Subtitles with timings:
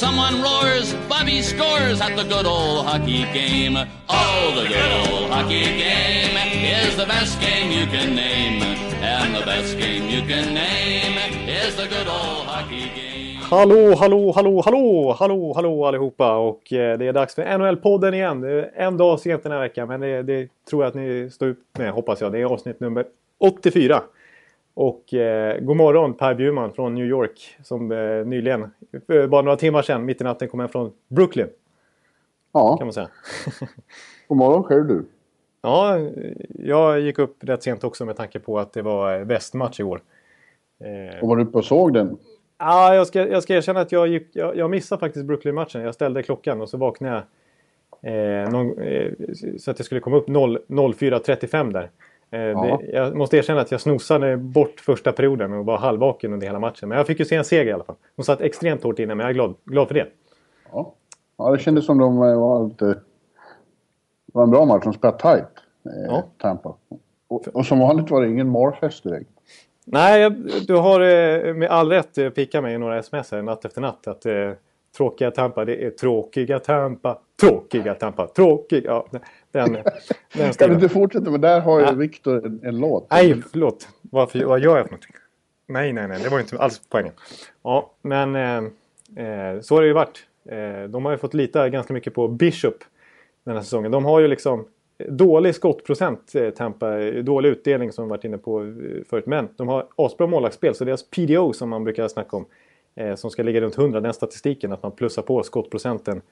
[0.00, 3.76] Someone roars, Bobby scores at the good old hockey game.
[4.08, 6.36] Oh, the good old hockey game
[6.80, 8.62] is the best game you can name.
[9.02, 13.42] And the best game you can name is the good old hockey game.
[13.42, 18.40] Hallå, hallå, hallå, hallå, hallå, hallå allihopa och eh, det är dags för NHL-podden igen.
[18.40, 21.30] Det är En dag sent den här veckan men det, det tror jag att ni
[21.32, 22.32] står ut med hoppas jag.
[22.32, 23.04] Det är avsnitt nummer
[23.38, 24.02] 84.
[24.80, 28.70] Och eh, god morgon Per Bjurman från New York som eh, nyligen,
[29.06, 31.48] för bara några timmar sedan, mitt i natten kom hem från Brooklyn.
[32.52, 33.08] Ja, Kan man säga.
[34.28, 35.04] god morgon själv du.
[35.62, 35.98] ja,
[36.58, 40.00] jag gick upp rätt sent också med tanke på att det var eh, västmatch igår.
[40.80, 42.16] Eh, Och var du uppe och såg den?
[42.58, 45.82] Ja, jag ska, jag ska erkänna att jag, gick, jag, jag missade faktiskt Brooklyn-matchen.
[45.82, 47.22] Jag ställde klockan och så vaknade
[48.02, 49.12] jag eh, någon, eh,
[49.58, 51.90] så att jag skulle komma upp 0 04.35 där.
[52.30, 56.46] Eh, det, jag måste erkänna att jag snosade bort första perioden och var halvvaken under
[56.46, 56.88] hela matchen.
[56.88, 57.96] Men jag fick ju se en seger i alla fall.
[58.16, 60.06] De satt extremt hårt inne, men jag är glad, glad för det.
[60.72, 60.94] Ja.
[61.36, 62.84] ja, det kändes som de eh, var lite...
[62.86, 62.94] Det
[64.32, 64.84] var en bra match.
[64.84, 65.44] De spelade tight,
[65.84, 66.24] eh, Ja.
[66.38, 66.74] Tampa.
[67.28, 69.30] Och, och som vanligt var det ingen målfest direkt.
[69.84, 73.42] Nej, jag, du har eh, med all rätt eh, pickat mig i några sms här
[73.42, 74.06] natt efter natt.
[74.06, 74.50] Att eh,
[74.96, 78.82] tråkiga Tampa, det är tråkiga Tampa, tråkiga Tampa, tråkiga...
[78.90, 79.06] Ja,
[79.50, 79.78] den,
[80.34, 81.30] den, Ska du inte fortsätta?
[81.30, 81.92] Men där har ju Ja.
[81.92, 83.06] Viktor en, en låt.
[83.10, 83.88] Nej, förlåt.
[84.00, 85.14] Varför, vad gör jag för någonting?
[85.66, 86.20] Nej, nej, nej.
[86.22, 87.12] Det var inte alls poängen.
[87.62, 90.26] Ja, men eh, eh, så har det ju varit.
[90.48, 92.84] Eh, de har ju fått lita ganska mycket på Bishop
[93.44, 93.90] den här säsongen.
[93.92, 94.64] De har ju liksom
[95.08, 96.98] dålig skottprocent, eh, Tampa.
[97.22, 98.68] Dålig utdelning som vi varit inne på eh,
[99.10, 99.26] förut.
[99.26, 100.74] Men de har asbra målvaktsspel.
[100.74, 102.46] Så deras PDO som man brukar snacka om.
[102.94, 104.72] Eh, som ska ligga runt 100, den statistiken.
[104.72, 106.22] Att man plussar på skottprocenten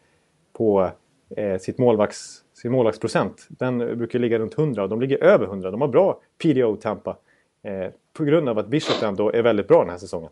[0.59, 0.91] på
[1.37, 3.47] eh, sitt målvakts, sin målvaktsprocent.
[3.49, 5.71] Den brukar ligga runt 100 och de ligger över 100.
[5.71, 7.17] De har bra PDO Tampa.
[7.63, 10.31] Eh, på grund av att Bishop ändå är väldigt bra den här säsongen.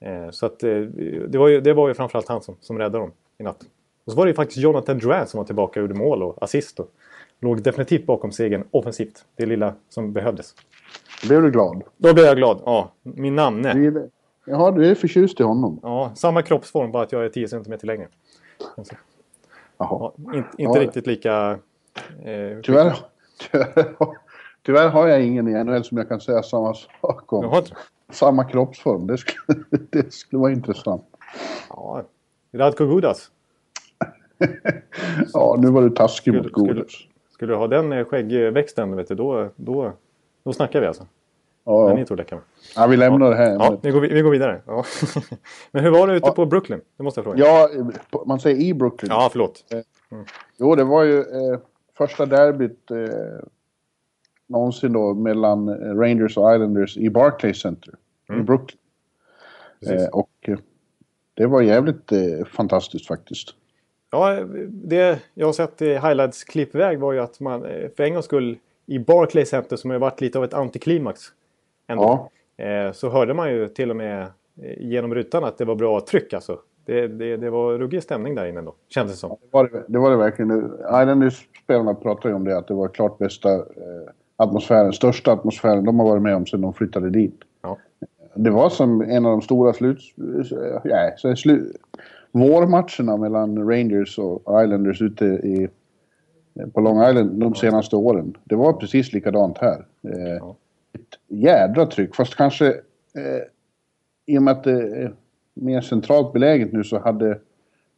[0.00, 0.80] Eh, så att, eh,
[1.28, 3.58] det, var ju, det var ju framförallt han som, som räddade dem i natt.
[4.04, 6.42] Och så var det ju faktiskt Jonathan Drouin som var tillbaka och gjorde mål och
[6.42, 6.80] assist.
[6.80, 6.90] Och
[7.40, 9.24] låg definitivt bakom segern offensivt.
[9.36, 10.54] Det lilla som behövdes.
[11.26, 11.82] Blev du glad?
[11.96, 12.62] Då blev jag glad.
[12.64, 14.08] Ja, min namne.
[14.46, 15.80] Jaha, du är förtjust i honom?
[15.82, 18.08] Ja, samma kroppsform bara att jag är 10 cm längre.
[19.78, 20.70] Ja, in, inte Ja.
[20.70, 21.50] riktigt lika...
[22.24, 22.96] Eh, Tyvärr,
[23.50, 23.94] tyvärr,
[24.66, 27.44] tyvärr har jag ingen i NHL som jag kan säga samma sak om.
[27.44, 27.64] Har
[28.12, 29.06] Samma kroppsform.
[29.06, 29.58] Det skulle,
[29.90, 31.04] det skulle vara intressant.
[31.70, 32.02] Ja,
[32.52, 33.30] Radko Gudas.
[35.32, 36.92] Ja, nu var du taskig Skulle- mot Godas.
[37.32, 39.92] Skulle du ha den eh, skäggväxten, vet du, då, då,
[40.44, 41.06] då snackar vi alltså.
[41.66, 41.88] Ja, Ja.
[41.90, 41.94] ja.
[41.96, 42.40] Ni tror det kan
[42.76, 43.50] ja, vi lämnar det här.
[43.52, 44.62] Ja, vi går, vi går vidare.
[44.66, 44.84] Ja.
[45.70, 46.32] Men hur var det ute Ja.
[46.32, 46.80] på Brooklyn?
[46.96, 47.44] Det måste jag fråga.
[47.44, 47.68] Ja,
[48.26, 49.10] man säger i Brooklyn.
[49.12, 49.64] Ja, förlåt.
[50.58, 51.58] Jo, det var ju eh,
[51.98, 52.96] första derbyt eh,
[54.46, 57.94] någonsin då mellan eh, Rangers och Islanders i Barclays Center
[58.38, 58.78] i Brooklyn.
[59.86, 60.58] Eh, och eh,
[61.34, 63.48] det var jävligt eh, fantastiskt faktiskt.
[64.10, 68.12] Ja, det jag har sett i highlights klippväg var ju att man eh, för en
[68.12, 71.20] gångs skull i Barclays Center som har varit lite av ett antiklimax.
[71.86, 74.28] Ändå, Ja, eh, så hörde man ju till och med eh,
[74.78, 76.58] genom rutan att det var bra tryck alltså.
[76.86, 79.30] Det, det, det var ruggig stämning där inne då, kändes det som.
[79.30, 80.72] det var det, det, var det verkligen.
[80.80, 83.62] Islanders-spelarna pratade ju om det, att det var klart bästa eh,
[84.36, 87.40] atmosfären, största atmosfären de har varit med om sedan de flyttade dit.
[87.62, 87.78] Ja.
[88.34, 89.98] Det var som en av de stora slut...
[90.52, 91.72] eh, Ja, så slu,
[92.32, 95.68] vårmatcherna mellan Rangers och Islanders ute i,
[96.72, 98.36] på Long Island de senaste åren.
[98.44, 99.86] Det var precis likadant här.
[100.08, 100.56] Eh, Ja.
[100.94, 102.66] Ett jädra tryck, fast kanske
[103.14, 103.42] eh,
[104.26, 105.14] i och med att det är
[105.54, 107.38] mer centralt beläget nu så hade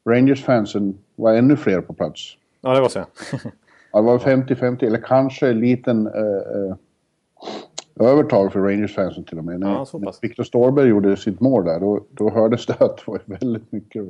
[0.05, 2.37] Rangers-fansen var ännu fler på plats.
[2.61, 2.99] Ja, det var så.
[2.99, 3.39] Ja,
[3.93, 6.77] det var 50-50 eller kanske en liten eh, eh,
[8.01, 9.61] övertag för Rangers-fansen till och med.
[9.61, 13.03] När, Ja, när Victor Storberg gjorde sitt mål där, då, då hördes det att det
[13.06, 14.05] var väldigt mycket,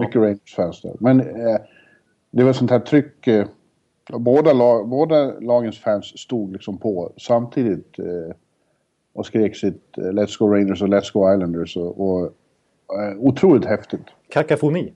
[0.00, 0.96] mycket Rangers-fans där.
[1.00, 1.56] Men eh,
[2.30, 3.26] det var sånt här tryck.
[3.26, 3.46] Eh,
[4.12, 8.34] båda, lag, båda lagens fans stod liksom på samtidigt eh,
[9.12, 11.76] och skrek sitt eh, Let's Go Rangers och Let's Go Islanders.
[11.76, 12.24] Och, och
[13.02, 14.04] eh, otroligt häftigt.
[14.28, 14.92] Kakafoni.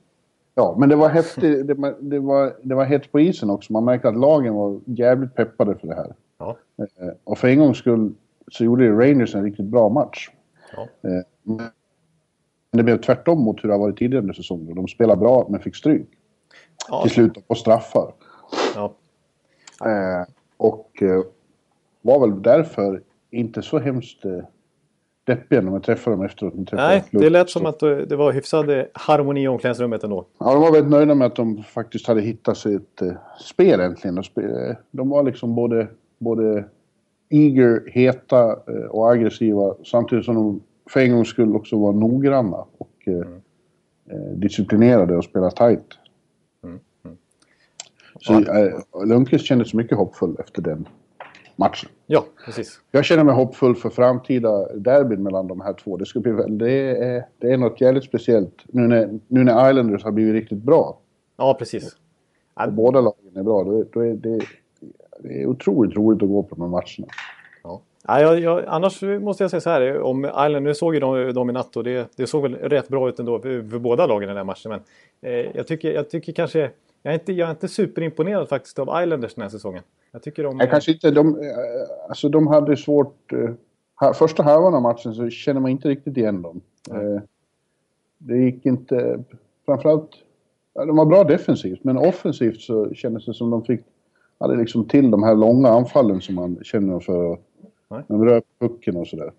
[0.55, 1.67] Ja, men det var häftigt.
[1.67, 3.73] Det, var- det, var, det var hett på isen också.
[3.73, 6.13] Man märkte att lagen var jävligt peppade för det här.
[6.37, 6.57] Ja.
[6.77, 8.13] Eh, Och för en gångs skull
[8.51, 10.29] så gjorde Rangers en riktigt bra match.
[10.75, 10.81] Ja.
[11.09, 14.75] Eh, Men det blev tvärtom mot hur det har varit tidigare under säsongen.
[14.75, 16.07] De spelade bra men fick stryk
[16.89, 17.01] Ja.
[17.01, 18.13] till slut på straffar.
[18.75, 18.93] Ja.
[19.85, 20.25] Eh,
[20.57, 21.21] och eh,
[22.01, 23.01] var väl därför
[23.31, 24.39] inte så hemskt eh,
[25.25, 26.55] deppiga när man träffar dem efteråt.
[26.55, 30.25] Man träffar Nej, det lät som att det var hyfsad eh, harmoni i omklädningsrummet ändå.
[30.37, 34.17] Ja, de var väldigt nöjda med att de faktiskt hade hittat sitt eh, spel äntligen.
[34.17, 35.87] Eh, de var liksom både,
[36.17, 36.65] både
[37.29, 42.65] eager, heta eh, och aggressiva samtidigt som de för en gångs skull också var noggranna
[42.77, 43.27] och eh,
[44.35, 45.97] disciplinerade och spelade tight.
[48.23, 50.87] Så eh, Lundqvist kändes mycket hoppfull efter den
[51.55, 51.89] matchen.
[52.07, 52.79] Ja, precis.
[52.91, 55.97] Jag känner mig hoppfull för framtida derbyn mellan de här två.
[55.97, 60.03] Det, ska bli, det, är, det är något jävligt speciellt nu när, nu när Islanders
[60.03, 60.97] har blivit riktigt bra.
[61.37, 61.95] Ja, precis.
[62.55, 64.39] Ja, och båda lagen är bra, då, då är det,
[65.19, 67.07] det är otroligt roligt att gå på de här matcherna.
[67.63, 67.81] Ja.
[68.07, 70.01] Ja, jag, jag, annars måste jag säga så här.
[70.01, 72.87] Om Island, nu såg ju de, de i natt och det, det såg väl rätt
[72.87, 74.71] bra ut ändå för, för båda lagen i den här matchen.
[74.71, 74.79] Men
[75.21, 76.69] eh, jag, tycker, jag tycker kanske...
[77.03, 79.83] Jag är, inte, jag är inte superimponerad faktiskt av Islanders den här säsongen.
[80.11, 80.59] Jag tycker de...
[80.59, 81.43] Jag kanske inte, de, eh,
[82.09, 83.33] alltså de hade svårt...
[83.33, 83.49] eh,
[83.99, 86.61] ha- Första halvan av matchen så känner man inte riktigt igen dem.
[86.91, 87.21] Eh,
[88.17, 89.23] Det gick inte...
[89.65, 90.09] Framförallt...
[90.73, 93.81] De var bra defensivt, men offensivt så kändes det som de fick...
[94.39, 97.37] Hade liksom till de här långa anfallen som man känner för...
[97.89, 99.31] När de rör pucken och sådär.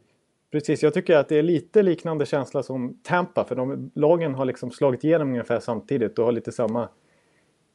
[0.52, 3.44] Precis, jag tycker att det är lite liknande känsla som Tampa.
[3.44, 6.88] För de lagen har liksom slagit igenom ungefär samtidigt och har lite samma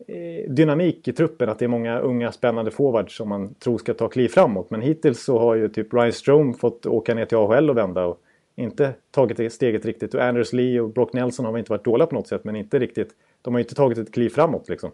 [0.08, 1.50] Eh, dynamik i truppen.
[1.50, 4.70] Att det är många unga spännande forwards som man tror ska ta kliv framåt.
[4.70, 8.06] Men hittills så har ju typ Ryan Strome fått åka ner till AHL och vända
[8.06, 8.22] och
[8.56, 10.14] inte tagit det steget riktigt.
[10.14, 12.56] Och Anders Lee och Brock Nelson har väl inte varit dåliga på något sätt men
[12.56, 13.10] inte riktigt.
[13.42, 14.92] De har ju inte tagit ett kliv framåt liksom.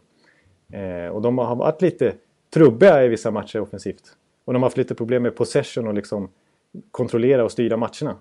[0.74, 2.14] Eh, och de har varit lite
[2.54, 4.04] trubbiga i vissa matcher offensivt.
[4.46, 6.30] Och de har haft lite problem med possession och liksom
[6.92, 8.16] kontrollera och styra matcherna.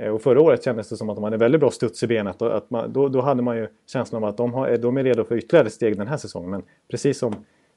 [0.00, 2.42] Eh, Och förra året kändes det som att de hade väldigt bra studs i benet.
[2.42, 5.04] Och att man, då, då hade man ju känslan av att de, har, de är
[5.04, 6.50] redo för ytterligare steg den här säsongen.
[6.50, 7.32] Men precis som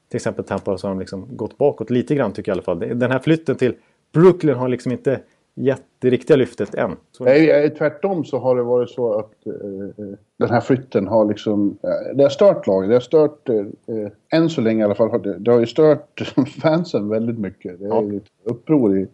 [0.08, 2.62] till exempel Tampa så har de liksom gått bakåt lite grann tycker jag i alla
[2.62, 2.98] fall.
[2.98, 3.74] Den här flytten till
[4.12, 5.20] Brooklyn har liksom inte
[5.54, 6.90] gett det riktiga lyftet än.
[7.12, 11.08] Så, Nej, eh, tvärtom så har det varit så att eh, eh, den här flytten
[11.08, 11.78] har liksom...
[11.82, 12.88] Eh, det har stört laget.
[12.88, 13.48] Det har stört...
[13.48, 15.22] Eh, eh, än så länge i alla fall.
[15.22, 17.78] Det, det har ju stört fansen väldigt mycket.
[17.78, 18.00] Det är Ja.
[18.00, 19.06] lite uppror i,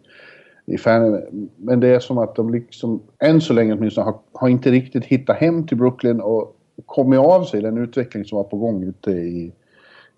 [0.69, 1.21] i fan,
[1.57, 3.01] Men det är som att de liksom...
[3.19, 6.55] Än så länge åtminstone har, har inte riktigt hittat hem till Brooklyn och
[6.85, 9.53] kommit av sig den utveckling som var på gång ute i,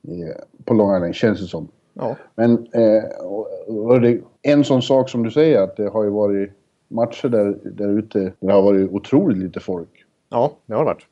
[0.01, 0.33] i,
[0.65, 1.67] på Long Island, känns det som.
[1.93, 3.03] ja, Men eh,
[3.67, 6.51] och, det, en sån sak som du säger att det har ju varit
[6.87, 10.05] matcher där, där ute där det har varit otroligt lite folk.
[10.29, 11.05] ja, det har det varit.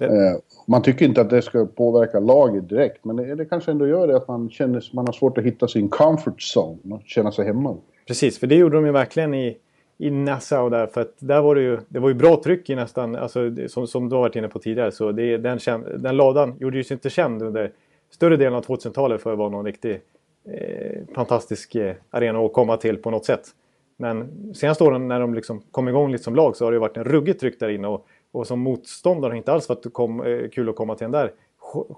[0.00, 3.86] Eh, man tycker inte att det ska påverka laget direkt men det, det kanske ändå
[3.86, 7.32] gör det att man känner man har svårt att hitta sin comfort zone och känna
[7.32, 7.76] sig hemma.
[8.06, 9.56] Precis, för det gjorde de ju verkligen i,
[9.98, 10.86] i Nassau där.
[10.86, 13.86] För att där var det ju, det var ju bra tryck i nästan, alltså, som,
[13.86, 14.92] som du har varit inne på tidigare.
[14.92, 17.72] Så det, den, känd- den ladan gjorde ju sig inte känd under
[18.10, 20.00] större delen av 2000-talet för att vara någon riktig
[20.48, 23.48] eh, fantastisk eh, arena att komma till på något sätt.
[23.96, 26.80] Men senaste åren när de liksom kom igång lite som lag så har det ju
[26.80, 27.88] varit en ruggigt tryck där inne.
[27.88, 31.04] Och, och som motståndare har det inte alls varit kom, eh, kul att komma till
[31.04, 31.32] den där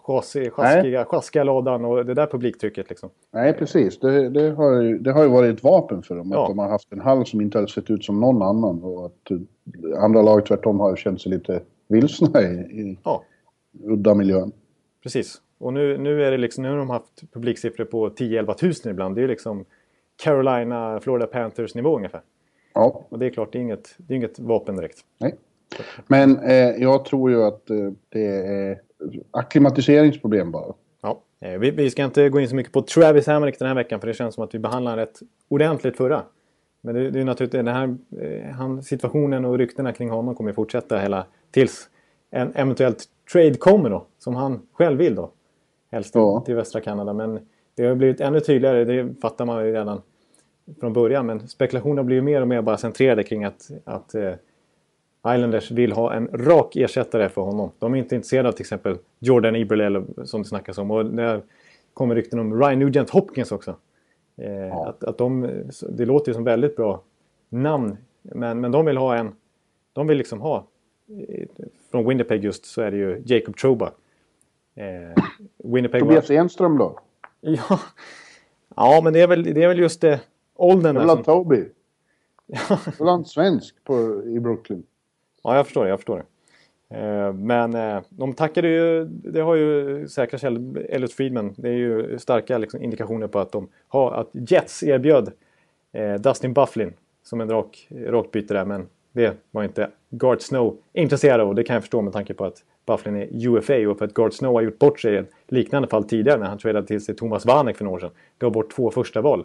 [0.06, 3.10] chassi- sjaskiga, sjaskiga ladan och det där publiktrycket liksom.
[3.30, 6.30] Nej precis, det, det, har, ju, det har ju varit ett vapen för dem.
[6.32, 6.42] Ja.
[6.42, 9.06] Att de har haft en hall som inte har sett ut som någon annan och
[9.06, 13.22] att eh, andra lag tvärtom har känt sig lite vilsna i, i Ja,
[13.84, 14.52] udda miljön.
[15.02, 15.40] Precis.
[15.58, 19.16] Och nu, nu, är det liksom, nu har de haft publiksiffror på 10-11 tusen ibland.
[19.16, 19.64] Det är liksom
[20.22, 22.20] Carolina, Florida Panthers nivå ungefär.
[22.74, 24.98] Ja, Och det är klart, det är inget, det är inget vapen direkt.
[25.20, 25.34] Nej.
[26.06, 27.76] Men eh, jag tror ju att eh,
[28.08, 28.80] det är
[29.30, 30.74] akklimatiseringsproblem bara.
[31.02, 31.20] Ja.
[31.40, 34.00] Eh, Vi, vi ska inte gå in så mycket på Travis Hamonic den här veckan
[34.00, 36.22] för det känns som att vi behandlade rätt ordentligt förra.
[36.80, 40.52] Men det, det är naturligtvis den här eh, han, situationen och ryktena kring honom kommer
[40.52, 41.88] fortsätta hela tills
[42.30, 44.06] en eventuellt trade kommer då.
[44.18, 45.30] Som han själv vill då.
[45.90, 46.42] Helst Ja.
[46.46, 47.12] till västra Kanada.
[47.12, 47.40] Men
[47.74, 50.02] det har blivit ännu tydligare, det fattar man ju redan
[50.80, 51.26] från början.
[51.26, 54.32] Men spekulationerna blir ju mer och mer bara centrerade kring att, att eh,
[55.34, 57.70] Islanders vill ha en rak ersättare för honom.
[57.78, 60.90] De är inte intresserade av till exempel Jordan Eberle som det snackas om.
[60.90, 61.42] Och det
[61.94, 63.76] kommer rykten om Ryan Nugent Hopkins också.
[64.36, 65.48] Eh, att, att de,
[65.88, 67.02] det låter ju som väldigt bra
[67.48, 67.96] namn.
[68.22, 69.32] Men, men de vill ha en...
[69.92, 70.66] De vill liksom ha...
[71.28, 71.46] eh,
[71.90, 73.92] Från Winnipeg just så är det ju Jacob Trouba.
[74.74, 75.24] Eh,
[75.64, 76.08] Winnipeg var...
[76.08, 76.98] Tobias Enström då?
[77.40, 77.80] Ja,
[78.76, 80.20] ja men det är väl, det är väl just det,
[80.54, 81.24] åldern Jag vill ha som...
[81.24, 81.64] Toby.
[82.46, 84.82] Jag vill ha en svensk på, i Brooklyn.
[85.42, 85.90] Ja, jag förstår det.
[85.90, 86.24] Jag förstår det.
[86.90, 91.72] Eh, Men eh, de tackade ju, det har ju säkra källor, Elliot Friedman, det är
[91.72, 95.32] ju starka liksom, indikationer på att de har, att Jets erbjöd
[95.92, 96.92] eh, Dustin Bufflin
[97.22, 101.54] som en rak, rakt byte där, men det var inte Gart Snow intresserad av och
[101.54, 104.34] det kan jag förstå med tanke på att Bufflin är UFA och för att Gart
[104.34, 107.16] Snow har gjort bort sig i ett liknande fall tidigare när han tradade till sig
[107.16, 108.10] Thomas Vanek för några år sedan.
[108.38, 109.44] Gav bort två första val.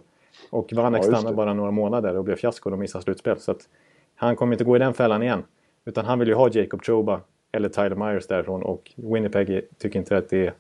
[0.50, 3.40] Och Vanek Ja, stannade bara några månader och blev fiasko och missade slutspel.
[3.40, 3.70] Så att
[4.16, 5.44] han kommer inte gå i den fällan igen.
[5.86, 7.22] Utan han vill ju ha Jacob Choba
[7.52, 10.54] eller Tyler Myers därifrån och Winnipeg tycker inte att det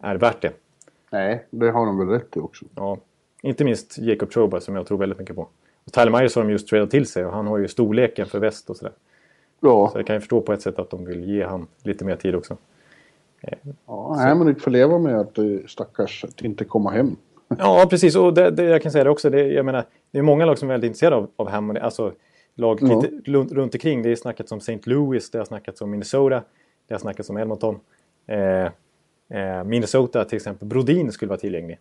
[0.00, 0.52] är värt det.
[1.12, 2.64] Nej, det har de väl rätt i också.
[2.74, 2.98] Ja,
[3.42, 5.48] inte minst Jacob Choba som jag tror väldigt mycket på.
[5.84, 8.38] Och Tyler Myers har de just tradat till sig och han har ju storleken för
[8.38, 8.92] väst och sådär.
[9.60, 12.04] Ja, Så jag kan ju förstå på ett sätt att de vill ge han lite
[12.04, 12.56] mer tid också.
[13.86, 17.16] ja Hammonick får leva med att det stackars att inte komma hem.
[17.58, 18.16] Ja, precis.
[18.16, 19.30] Och det, det, jag kan säga det också.
[19.30, 21.78] Det, jag menar, det är många lag som är väldigt intresserade av, av Hammond.
[21.78, 22.12] Alltså
[22.60, 23.00] lag Ja.
[23.00, 24.02] lite runt, omkring.
[24.02, 24.80] Det är snackats om St.
[24.84, 26.42] Louis, det har snackats om Minnesota,
[26.88, 27.80] det har snackats om Edmonton.
[28.26, 28.64] Eh,
[29.40, 31.78] eh, Minnesota till exempel, Brodin skulle vara tillgänglig.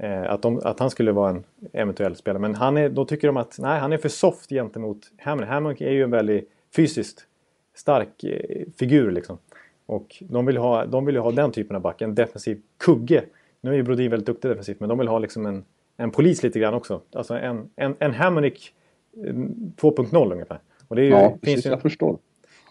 [0.00, 2.40] Eh, att, de, att han skulle vara en eventuell spelare.
[2.40, 5.48] Men han är, då tycker de att nej, han är för soft gentemot Hammond.
[5.48, 7.26] Hammond är ju en väldigt fysiskt
[7.74, 9.38] stark eh, figur liksom.
[9.86, 13.24] Och de vill, ha, de vill ju ha den typen av back, en defensiv kugge.
[13.60, 15.64] Nu är ju Brodin väldigt duktig defensivt, men de vill ha liksom en,
[15.96, 17.00] en polis lite grann också.
[17.12, 18.72] Alltså en, en, en Hammonick eh,
[19.16, 20.60] 2.0 ungefär.
[20.88, 21.66] Och det är ju, Ja, finns precis.
[21.66, 22.18] ju, Jag förstår.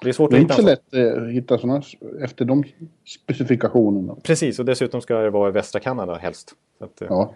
[0.01, 1.81] det är svårt Det är att inte så lätt eh, att hitta sådana
[2.21, 2.63] efter de
[3.05, 4.15] specifikationerna.
[4.24, 6.51] Precis, och dessutom ska det vara i västra Kanada helst.
[6.79, 7.36] Att, eh, Ja.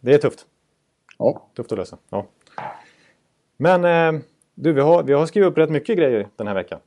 [0.00, 0.46] Det är tufft.
[1.18, 1.42] ja.
[1.56, 1.98] Tufft att lösa.
[2.10, 2.26] Ja.
[3.56, 3.84] Men
[4.16, 4.20] eh,
[4.54, 6.78] du, vi har, vi har skrivit upp rätt mycket grejer den här veckan.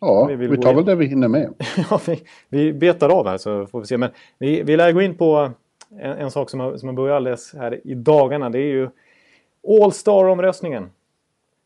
[0.00, 1.54] Ja, Vi vi, tar väl det vi hinner med.
[1.90, 3.96] Ja, vi, vi betar av här så får vi se.
[3.96, 5.50] Men vi, vi lär gå in på
[5.98, 8.50] en, en sak som har, som har börjat alldeles här i dagarna.
[8.50, 8.88] Det är ju
[9.68, 10.90] All-Star-omröstningen.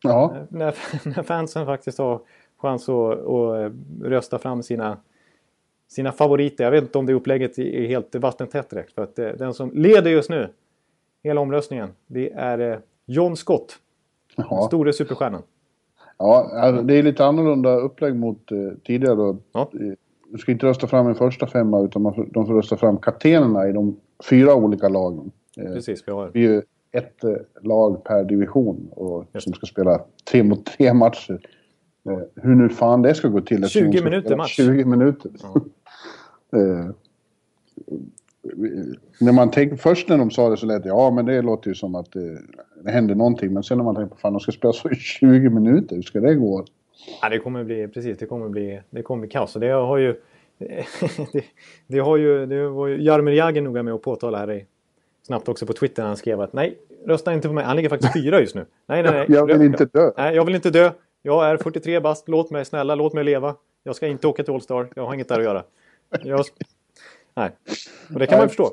[0.03, 0.75] Ja, När,
[1.15, 2.19] när fansen faktiskt har
[2.57, 3.71] chans att, att
[4.01, 4.97] rösta fram sina,
[5.87, 6.63] sina favoriter.
[6.63, 8.93] Jag vet inte om det upplägget är helt vattentätt direkt.
[8.93, 10.49] För att eh, den som leder just nu
[11.23, 13.77] hela omröstningen, det är eh, John Scott.
[14.35, 14.61] Ja.
[14.67, 15.41] store superstjärnan.
[16.17, 19.15] ja alltså, det är lite annorlunda upplägg mot eh, tidigare.
[19.15, 19.37] Då.
[19.51, 19.69] Ja.
[19.73, 19.93] Eh,
[20.31, 23.67] Du ska inte rösta fram en första femma utan man de får rösta fram kaptenerna
[23.67, 23.99] i de
[24.29, 25.31] fyra olika lagen.
[25.57, 26.61] Eh, Precis, vi har ju
[26.97, 31.39] ett eh, lag per division och, som ska spela tre mot tre matcher.
[32.09, 33.63] Eh, hur nu fan det ska gå till.
[33.63, 34.55] eftersom 20 de ska minuter match.
[34.55, 35.31] 20 minuter.
[36.53, 36.89] eh,
[39.19, 41.69] när man tänker, först när de sa det så lät det, ja men det låter
[41.69, 42.37] ju som att det,
[42.83, 43.53] det händer någonting.
[43.53, 46.03] Men sen när man tänker på fan de ska spela så i 20 minuter, hur
[46.03, 46.65] ska det gå?
[47.21, 49.55] Ja, det kommer bli, precis, det kommer bli, det kommer bli kaos.
[49.55, 50.15] Och det har ju,
[51.33, 51.43] det,
[51.87, 54.65] det har ju, det var ju Jaromir Jagr noga med att påtala här i,
[55.25, 57.63] snabbt också på Twitter när han skrev att nej, rösta inte på mig.
[57.65, 58.65] Han ligger faktiskt fyra just nu.
[58.85, 59.25] Nej, nej, nej.
[59.29, 60.11] Jag vill inte dö.
[60.17, 60.91] Nej, jag vill inte dö.
[61.21, 62.29] Jag är 43 bast.
[62.29, 63.55] Låt mig, snälla, låt mig leva.
[63.83, 64.89] Jag ska inte åka till All-Star.
[64.95, 65.63] Jag har inget där att göra.
[66.23, 66.45] Jag...
[67.35, 67.51] Nej.
[68.13, 68.71] Och det kan man förstå.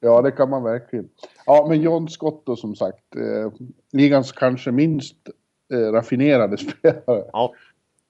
[0.00, 1.08] Ja, det kan man verkligen.
[1.46, 3.16] Ja, men John Scott då som sagt.
[3.16, 3.52] Eh,
[3.92, 5.16] ligans kanske minst
[5.72, 7.24] eh, raffinerade spelare.
[7.32, 7.54] Ja,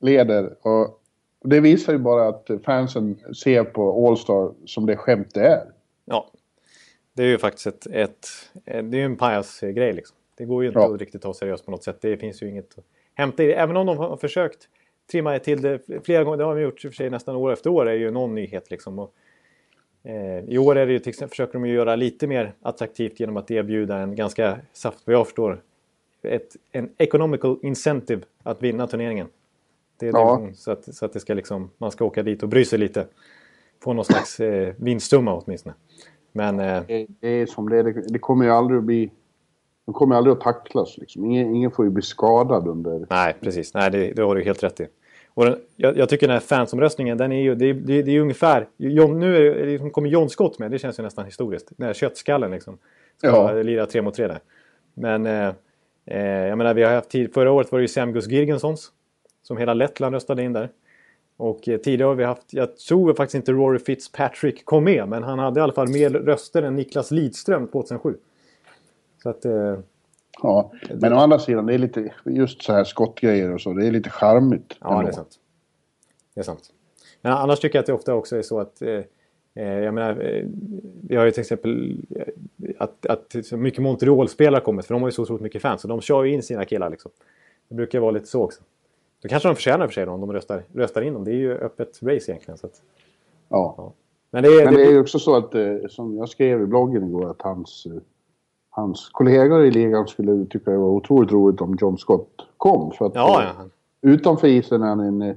[0.00, 0.66] leder.
[0.66, 1.00] Och
[1.44, 5.64] det visar ju bara att fansen ser på All-Star som det skämt det är.
[6.04, 6.30] ja.
[7.16, 8.26] Det är ju faktiskt ett, ett,
[8.64, 10.16] det är en pajasgrej liksom.
[10.36, 10.94] Det går ju inte Ja.
[10.94, 11.98] att riktigt ta seriöst på något sätt.
[12.00, 13.54] Det finns ju inget att hämta i det.
[13.54, 14.68] Även om de har försökt
[15.10, 16.38] trimma till det flera gånger.
[16.38, 17.84] Det har de gjort i och för sig nästan år efter år.
[17.84, 18.98] Det är ju någon nyhet liksom.
[18.98, 19.14] Och,
[20.04, 23.20] eh, I år är det ju till exempel, försöker de ju göra lite mer attraktivt
[23.20, 25.62] genom att erbjuda en ganska saft, vad jag förstår,
[26.22, 29.26] ett, en economical incentive att vinna turneringen.
[29.96, 30.46] Det är Ja.
[30.50, 32.78] det, så, att, så att det ska liksom, man ska åka dit och bry sig
[32.78, 33.06] lite.
[33.82, 35.74] Få någon slags eh, vinstsumma åtminstone.
[36.36, 37.82] Men eh, Det, det är som det är.
[38.08, 39.10] Det, kommer ju aldrig att bli...
[39.86, 41.24] De kommer aldrig att tacklas liksom.
[41.24, 43.06] Ingen, ingen får ju bli skadad under...
[43.10, 43.74] Nej, precis.
[43.74, 44.86] Nej, det, det har du helt rätt i.
[45.34, 48.20] Och den, jag, jag tycker den här fansomröstningen, den är ju, det, det, det är
[48.20, 48.66] ungefär...
[48.76, 51.72] John, nu är liksom, kommer John Scott med, det känns ju nästan historiskt.
[51.76, 52.78] Den här köttskallen liksom.
[53.18, 53.52] Ska Ja.
[53.52, 54.40] lira tre mot tre där.
[54.94, 55.52] Men eh,
[56.06, 58.92] eh, jag menar, vi har haft tid, förra året var det ju Sam Gus Girgensons.
[59.42, 60.68] Som hela Lettland röstade in där.
[61.36, 65.08] Och eh, tidigare har vi haft, jag tror faktiskt inte Rory Fitzpatrick kom med.
[65.08, 68.16] Men han hade i alla fall mer röster än Niklas Lidström 2007.
[69.22, 69.44] Så att...
[69.44, 69.78] Eh,
[70.42, 70.72] Ja.
[71.00, 72.12] Men å andra sidan, det är lite...
[72.24, 73.72] Just så här skottgrejer och så.
[73.72, 74.76] Det är lite charmigt.
[74.80, 75.02] Ja, ändå.
[75.02, 75.38] det är sant.
[76.34, 76.72] Det är sant.
[77.20, 78.82] Men annars tycker jag att det ofta också är så att...
[78.82, 79.00] Eh,
[79.54, 80.44] eh, jag menar, eh,
[81.02, 82.00] vi har ju till exempel
[82.78, 84.86] att, att så mycket Montreal-spelare kommit.
[84.86, 85.82] För de har ju så otroligt mycket fans.
[85.82, 87.10] Så de kör ju in sina killar liksom.
[87.68, 88.62] Det brukar vara lite så också.
[89.24, 91.24] Då kanske de förtjänar för sig då, om de röstar, röstar in dem.
[91.24, 92.58] Det är ju öppet race egentligen.
[92.58, 92.82] Så att,
[93.48, 93.92] Ja.
[94.30, 94.64] men det är...
[94.64, 97.30] Men det, det är ju också så att, eh, som jag skrev i bloggen igår,
[97.30, 97.92] att hans, eh,
[98.70, 102.92] hans kollegor i ligan skulle tycka det var otroligt roligt om John Scott kom.
[102.92, 103.64] För att ja, ja.
[104.10, 105.36] utanför isen är han en eh,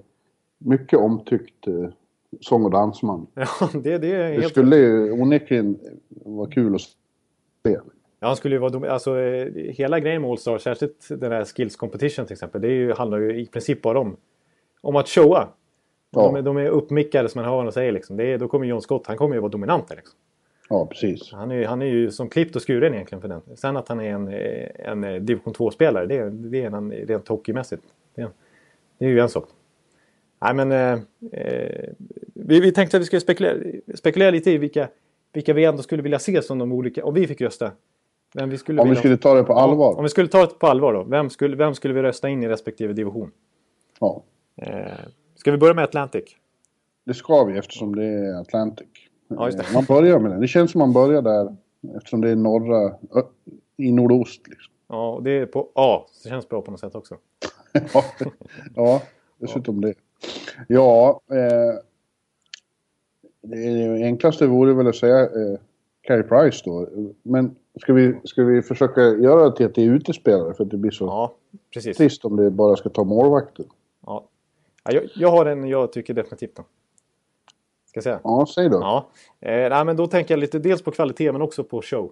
[0.57, 1.67] mycket omtyckt
[2.41, 3.27] sång och dansman.
[3.33, 4.49] ja det, det är Det helt...
[4.49, 5.79] skulle ju onekligen
[6.09, 7.79] vara kul att se.
[8.19, 11.45] Ja, han skulle ju vara dom- alltså, eh, hela grejen med All-Star, särskilt den här
[11.45, 14.17] Skills Competition till exempel, det ju, handlar ju i princip bara om,
[14.81, 15.47] om att showa.
[16.11, 16.21] Ja.
[16.21, 18.17] De, är, de är uppmickade som man hör de säger liksom.
[18.17, 20.15] Det är, då kommer John Scott, han kommer ju vara dominant där liksom.
[20.69, 21.31] Ja, precis.
[21.31, 23.41] Han är, han är ju som klippt och skuren egentligen för den.
[23.55, 27.27] Sen att han är en, eh, en eh, division 2-spelare, det, det är han rent
[27.27, 27.83] hockeymässigt.
[28.15, 28.29] Det, är-
[28.97, 29.49] det är ju en sak.
[30.41, 30.71] Nej men...
[30.71, 30.99] Eh,
[32.33, 33.57] vi, vi tänkte att vi skulle spekulera,
[33.95, 34.87] spekulera lite i vilka,
[35.33, 37.05] vilka vi ändå skulle vilja se som de olika...
[37.05, 37.71] Om vi fick rösta.
[38.33, 39.97] Vem vi skulle Om vi vilja, skulle ta det på allvar.
[39.97, 41.03] Om vi skulle ta det på allvar då.
[41.03, 43.31] Vem skulle, vem skulle vi rösta in i respektive division?
[43.99, 44.23] Ja,
[44.61, 44.91] Eh,
[45.35, 46.23] ska vi börja med Atlantic?
[47.05, 48.87] det ska vi eftersom det är Atlantic.
[49.27, 49.59] Ja, det.
[49.59, 50.39] Eh, Man börjar med det.
[50.39, 51.55] Det känns som man börjar där
[51.97, 52.95] eftersom det är norra,
[53.77, 54.47] i nordost.
[54.47, 54.73] Liksom.
[54.87, 56.05] Ja, och det är på A.
[56.23, 57.15] Det känns bra på något sätt också.
[57.93, 58.03] ja,
[58.75, 59.01] ja,
[59.37, 59.93] dessutom det.
[60.67, 61.79] Ja, eh,
[63.41, 65.59] det enklaste vore väl att säga eh,
[66.01, 66.87] Carey Price då.
[67.23, 70.53] Men ska vi, ska vi försöka göra det till att det är utespelare?
[70.53, 71.33] För att det blir så Ja,
[71.73, 71.97] precis.
[71.97, 73.65] trist om det bara ska ta målvakter.
[74.05, 74.23] Ja.
[74.83, 76.63] Ja, jag, jag har en jag tycker definitivt då.
[77.85, 78.19] Ska jag säga?
[78.23, 78.77] Ja, säg då.
[78.77, 79.07] Ja.
[79.39, 82.11] Eh, nej, men då tänker jag lite dels på kvalitet men också på show.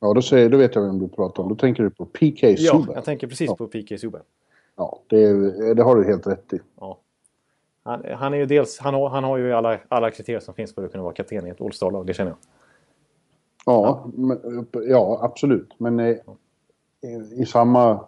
[0.00, 1.48] Ja, då, säger, då vet jag vem du pratar om.
[1.48, 2.94] Då tänker du på PK Ja, Subban.
[2.94, 3.56] jag tänker precis Ja.
[3.56, 4.20] på PK Subban.
[4.76, 6.58] Ja, det, det har du helt rätt i.
[6.80, 6.98] Ja.
[7.82, 10.74] Han, han är ju dels, han har, han har ju alla, alla kriterier som finns
[10.74, 12.38] för att kunna vara kapten i ett All-star-lag, det känner jag.
[13.72, 15.74] Ja, men, ja absolut.
[15.78, 16.06] Men eh,
[17.02, 18.04] i, i, samma,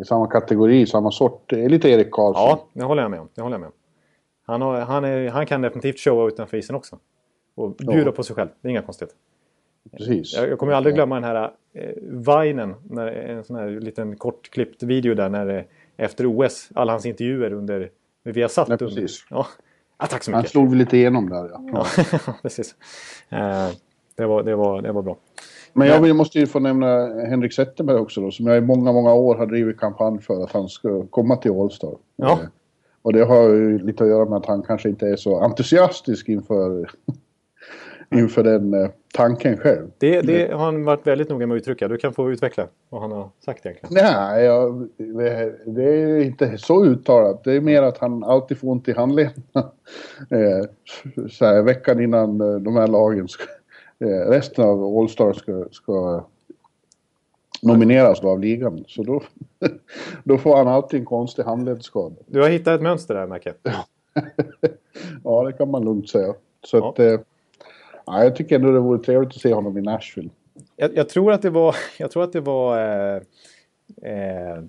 [0.00, 1.52] i samma kategori, samma sort.
[1.52, 2.44] Är lite Erik Karlsson.
[2.48, 3.28] Ja, det håller jag med om.
[3.34, 3.72] Det håller jag med om.
[4.46, 6.98] Han, har, han, är, han kan definitivt showa utanför isen också.
[7.54, 8.12] Och bjuda Ja.
[8.12, 9.10] på sig själv, det är inga konstigt.
[9.96, 10.34] Precis.
[10.36, 14.82] Jag, jag kommer aldrig glömma den här eh, Vinen, när, en sån här liten kortklippt
[14.82, 15.64] video där när eh,
[15.96, 17.90] efter OS, alla hans intervjuer under
[18.22, 18.68] med Viasat.
[18.68, 19.26] Nej, under- precis.
[19.30, 19.46] Ja.
[19.98, 20.50] tack så Han mycket.
[20.50, 21.60] slog väl lite igenom där ja.
[21.72, 21.86] Ja,
[22.42, 22.74] precis.
[23.28, 23.68] Eh,
[24.16, 25.16] det, var, det, var, det var bra.
[25.72, 28.92] Men jag vill, måste ju få nämna Henrik Zetterberg också då, som jag i många,
[28.92, 31.94] många år har drivit kampanj för att han ska komma till Allstar.
[32.16, 32.32] Ja.
[32.32, 32.38] Eh,
[33.02, 36.28] Och det har ju lite att göra med att han kanske inte är så entusiastisk
[36.28, 36.90] inför,
[38.14, 39.90] inför den eh, tanken själv.
[39.98, 41.88] Det, det har han varit väldigt noga med att uttrycka.
[41.88, 44.04] Du kan få utveckla vad han har sagt egentligen.
[44.04, 44.88] Nej, jag,
[45.66, 47.44] det är inte så uttalat.
[47.44, 49.42] Det är mer att han alltid får ont i handlederna.
[50.30, 50.66] Eh,
[51.30, 53.44] så här, veckan innan de här lagen, ska,
[54.04, 56.24] resten av All-Star ska, ska
[57.62, 58.84] nomineras då av ligan.
[58.88, 59.22] Så då,
[60.24, 62.16] då får han alltid en konstig handledsskada.
[62.26, 63.74] Du har hittat ett mönster där, jag.
[65.24, 66.34] Ja, det kan man lugnt säga.
[66.64, 66.88] Så Ja.
[66.88, 67.20] att, eh,
[68.06, 70.30] ja, jag tycker ändå det vore trevligt att se honom i Nashville.
[70.76, 71.76] Jag, jag tror att det var...
[71.98, 72.78] Jag tror att det var...
[72.78, 73.22] Eh,
[74.02, 74.62] eh,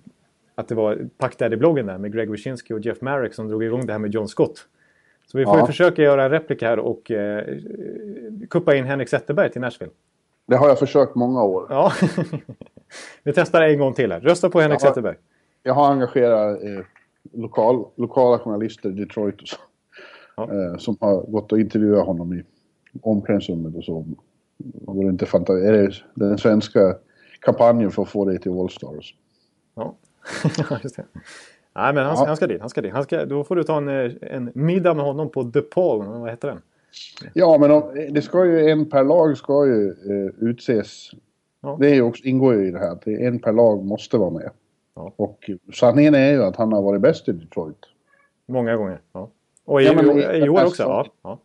[0.56, 3.86] att det var Puck Daddy-bloggen där med Greg Wyshynski och Jeff Marek som drog igång
[3.86, 4.68] det här med John Scott.
[5.32, 5.66] Så vi får Ja.
[5.66, 7.46] försöka göra en replika här och eh,
[8.50, 9.92] kuppa in Henrik Zetterberg till Nashville.
[10.48, 11.68] Det har jag försökt många år.
[11.70, 11.92] Ja,
[13.24, 14.20] vi testar en gång till här.
[14.20, 14.88] Rösta på Henrik Ja.
[14.88, 15.16] Zetterberg.
[15.64, 16.80] Jag har engagerat eh,
[17.34, 19.58] lokal, lokala journalister i Detroit och så,
[20.38, 20.44] Ja.
[20.54, 22.44] eh, som har gått och intervjuat honom i
[23.02, 24.06] omklädningsrummet och så.
[24.58, 26.96] Vore det inte fanta- är det den svenska
[27.40, 29.16] kampanjen för att få dig till All-Stars?
[29.76, 31.06] Ja, just det.
[31.78, 32.26] Nej, men han, Ja.
[32.28, 32.62] han ska dit.
[32.62, 32.94] Han ska dit.
[32.94, 36.06] Han ska, då får du ta en, eh, en middag med honom på The Paul.
[36.06, 36.62] Vad heter den?
[37.34, 41.10] Ja, men om, det ska ju en per lag ska ju eh, utses.
[41.62, 41.78] Ja.
[41.80, 44.30] Det är ju också, ingår ju i det här att en per lag måste vara
[44.30, 44.50] med.
[44.96, 45.14] Ja.
[45.16, 47.86] Och sanningen är ju att han har varit bäst i Detroit.
[48.48, 49.00] Många gånger.
[49.14, 49.30] Ja.
[49.66, 50.84] Och i, Ja, men i, i- år också.
[50.84, 51.06] Ja.
[51.24, 51.40] Ja.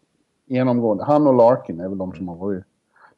[0.46, 1.04] Genomgående.
[1.04, 2.64] Han och Larkin är väl de som har varit.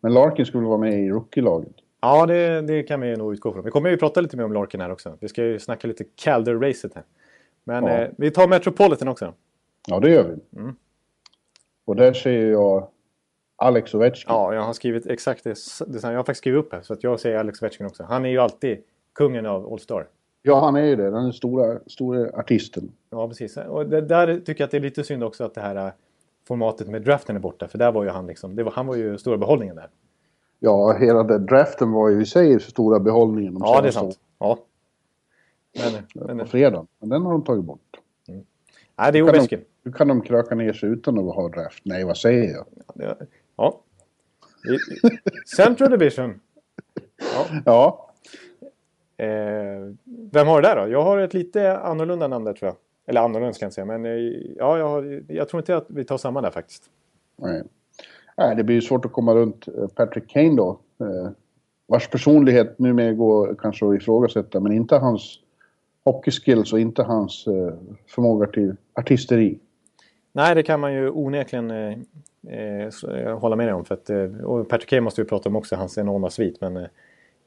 [0.00, 1.74] Men Larkin skulle vara med i rookie-laget.
[2.04, 3.64] Ja, det, det kan vi nog utgå från.
[3.64, 5.16] Vi kommer ju prata lite mer om Larkin här också.
[5.20, 7.04] Vi ska ju snacka lite Calder-racet här.
[7.64, 7.90] Men Ja.
[7.90, 9.34] eh, vi tar Metropolitan också.
[9.88, 10.58] Ja, det gör vi.
[10.60, 10.76] Mm.
[11.86, 12.88] Och där säger jag
[13.56, 14.24] Alex Ovechkin.
[14.28, 15.54] Ja, jag har skrivit exakt det.
[16.02, 16.82] jag har faktiskt skrivit upp här.
[16.82, 18.02] Så att jag säger Alex Ovechkin också.
[18.02, 18.78] Han är ju alltid
[19.14, 20.06] kungen av All-Star.
[20.42, 21.10] Ja, han är ju det.
[21.10, 22.92] Den stora, stora artisten.
[23.10, 23.56] Ja, precis.
[23.56, 25.92] Och det, där tycker jag att det är lite synd också att det här eh,
[26.48, 27.68] formatet med draften är borta.
[27.68, 29.88] För där var ju han liksom, det var, han var ju stora behållningen där.
[30.64, 33.54] Ja, hela den draften var ju i sig stora behållningen.
[33.54, 34.18] de Ja, det är sant.
[34.38, 34.58] Ja.
[36.14, 36.86] Men, men På fredagen.
[36.98, 37.80] Men den har de tagit bort.
[38.98, 41.82] nej, det är de, hur kan de kröka ner sig utan att ha draft?
[41.84, 42.66] Nej, vad säger jag?
[43.56, 43.80] Ja.
[45.56, 46.40] Central Division.
[47.34, 47.46] Ja.
[47.64, 48.10] Ja,
[49.16, 49.92] Eh,
[50.32, 50.92] vem har det där då?
[50.92, 52.76] Jag har ett lite annorlunda namn där tror jag.
[53.06, 53.84] Eller annorlunda ska jag inte säga.
[53.84, 54.12] Men eh,
[54.56, 56.90] ja, jag, har, jag tror inte att vi tar samma där faktiskt.
[57.36, 57.62] nej.
[58.36, 58.56] Nej.
[58.56, 60.78] Det blir ju svårt att komma runt eh, Patrick Kane då.
[61.00, 61.30] Eh,
[61.86, 64.60] vars personlighet numera går kanske att ifrågasätta.
[64.60, 65.38] Men inte hans
[66.04, 67.74] hockeyskills och inte hans eh,
[68.06, 69.58] förmåga till artisteri.
[70.32, 73.84] Nej, det kan man ju onekligen eh, hålla med dig om.
[73.84, 74.10] För att,
[74.44, 76.60] och Patrick Kane måste vi prata om också, hans enorma svit.
[76.60, 76.86] Men eh,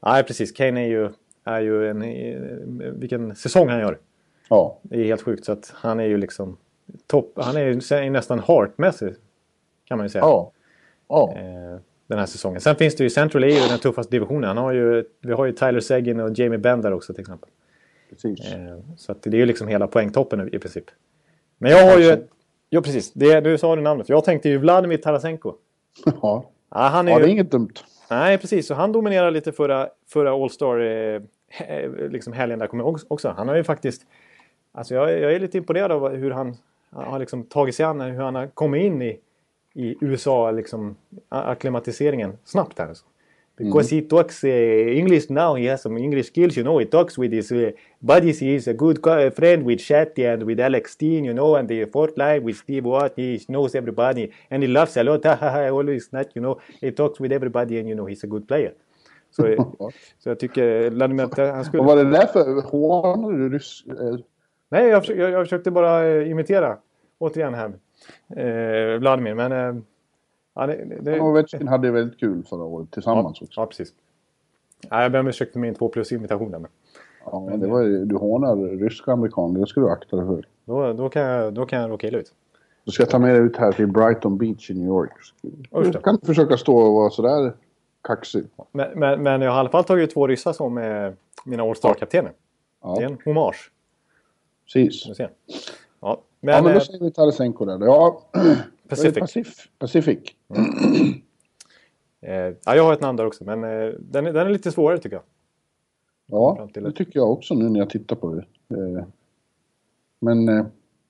[0.02, 0.52] nej, precis.
[0.52, 1.10] Kane är ju,
[1.44, 2.00] är ju en...
[3.00, 3.98] Vilken säsong han gör.
[4.50, 5.44] Ja, Det är helt sjukt.
[5.44, 6.56] Så att han är ju liksom
[7.06, 7.32] topp.
[7.36, 9.14] Han är ju nä- nästan heartmässig.
[9.84, 10.22] Kan man ju säga.
[10.24, 10.52] ja,
[11.36, 12.60] Eh, den här säsongen.
[12.60, 14.44] Sen finns det ju Central är ju den tuffaste divisionen.
[14.48, 17.48] Han har ju, vi har ju Tyler Seguin och Jamie Benn där också till exempel.
[18.10, 18.52] Precis.
[18.52, 20.84] Eh, så det är ju liksom hela poängtoppen i princip.
[21.58, 22.16] Men jag har ju...
[22.70, 23.12] Ja, precis.
[23.12, 24.08] Det, du sa det namnet.
[24.08, 25.54] Jag tänkte ju Vladimir Tarasenko.
[26.04, 27.24] Ja, Ja, han är ja ju...
[27.24, 27.72] det är inget dumt.
[28.10, 28.66] Nej, precis.
[28.66, 31.20] Så han dominerade lite förra, förra All-Star eh,
[31.58, 33.28] he- liksom helgen där kommer jag också.
[33.36, 34.02] Han har ju faktiskt...
[34.72, 36.56] Alltså jag, jag är lite imponerad av hur han
[36.90, 39.18] har liksom tagit sig an, hur han har kommit in i,
[39.78, 40.96] i USA, liksom
[41.28, 42.88] akklimatiseringen snabbt här.
[42.88, 43.04] Alltså.
[43.58, 44.50] Because he talks uh,
[44.98, 46.78] English now, he has some English skills, you know.
[46.78, 48.40] He talks with his uh, buddies.
[48.40, 51.68] He is a good co- friend with Shetty and with Alex Steen, you know, and
[51.68, 53.12] the fourth line with Steve Watt.
[53.16, 55.26] He knows everybody and he laughs a lot.
[55.70, 56.60] always not, you know.
[56.80, 58.72] He talks with everybody and you know he's a good player.
[59.30, 59.56] Så, eh,
[60.18, 61.82] så jag tycker Vladimir, han skulle...
[61.82, 63.84] Vad var det där för du ryss...
[63.86, 64.18] eh,
[64.68, 66.78] Nej, jag, försökte, jag, jag försökte bara eh, imitera.
[67.18, 67.72] Återigen här.
[68.36, 69.52] Eh, Vladimir, men...
[69.52, 69.82] Eh,
[70.54, 73.60] ja, det, det, Ovechkin hade väldigt kul förra året tillsammans också.
[73.60, 73.92] ja, precis.
[74.90, 76.58] Ja, jag ber om ursäkt för min 2 plus imitation där.
[76.58, 76.70] Men
[77.24, 80.44] Ja, men det var, ju- du hånar ryska amerikaner, det ska du akta dig för.
[80.64, 82.32] då, då, kan jag, då kan jag råka illa ut.
[82.84, 85.10] Du ska ta med dig ut här till Brighton Beach i New York.
[85.42, 86.00] Du då.
[86.00, 87.52] kan försöka stå och vara sådär
[88.02, 88.44] kaxig.
[88.72, 91.12] Men, men, men jag har i alla fall tagit två ryssar som eh,
[91.44, 92.32] mina All-Star-kaptener.
[92.82, 93.70] Det är Ja, en hommage.
[94.66, 95.18] precis.
[96.00, 97.86] Ja, men, Ja, men eh, då säger vi Tarasenko där.
[97.86, 98.22] Ja,
[98.88, 99.18] Pacific.
[99.20, 99.68] Pacific.
[99.78, 100.18] Pacific.
[102.20, 102.32] eh,
[102.64, 104.98] ja, jag har ett namn där också, men eh, den, är- den är lite svårare
[104.98, 105.22] tycker jag.
[106.30, 108.44] Ja, det tycker jag också nu när jag tittar på det.
[108.76, 109.04] Eh,
[110.20, 110.66] Men eh,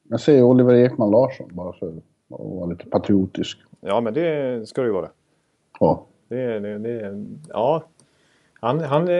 [0.08, 1.94] jag säger Oliver Ekman Larsson bara för att
[2.28, 3.58] vara lite patriotisk.
[3.80, 5.10] Ja, men det ska det ju vara.
[5.80, 7.82] Ja, Det, det, det, ja,
[8.60, 9.14] han, han, eh,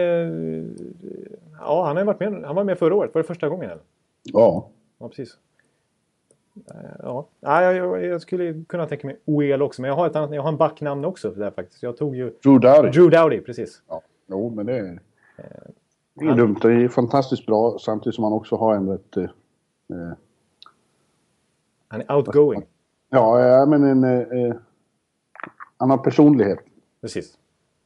[1.59, 3.13] ja, han har varit med, han var med förra året.
[3.13, 3.83] Var det första gången eller?
[4.23, 4.69] ja.
[4.99, 5.37] Ja, precis.
[6.67, 10.15] Eh, Ja, ja jag, jag, skulle kunna tänka mig OEL också, men jag har, ett
[10.15, 11.83] annat, jag har en backnamn också där faktiskt.
[11.83, 12.89] Jag tog ju Drew Doughty.
[12.89, 13.81] Drew Dowdy, precis.
[13.87, 14.99] Ja, jo, men det är...
[16.13, 16.55] Det är dumt.
[16.61, 19.17] Det är fantastiskt bra samtidigt som han också har en rätt...
[19.17, 20.11] eh, eh,
[21.87, 22.65] Han är outgoing,
[23.09, 24.03] Ja, ja, men en...
[24.03, 24.55] eh, eh,
[25.77, 26.59] han har personlighet.
[27.01, 27.37] precis.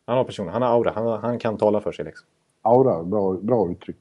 [0.05, 2.27] Han har person, han har aura, han, han kan tala för sig liksom.
[2.61, 3.97] Aura, bra, bra uttryck.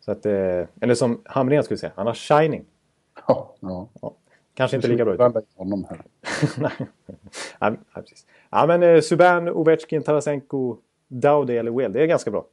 [0.00, 2.64] Så att, eh, eller som Hamrén skulle säga, han har shining.
[3.60, 4.14] Ja, ja.
[4.54, 5.46] Kanske inte lika bra ut.
[5.56, 6.00] Honom här.
[7.60, 8.26] nej, precis.
[8.50, 10.76] Ja, men eh, Subban, Ovechkin, Tarasenko,
[11.08, 12.46] Dowdy eller Will, det är ganska bra.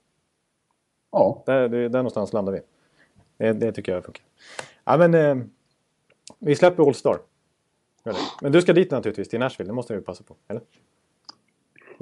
[1.12, 2.62] Ja, Där, där någonstans landar vi.
[3.38, 4.24] Det, det tycker jag funkar.
[4.84, 5.46] Ja, men eh,
[6.40, 7.20] vi släpper All Star.
[8.06, 8.20] Gör det.
[8.42, 9.70] Men du ska dit naturligtvis, till Nashville.
[9.70, 10.62] Det måste vi passa på, eller?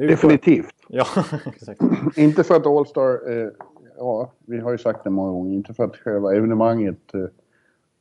[0.07, 0.75] Definitivt.
[0.87, 1.05] Ja,
[1.45, 1.81] exakt.
[2.17, 3.49] Inte för att All-Star, eh,
[3.97, 7.25] ja, vi har ju sagt det många gånger, inte för att själva evenemanget eh,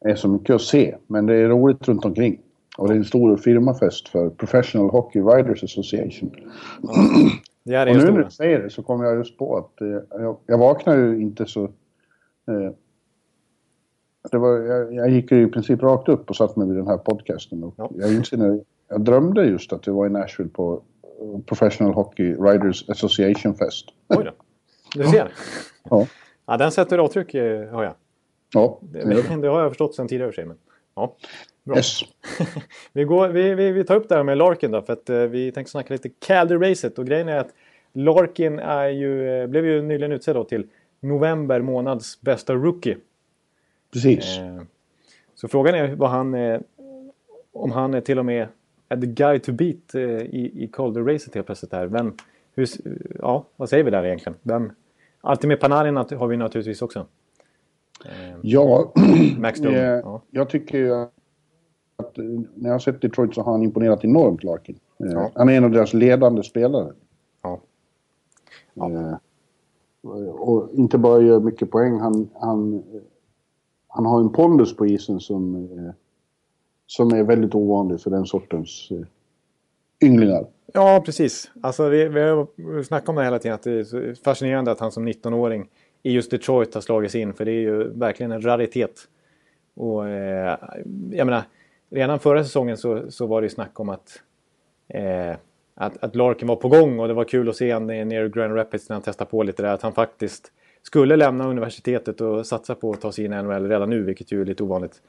[0.05, 2.41] är så mycket att se, men det är roligt runt omkring.
[2.79, 6.35] Och det är en stor firmafest för Professional Hockey Writers Association.
[7.71, 10.37] Är Och nu när du säger det så kommer jag just på att eh, jag,
[10.47, 11.65] jag vaknar ju inte så...
[11.65, 12.73] Eh,
[14.31, 16.87] det var, jag, jag gick ju i princip rakt upp och satt mig vid den
[16.87, 17.65] här podcasten.
[17.65, 17.91] Och Ja.
[17.95, 22.89] jag, inser jag drömde just att vi var i Nashville på eh, Professional Hockey Writers
[22.89, 23.87] Association Fest.
[24.09, 24.31] Oj då.
[24.95, 25.33] Du ser.
[25.91, 26.07] Ja,
[26.47, 27.95] Ja, den sätter avtryck, eh, har jag.
[28.55, 30.45] Ja Det, det har jag förstått sedan tidigare i.
[30.45, 30.57] Men,
[30.95, 31.17] ja.
[31.65, 31.77] Bra.
[31.77, 32.01] Yes.
[32.93, 35.17] Vi, går, vi, vi, vi tar upp det här med Larkin då, för att eh,
[35.17, 36.99] vi tänkte snacka lite Calder-racet.
[36.99, 37.55] Och grejen är att
[37.93, 40.67] Larkin är ju, eh, blev ju nyligen utsedd till
[41.01, 42.97] november månads bästa rookie.
[43.93, 44.39] Precis.
[44.39, 44.63] Eh,
[45.35, 46.61] så frågan är vad han, eh,
[47.53, 48.49] om han är till och med
[48.89, 51.73] är the guy to beat eh, i, i Calder-racet helt plötsligt.
[51.73, 51.87] Här.
[51.87, 52.15] Vem,
[52.55, 52.69] hur,
[53.19, 54.39] ja, vad säger vi där egentligen?
[54.43, 54.73] Vem,
[55.21, 57.07] alltid med Panarin har vi naturligtvis också.
[58.05, 58.93] Eh, Ja,
[59.39, 60.23] Max Domi, eh, ja.
[60.31, 60.93] jag tycker ju
[61.97, 64.79] att eh, när jag har sett Detroit så har han imponerat enormt, Larkin.
[64.97, 65.31] Ja.
[65.35, 66.93] Han är en av deras ledande spelare.
[67.43, 67.61] ja.
[68.77, 69.15] Eh,
[70.29, 72.83] och inte bara gör mycket poäng, han, han,
[73.89, 75.69] han har en pondus på isen som,
[76.87, 78.89] som är väldigt ovanlig för den sortens
[80.01, 80.47] ynglingar.
[80.73, 81.51] Ja, precis.
[81.61, 83.55] Alltså, vi, vi har snackat om det hela tiden.
[83.55, 85.69] Att det är fascinerande att han som 19-åring
[86.03, 87.35] i just Detroit har slagits in.
[87.35, 89.09] För det är ju verkligen en raritet.
[89.75, 90.59] Och eh,
[91.11, 91.43] jag menar,
[91.91, 94.23] redan förra säsongen så, så var det ju snack om att,
[94.89, 95.37] eh,
[95.75, 97.01] att, att Larkin var på gång.
[97.01, 99.43] Och det var kul att se han nere i Grand Rapids när han testade på
[99.43, 99.75] lite där.
[99.75, 103.69] Att han faktiskt skulle lämna universitetet och satsa på att ta sig in i NHL
[103.69, 104.03] redan nu.
[104.03, 105.03] Vilket ju är lite ovanligt.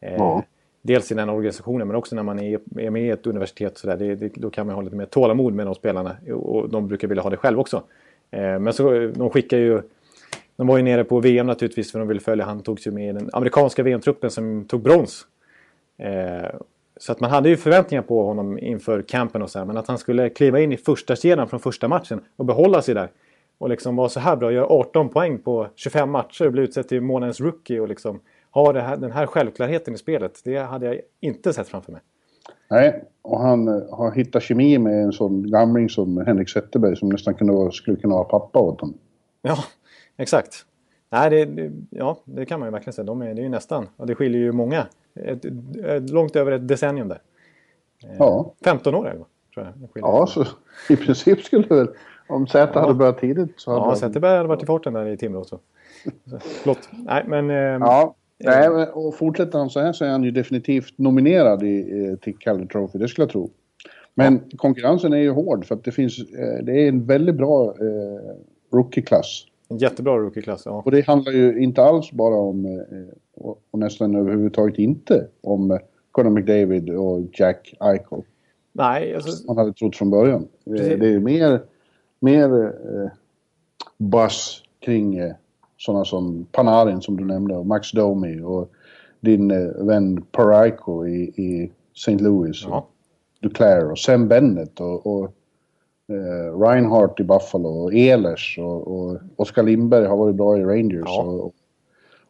[0.00, 0.42] Eh, Ja.
[0.82, 3.78] Dels i den organisationen men också när man är, är med i ett universitet.
[3.78, 6.16] Så där, det, det, då kan man ha lite mer tålamod med de spelarna.
[6.32, 7.82] Och de brukar vilja ha det själv också.
[8.30, 9.82] Eh, men så de skickar ju...
[10.56, 12.44] De var ju nere på VM naturligtvis för de ville följa.
[12.44, 15.26] Han togs ju med i den amerikanska VM-truppen som tog brons.
[15.98, 16.50] Eh,
[16.96, 19.88] så att man hade ju förväntningar på honom inför campen och så här, Men att
[19.88, 23.10] han skulle kliva in i första kedjan från första matchen och behålla sig där.
[23.58, 26.88] Och liksom vara så här bra, göra 18 poäng på 25 matcher och bli utsedd
[26.88, 30.40] till månadens rookie och liksom ha här, den här självklarheten i spelet.
[30.44, 32.00] Det hade jag inte sett framför mig.
[32.70, 37.08] Nej, och han uh, har hittat kemi med en sån gamling som Henrik Zetterberg som
[37.08, 38.98] nästan kunde vara, skulle kunna vara pappa åt honom.
[39.42, 39.56] Ja,
[40.16, 40.66] exakt.
[41.10, 43.04] Nej, det, ja, det kan man ju verkligen säga.
[43.04, 44.86] De är, det är ju nästan, och det skiljer ju många.
[45.14, 45.44] Ett,
[45.84, 47.20] ett, långt över ett decennium där.
[48.04, 48.54] Eh, ja.
[48.64, 49.24] 15 år eller
[49.54, 49.90] tror jag.
[49.94, 50.44] Ja, så
[50.88, 51.88] i princip skulle väl...
[52.28, 52.80] Om Zäta ja.
[52.80, 53.84] hade börjat tidigt så hade...
[53.84, 55.44] Ja, Zetterberg hade varit i farten där i Timrå.
[55.44, 55.58] Så.
[56.62, 56.88] Förlåt.
[56.92, 57.50] Nej, men...
[57.50, 58.14] Eh, ja.
[58.38, 62.38] Nej, och fortsätter han så här så är han ju definitivt nominerad i, eh, till
[62.38, 63.50] Calder Trophy, det skulle jag tro.
[64.14, 64.56] Men ja.
[64.58, 68.36] konkurrensen är ju hård för att det finns, eh, det är en väldigt bra eh,
[68.72, 69.44] rookie-klass.
[69.68, 70.82] En jättebra rookie-klass, ja.
[70.84, 75.78] Och det handlar ju inte alls bara om, eh, och, nästan överhuvudtaget inte om eh,
[76.10, 78.22] Conor McDavid och Jack Eichel.
[78.72, 79.46] Nej, alltså...
[79.46, 80.48] Man hade trott från början.
[80.64, 81.00] Precis.
[81.00, 81.60] Det är mer,
[82.20, 83.10] mer eh,
[83.98, 85.34] buzz kring eh,
[85.76, 88.70] sådana som Panarin som du nämnde och Max Domi och
[89.20, 92.18] din eh, vän Paraiko i, i St.
[92.18, 92.64] Louis.
[92.64, 92.78] Ja.
[92.78, 92.90] Och
[93.40, 95.32] Duclair och Sam Bennett och, och
[96.08, 101.04] eh, Reinhardt i Buffalo och Ehlers och, och Oskar Lindberg har varit bra i Rangers.
[101.04, 101.22] Ja.
[101.22, 101.54] Och,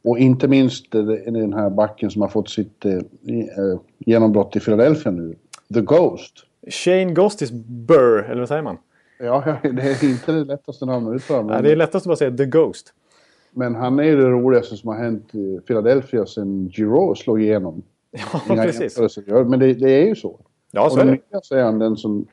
[0.02, 5.12] och inte minst den här backen som har fått sitt eh, eh, genombrott i Philadelphia
[5.12, 5.34] nu.
[5.74, 6.32] The Ghost.
[6.70, 8.78] Shane Ghostis Burr, eller vad säger man?
[9.18, 11.52] Ja, det är inte det lättaste namnet att uttala.
[11.52, 12.92] Nej, det är lättast att bara säga The Ghost.
[13.50, 17.82] Men han är ju det roligaste som har hänt i Philadelphia sen Giro slog igenom.
[18.48, 18.98] Ja, precis.
[19.26, 20.40] Men det, det, är ju så.
[20.70, 21.36] Ja, så och är det.
[21.36, 22.26] Och så är han den som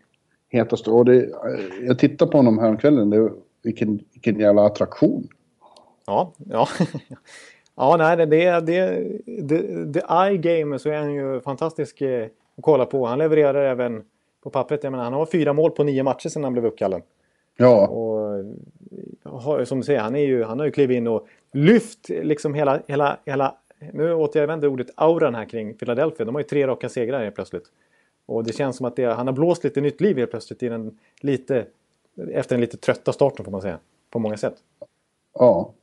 [0.53, 0.91] hetaste.
[0.91, 1.29] Och det,
[1.87, 3.09] jag tittade på honom häromkvällen.
[3.09, 3.31] Det,
[3.63, 5.27] vilken, vilken jävla attraktion.
[6.05, 6.67] Ja, ja.
[7.75, 12.25] ja, nej, det, det, det, det, det eye game så är han ju fantastisk eh,
[12.57, 13.05] att kolla på.
[13.05, 14.03] Han levererar även
[14.43, 14.83] på pappret.
[14.83, 17.01] Jag menar, han har fyra mål på nio matcher sedan han blev uppkallad.
[17.57, 17.87] Ja.
[19.23, 22.53] Och som du säger, han, är ju, han har ju klivit in och lyft liksom
[22.53, 23.55] hela, hela, hela
[23.93, 26.25] nu återvänder ordet auran här kring Philadelphia.
[26.25, 27.65] De har ju tre raka segrar helt plötsligt.
[28.25, 30.69] Och det känns som att det, han har blåst lite nytt liv helt plötsligt i
[30.69, 31.65] den lite,
[32.31, 33.79] efter den lite trötta starten får man säga.
[34.09, 34.55] På många sätt.
[35.33, 35.73] Ja.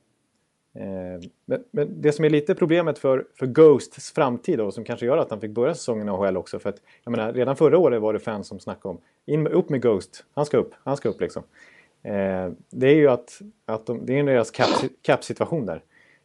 [0.73, 5.05] Eh, men, men, det som är lite problemet för, för Ghosts framtid då, som kanske
[5.05, 6.59] gör att han fick börja säsongen i AHL också.
[6.59, 9.69] För att, jag menar, redan förra året var det fans som snackade om in, upp
[9.69, 11.43] med Ghost, han ska upp, han ska upp liksom.
[12.03, 14.51] Eh, det är ju att, att de, det är deras
[15.01, 15.83] cap-situation där.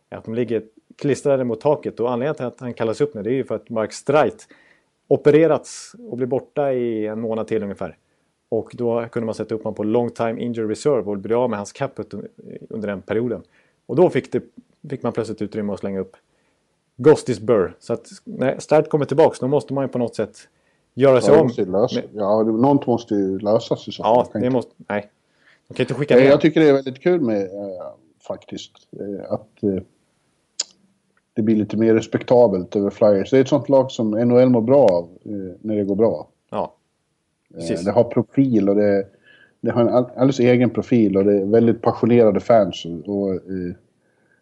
[0.08, 0.62] Att de ligger
[0.96, 3.54] klistrade mot taket och anledningen till att han kallas upp nu det är ju för
[3.54, 4.48] att Mark Streit
[5.08, 7.96] opererats och blir borta i en månad till ungefär.
[8.48, 11.50] Och då kunde man sätta upp honom på long time injury reserve och bli av
[11.50, 12.14] med hans caput
[12.68, 13.42] under den perioden.
[13.86, 14.42] Och då fick, det,
[14.90, 16.16] fick man plötsligt utrymme att slänga upp
[16.96, 17.76] Ghostis Burr.
[17.78, 20.48] Så att när Start kommer tillbaka då måste man ju på något sätt
[20.94, 21.50] göra sig om.
[21.56, 22.00] Lösa.
[22.12, 24.26] Ja, något måste ju lösas i så fall.
[24.32, 24.72] Ja, det måste...
[24.76, 25.10] Nej.
[25.68, 26.24] De kan inte skicka ner.
[26.24, 27.48] Jag tycker det är väldigt kul med äh,
[28.28, 29.82] faktiskt äh, att äh,
[31.36, 33.30] det blir lite mer respektabelt över Flyers.
[33.30, 35.08] Det är ett sånt lag som NHL mår bra av
[35.60, 36.28] när det går bra.
[36.50, 36.74] Ja.
[37.54, 37.84] Precis.
[37.84, 39.06] Det har profil och det,
[39.60, 42.84] det har en alldeles egen profil och det är väldigt passionerade fans.
[42.84, 43.40] Och, och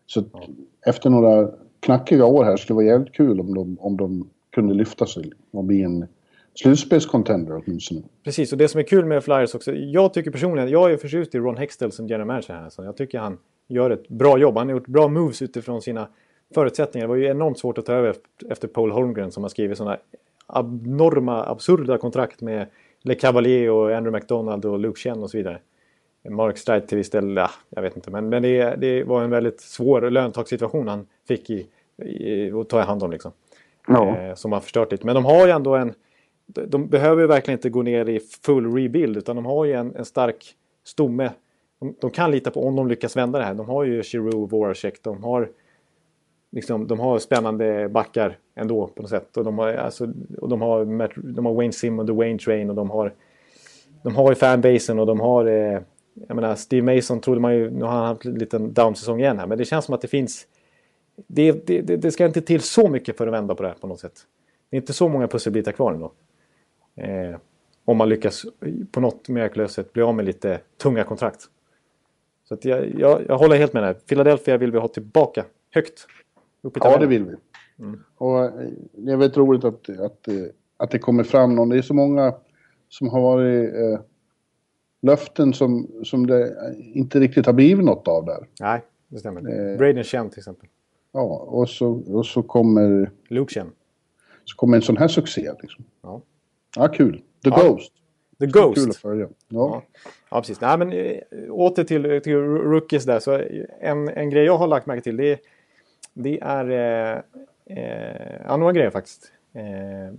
[0.07, 0.43] så ja.
[0.87, 4.75] efter några knackiga år här skulle det vara jävligt kul om de, om de kunde
[4.75, 6.07] lyfta sig och bli en
[6.55, 8.03] slutspelscontender åtminstone.
[8.25, 9.73] Precis, och det som är kul med Flyers också.
[9.73, 12.71] Jag tycker personligen, jag är förtjust i Ron Hextell som general manager här.
[12.71, 14.57] Så jag tycker han gör ett bra jobb.
[14.57, 16.09] Han har gjort bra moves utifrån sina
[16.55, 17.07] förutsättningar.
[17.07, 18.15] Det var ju enormt svårt att ta över
[18.51, 19.99] efter Paul Holmgren som har skrivit sådana
[20.47, 22.67] abnorma, absurda kontrakt med
[23.03, 25.59] Le Cavalier och Andrew McDonald och Luke Chen och så vidare.
[26.29, 28.11] Mark Streit till viss del, ja, jag vet inte.
[28.11, 31.67] Men, men det, det var en väldigt svår löntagssituation han fick i,
[32.03, 33.33] i, att ta hand om liksom.
[33.89, 34.17] Ja.
[34.17, 35.07] Eh, som har förstört lite.
[35.07, 35.95] Men de har ju ändå en...
[36.47, 39.97] De behöver ju verkligen inte gå ner i full rebuild utan de har ju en,
[39.97, 40.55] en stark
[40.85, 41.31] stomme.
[41.81, 43.55] De, de, kan lita på om de lyckas vända det här.
[43.55, 45.49] De har ju Giroud, Voracek, de har
[46.55, 49.37] liksom, de har spännande backar ändå på något sätt.
[49.37, 50.85] Och de har, alltså, och de har,
[51.35, 53.14] de har Wayne Sim och The Wayne Train och de har,
[54.03, 55.47] de har ju fanbasen och de har...
[55.47, 55.81] Eh,
[56.29, 57.71] jag menar, Steve Mason trodde man ju...
[57.71, 60.09] Nu har han haft en liten down-säsong igen här, men det känns som att det
[60.09, 60.47] finns...
[61.27, 63.87] Det, det, det, ska inte till så mycket för att vända på det här på
[63.87, 64.27] något sätt.
[64.71, 66.12] Det är inte så många pusselbitar kvar ändå.
[66.97, 67.37] Eh,
[67.85, 68.47] om man lyckas
[68.93, 71.40] på något mirakulöst sätt bli av med lite tunga kontrakt.
[72.49, 73.95] Så jag, jag, jag håller helt med dig.
[73.95, 76.07] Philadelphia vill vi ha tillbaka högt
[76.74, 77.35] ja, det vill vi.
[77.85, 78.00] Mm.
[78.16, 78.50] Och eh,
[78.92, 80.35] det är väldigt roligt att, att, eh,
[80.77, 81.68] att det kommer fram någon.
[81.68, 82.35] Det är så många
[82.88, 84.00] som har varit eh,
[85.03, 86.57] löften som, som det
[86.94, 88.46] inte riktigt har blivit något av där.
[88.61, 89.70] Nej, det stämmer.
[89.72, 90.68] Eh, Braden Chen till exempel.
[91.12, 93.11] Ja, och så, och så kommer...
[93.29, 93.70] Luke Chen.
[94.44, 95.50] så kommer en sån här succé.
[95.62, 95.85] Liksom.
[96.03, 96.22] Ja.
[96.77, 97.22] ja, kul.
[97.44, 97.62] The Ja.
[97.68, 97.92] Ghost.
[98.38, 98.88] The Kul Ghost.
[98.88, 99.27] att följa.
[99.27, 99.31] Ja.
[99.48, 99.83] Ja.
[100.31, 100.61] Ja, precis.
[100.61, 101.18] Nej, men, eh,
[101.50, 103.20] åter till, till rookies där.
[103.20, 103.40] Så
[103.81, 105.38] en, en grej jag har lagt märke till det, är-
[106.14, 107.22] det är eh,
[107.79, 109.33] eh, ja, några grejer faktiskt.
[109.53, 110.14] Eh,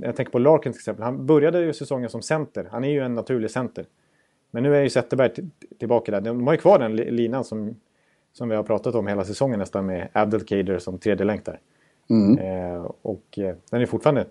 [0.00, 1.04] jag tänker på Larkin till exempel.
[1.04, 2.68] Han började ju säsongen som center.
[2.70, 3.86] Han är ju en naturlig center.
[4.50, 5.30] Men nu är ju Zetterberg
[5.78, 6.20] tillbaka där.
[6.20, 7.76] De har ju kvar den li- linan som,
[8.32, 11.60] som vi har pratat om hela säsongen nästan med Abdelkader som tredje länk där.
[12.10, 12.38] Mm.
[12.38, 14.26] Eh, och eh, den är fortfarande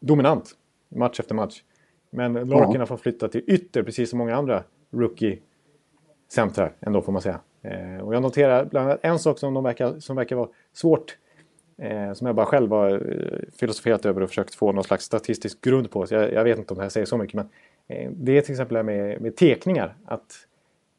[0.00, 0.50] dominant
[0.88, 1.62] match efter match.
[2.10, 2.78] Men Larkin Ja.
[2.78, 7.40] har fått flytta till ytter precis som många andra rookie-centrar ändå får man säga.
[7.70, 11.16] Eh, och jag noterar bland annat en sak som, de verkar, som verkar vara svårt
[11.78, 15.60] eh, som jag bara själv har eh, filosoferat över och försökt få någon slags statistisk
[15.60, 16.06] grund på.
[16.06, 17.48] Så jag, jag vet inte om det här säger så mycket men
[17.88, 19.94] eh, det är till exempel det här med, med tekningar.
[20.04, 20.46] Att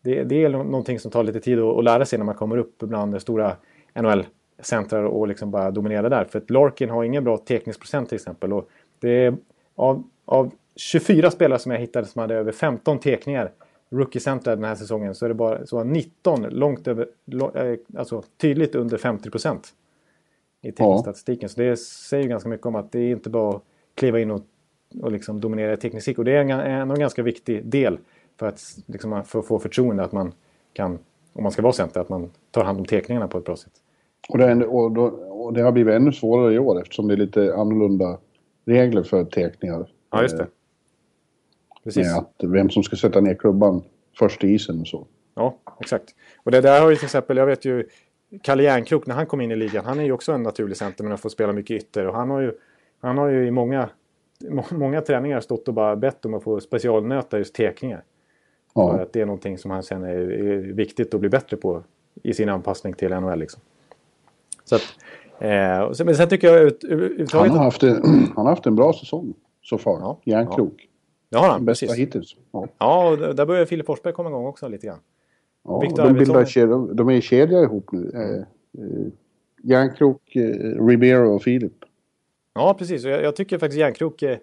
[0.01, 2.57] det, det är någonting som tar lite tid att, att lära sig när man kommer
[2.57, 3.55] upp bland stora
[3.93, 6.25] NHL-centrar och liksom bara dominerar där.
[6.25, 8.53] För att Larkin har ingen bra tekningsprocent till exempel.
[8.53, 9.35] Och det är
[9.75, 13.51] av, av 24 spelare som jag hittade som hade över 15 tekningar
[13.91, 17.07] rookie-centrar den här säsongen så är det bara så var 19 långt över,
[17.55, 19.73] eh, alltså tydligt under 50 procent
[20.61, 21.49] i teknikstatistiken.
[21.49, 23.61] Så det säger ju ganska mycket om att det är inte bara att
[23.95, 24.41] kliva in och,
[25.01, 26.17] och liksom dominera i teknik.
[26.19, 27.97] Och det är en, en, en ganska viktig del
[28.39, 30.31] för att, liksom, för att få förtroende att man
[30.73, 30.99] kan,
[31.33, 33.71] om man ska vara center, att man tar hand om tekningarna på ett bra sätt.
[34.29, 37.13] Och, det, är- och, då, och det har blivit ännu svårare i år eftersom det
[37.13, 38.17] är lite annorlunda
[38.65, 39.87] regler för teckningar.
[40.11, 40.47] Ja, just det.
[41.95, 42.07] Precis.
[42.07, 43.81] Med att vem som ska sätta ner klubban
[44.19, 45.07] först i isen och så.
[45.35, 46.15] Ja, exakt.
[46.43, 47.85] Och det där har ju till exempel, jag vet ju
[48.43, 51.03] Kalle Järnkrok när han kom in i ligan, han är ju också en naturlig center
[51.03, 52.07] men har fått spela mycket ytter.
[52.07, 52.51] Och han har ju,
[53.01, 53.89] han har ju i många,
[54.49, 58.03] må- många träningar stått och bara bett om att få specialnöta just tekningar.
[58.73, 59.01] För Ja.
[59.01, 61.83] att det är någonting som han känner är, viktigt att bli bättre på
[62.23, 63.39] i sin anpassning till NHL.
[63.39, 63.61] Liksom.
[64.63, 64.81] Så att,
[65.39, 67.51] eh, sen, men sen tycker jag ut- Han, överhuvudtaget...
[67.51, 68.03] har haft en,
[68.35, 69.99] han har haft en bra säsong så far.
[69.99, 70.88] Ja, Järnkrok.
[71.31, 71.99] Det har han, Bästa precis.
[71.99, 72.35] hittills.
[72.51, 72.67] Ja.
[72.77, 74.99] Ja, och där börjar Filip Forsberg komma igång också lite grann.
[75.63, 78.11] Ja, Victor de, bildar kedja, de är i kedja ihop nu.
[78.13, 78.21] Eh,
[78.83, 79.07] eh,
[79.63, 81.73] Järnkrok, eh, Ribeiro och Filip.
[82.53, 83.05] Ja, precis.
[83.05, 84.21] Och jag, jag tycker faktiskt Järnkrok...
[84.23, 84.37] Eh,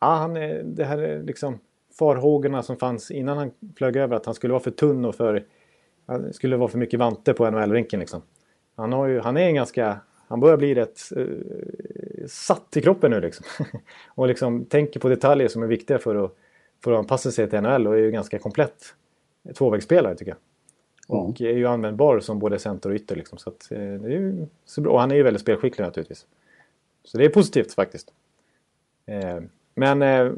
[0.00, 1.58] ja, han, är- det här är liksom
[1.98, 5.44] farhågorna som fanns innan han flög över att han skulle vara för tunn och för...
[6.06, 8.22] Han skulle vara för mycket vante på NHL-rinken liksom.
[8.76, 10.00] Han, har ju, han är en ganska...
[10.28, 13.46] Han börjar bli rätt eh, satt i kroppen nu liksom.
[14.06, 16.36] och liksom tänker på detaljer som är viktiga för att,
[16.84, 18.94] för att anpassa sig till NHL och är ju ganska komplett
[19.54, 20.38] tvåvägsspelare tycker jag.
[21.08, 21.16] Ja.
[21.16, 23.16] Och är ju användbar som både center och ytter.
[23.16, 23.38] Liksom.
[23.38, 24.92] Så att, eh, det är ju så bra.
[24.92, 26.26] Och han är ju väldigt spelskicklig naturligtvis.
[27.04, 28.12] Så det är positivt faktiskt.
[29.06, 29.40] Eh,
[29.74, 30.32] men eh,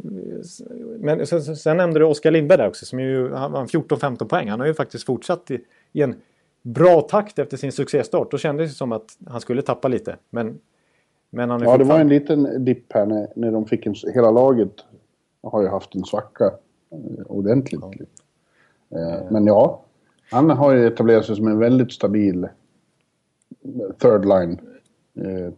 [0.98, 2.86] men sen, nämnde du Oskar Lindberg där också.
[2.86, 4.48] Som är ju, han var 14-15 poäng.
[4.48, 6.14] Han har ju faktiskt fortsatt i, i en
[6.62, 8.30] bra takt efter sin succéstart.
[8.30, 10.16] Då kändes det som att han skulle tappa lite.
[10.30, 10.58] Men,
[11.30, 13.94] men han är Ja, det var en liten dipp här när, när de fick en...
[14.14, 14.72] Hela laget
[15.42, 16.44] har ju haft en svacka
[16.90, 17.82] eh, ordentligt.
[18.90, 19.84] Eh, men ja,
[20.30, 22.48] han har ju etablerat sig som en väldigt stabil
[23.98, 24.60] third line.
[25.14, 25.52] Eh,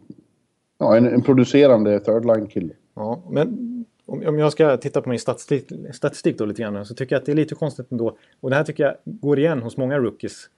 [0.77, 2.73] ja, en, en producerande third line-kille.
[2.93, 3.71] Ja, men
[4.05, 7.19] om, om jag ska titta på min statistik, statistik då lite grann så tycker jag
[7.19, 8.17] att det är lite konstigt ändå.
[8.39, 10.49] Och det här tycker jag går igen hos många rookies.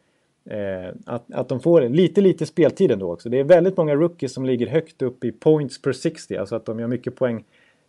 [0.49, 3.29] Eh, att, att de får lite, lite speltid ändå också.
[3.29, 6.37] Det är väldigt många rookies som ligger högt upp i points per 60.
[6.37, 7.43] Alltså att de gör mycket poäng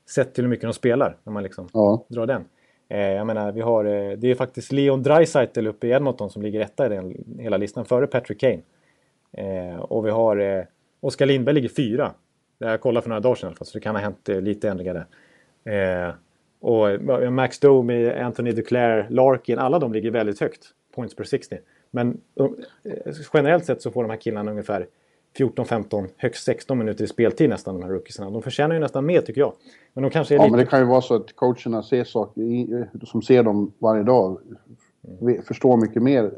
[0.06, 1.16] sett till hur mycket de spelar.
[1.24, 2.44] När man liksom Ja, drar den.
[2.88, 6.42] Eh, jag menar, vi har, eh, det är faktiskt Leon Draisaitl uppe i Edmonton som
[6.42, 8.60] ligger etta i den hela listan före Patrick Kane.
[9.32, 10.64] Eh, och vi har eh,
[11.00, 12.12] Oskar Lindberg ligger fyra.
[12.58, 14.02] Det har jag kollat för några dagar sedan i alla fall, så det kan ha
[14.02, 16.14] hänt eh, lite ändringar där.
[16.60, 20.66] Och Max Domi, Anthony Duclair, Larkin, alla de ligger väldigt högt.
[20.94, 21.58] Points per 60.
[21.94, 22.46] Men eh,
[23.34, 24.86] generellt sett så får de här killarna ungefär
[25.38, 28.30] 14-15, högst 16 minuter i speltid nästan, de här rookiesarna.
[28.30, 29.52] De förtjänar ju nästan mer tycker jag.
[29.92, 30.50] Men de kanske är ja lite...
[30.56, 34.02] men det kan ju vara så att coacherna ser saker, i- som ser dem varje
[34.02, 34.38] dag,
[35.20, 36.30] ve- förstår mycket mer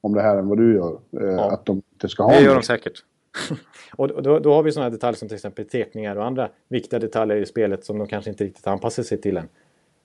[0.00, 0.98] om det här än vad du gör.
[1.20, 3.04] Eh, Att de inte ska ha Det gör de säkert.
[3.96, 7.36] och då, då har vi sådana detaljer som till exempel tekningar och andra viktiga detaljer
[7.36, 9.48] i spelet som de kanske inte riktigt anpassar sig till än.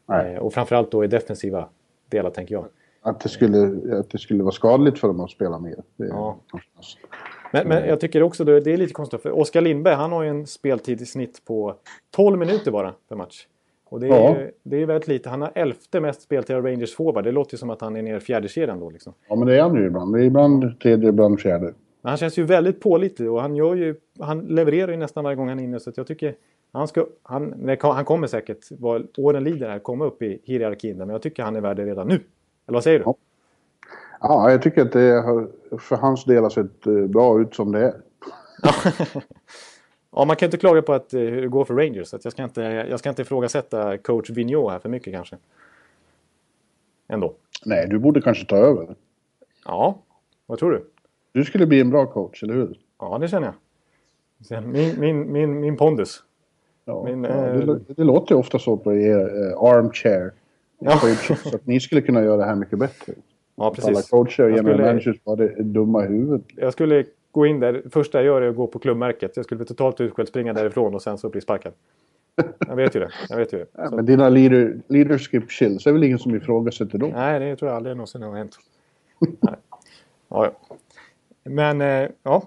[0.07, 0.33] Nej.
[0.33, 1.69] Eh, och framförallt då i defensiva
[2.09, 2.65] delar tänker jag.
[3.05, 5.75] Att det, skulle, att det skulle vara skadligt för dem att spela mer.
[5.95, 6.37] Ja.
[7.53, 10.29] Men, men jag tycker också det är lite konstigt för Oskar Lindberg han har ju
[10.29, 11.75] en speltid i snitt på
[12.15, 13.47] 12 minuter bara per match.
[13.89, 14.35] Och det är, Ja.
[14.39, 15.29] ju, det är väldigt lite.
[15.29, 17.23] Han har elfte mest speltid av Rangers forward.
[17.23, 19.13] Det låter ju som att han är nere i fjärde kedjan då liksom.
[19.29, 20.13] Ja, men det är han ju ibland.
[20.15, 21.65] Det är ibland tredje, ibland fjärde.
[22.01, 25.35] Men han känns ju väldigt pålitlig och han, gör ju, han levererar ju nästan varje
[25.35, 25.79] gång han är inne.
[25.79, 26.35] Så jag tycker
[26.71, 30.97] han, ska, han, han kommer säkert, vad åren lider här, komma upp i hierarkin.
[30.97, 32.19] Men jag tycker han är värd det redan nu.
[32.67, 33.05] Eller vad säger du?
[33.05, 33.15] Ja.
[34.19, 35.47] Ja, jag tycker att det har,
[35.77, 38.01] för hans del har sett eh, bra ut som det är.
[40.11, 42.07] Ja, man kan inte klaga på att, eh, hur det går för Rangers.
[42.07, 45.37] Så jag, ska inte, jag ska inte ifrågasätta coach Vigneault här för mycket kanske.
[47.07, 47.33] Ändå.
[47.65, 48.95] Nej, du borde kanske ta över.
[49.65, 49.97] Ja,
[50.45, 50.85] vad tror du?
[51.31, 52.79] Du skulle bli en bra coach, eller hur?
[52.99, 53.53] Ja, det känner
[54.49, 54.63] jag.
[54.63, 56.23] Min, min, min, min pondus.
[56.85, 60.31] Ja, Min, ja, eh, det, det låter ju ofta så på er eh, armchair.
[60.79, 60.99] Ja.
[61.43, 63.13] Så att ni skulle kunna göra det här mycket bättre.
[63.55, 64.09] Ja, Att Alla precis.
[64.09, 66.45] coacher och general skulle- managers var det dumma i huvudet.
[66.55, 67.83] Jag skulle gå in där.
[67.89, 69.31] Första jag gör är att gå på klubbmärket.
[69.35, 71.73] Jag skulle bli totalt utskälld, springa därifrån och sen så bli sparkad.
[72.67, 73.09] Jag vet ju det.
[73.29, 73.65] Jag vet ju det.
[73.77, 77.09] Ja, Så, men dina leader, leadership skills är väl ingen som ifrågasätter dem?
[77.13, 78.57] nej, det tror jag aldrig någonsin har hänt.
[79.19, 79.55] Nej.
[80.29, 80.75] Ja, ja.
[81.43, 82.43] Men, eh, ja.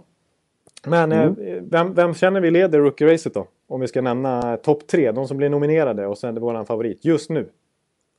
[0.87, 3.47] Men eh, vem, vem känner vi leder rookie-racet då?
[3.66, 7.31] Om vi ska nämna topp tre, de som blir nominerade och sen våran favorit just
[7.31, 7.49] nu.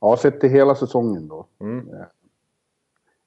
[0.00, 1.46] Ja, sett till hela säsongen då.
[1.60, 1.88] Mm.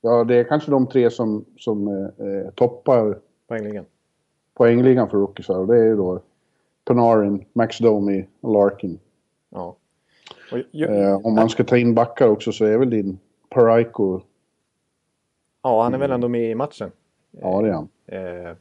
[0.02, 3.86] Ja, det är kanske de tre som, som eh, eh, toppar Poängligen.
[4.54, 5.66] poängligan för rookiesar.
[5.66, 6.20] Det är ju då
[6.86, 9.00] Panarin, Max Domi och Larkin.
[9.50, 9.76] Ja.
[10.52, 13.20] Och, ju, Eh, om man ska ta in backar också så är väl din
[13.50, 14.22] Paraiko...
[15.64, 16.92] ja, han är väl ändå med i matchen.
[17.32, 17.90] Ja, det är han.
[18.06, 18.56] Eh,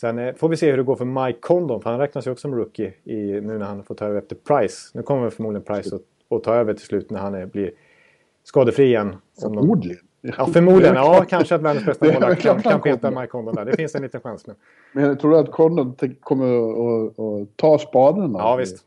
[0.00, 2.30] sen eh, får vi se hur det går för Mike Condon, för han räknas ju
[2.30, 4.90] också som rookie i, nu när han får ta över efter Price.
[4.94, 7.72] Nu kommer förmodligen Price att, att ta över till slut när han är, blir
[8.44, 9.16] skadefri igen.
[9.42, 10.02] De- Förmodligen.
[10.20, 10.94] Ja, förmodligen.
[10.94, 13.10] Ja, kanske att världens bästa målvakt kan, peta.
[13.10, 13.64] Mike Condon där.
[13.64, 14.46] Det finns en liten chans.
[14.92, 16.46] Men jag tror att Condon kommer
[17.06, 18.38] att, ta spaderna.
[18.38, 18.84] Ja, visst.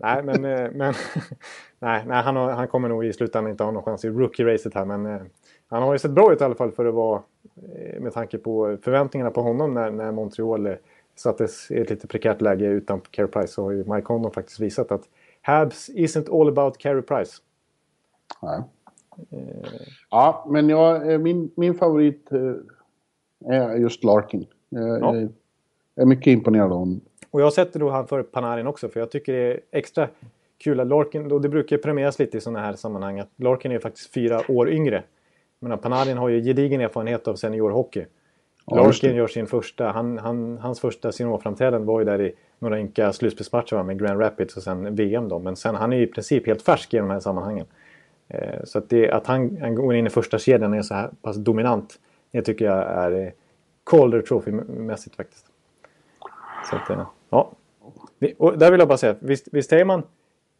[0.00, 0.94] Nej, men, eh, men
[1.78, 4.74] nej, nej, han, har, han kommer nog i slutändan inte ha någon chans i rookie-racet
[4.74, 4.84] här.
[4.84, 5.20] Men eh,
[5.68, 7.22] han har ju sett bra ut i alla fall för att vara,
[7.76, 10.76] eh, med tanke på förväntningarna på honom när, när Montreal
[11.16, 13.48] sattes i ett lite prekärt läge utan Carey Price.
[13.48, 15.02] Så har ju Mike Condon faktiskt visat att
[15.46, 17.32] Habs isn't all about Carey Price.
[18.42, 18.62] Nej.
[20.10, 24.46] Ja, men jag, eh, min, min favorit eh, är just Larkin.
[24.68, 25.14] Jag Ja.
[25.96, 27.00] är mycket imponerad av honom.
[27.30, 30.08] Och jag sätter då han för Panarin också för jag tycker det är extra
[30.58, 33.78] kul att Larkin, och det brukar premieras lite i sådana här sammanhang, att Larkin är
[33.78, 35.02] faktiskt fyra år yngre.
[35.58, 38.06] Men Panarin har ju gedigen erfarenhet av seniorhockey.
[38.66, 38.76] Ja.
[38.76, 43.12] Larkin gör sin första, han, han, hans första seniorframträdande var ju där i några ynka
[43.12, 45.38] slutspelsmatcher med Grand Rapids och sen VM då.
[45.38, 47.66] Men sen, han är ju i princip helt färsk i de här sammanhangen.
[48.28, 50.94] Eh, så att, det, att han, han går in i första kedjan och är så
[50.94, 51.98] här pass dominant,
[52.30, 53.32] det tycker jag är eh,
[53.84, 55.46] Calder Trophy-mässigt faktiskt.
[56.70, 57.50] Så att, eh, ja.
[58.38, 60.02] Och där vill jag bara säga, visst, visst säger man...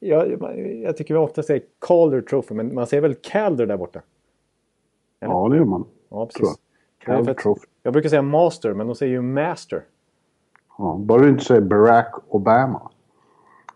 [0.01, 0.42] Jag,
[0.82, 4.01] jag tycker vi ofta säger Calder Trophy, men man säger väl Calder där borta?
[5.20, 5.32] Eller?
[5.32, 5.84] Ja, det gör man.
[6.09, 6.40] Ja, precis.
[6.42, 7.16] jag.
[7.16, 7.66] Calder att- Trophy.
[7.82, 9.82] Jag brukar säga Master, men de säger ju Master.
[10.78, 12.90] Ja, bara du inte säger Barack Obama.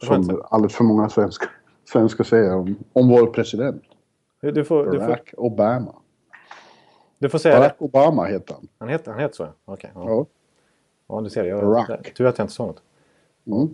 [0.01, 1.51] Det Som alldeles för många svenskar,
[1.92, 3.82] svenskar säger om, om vår president.
[4.40, 5.94] Du, får, du, får, Barack Obama.
[7.18, 7.82] du får säga Barack rätt.
[7.82, 8.68] Obama heter han.
[8.78, 9.49] Han heter, han heter så.
[9.64, 9.90] Okej.
[9.94, 10.05] ja.
[10.07, 10.26] Ja.
[11.09, 11.44] ja, du ser.
[11.44, 12.14] Jag, Barack.
[12.14, 12.82] Tur att jag inte sa något.
[13.46, 13.68] Mm.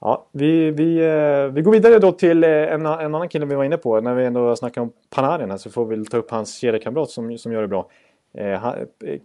[0.00, 3.54] Ja, vi, vi, eh, vi går vidare då till eh, en, en annan kille vi
[3.54, 4.00] var inne på.
[4.00, 7.38] När vi ändå snackar om Panarin här så får vi ta upp hans kedjekamrat som,
[7.38, 7.88] som gör det bra.
[8.32, 8.72] Eh,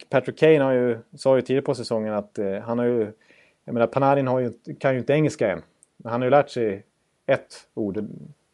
[0.10, 3.12] Patrick Kane har ju, sa ju tidigare på säsongen att eh, han har ju...
[3.66, 5.62] Jag menar Panarin har ju, kan ju inte engelska än.
[5.98, 6.86] Men han har ju lärt sig
[7.26, 8.06] ett ord,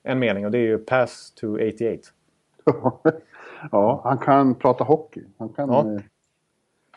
[0.03, 2.01] en mening och det är ju pass to 88.
[3.71, 5.21] ja, han kan prata hockey.
[5.37, 5.69] Han kan...
[5.69, 5.93] Ja.
[5.93, 6.01] eh,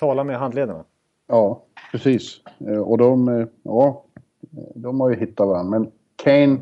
[0.01, 0.85] Tala med handledarna.
[1.27, 2.41] Ja, precis.
[2.69, 4.05] Eh, Och de, ja,
[4.75, 5.79] de har ju hittat varandra.
[5.79, 6.59] Men Kane,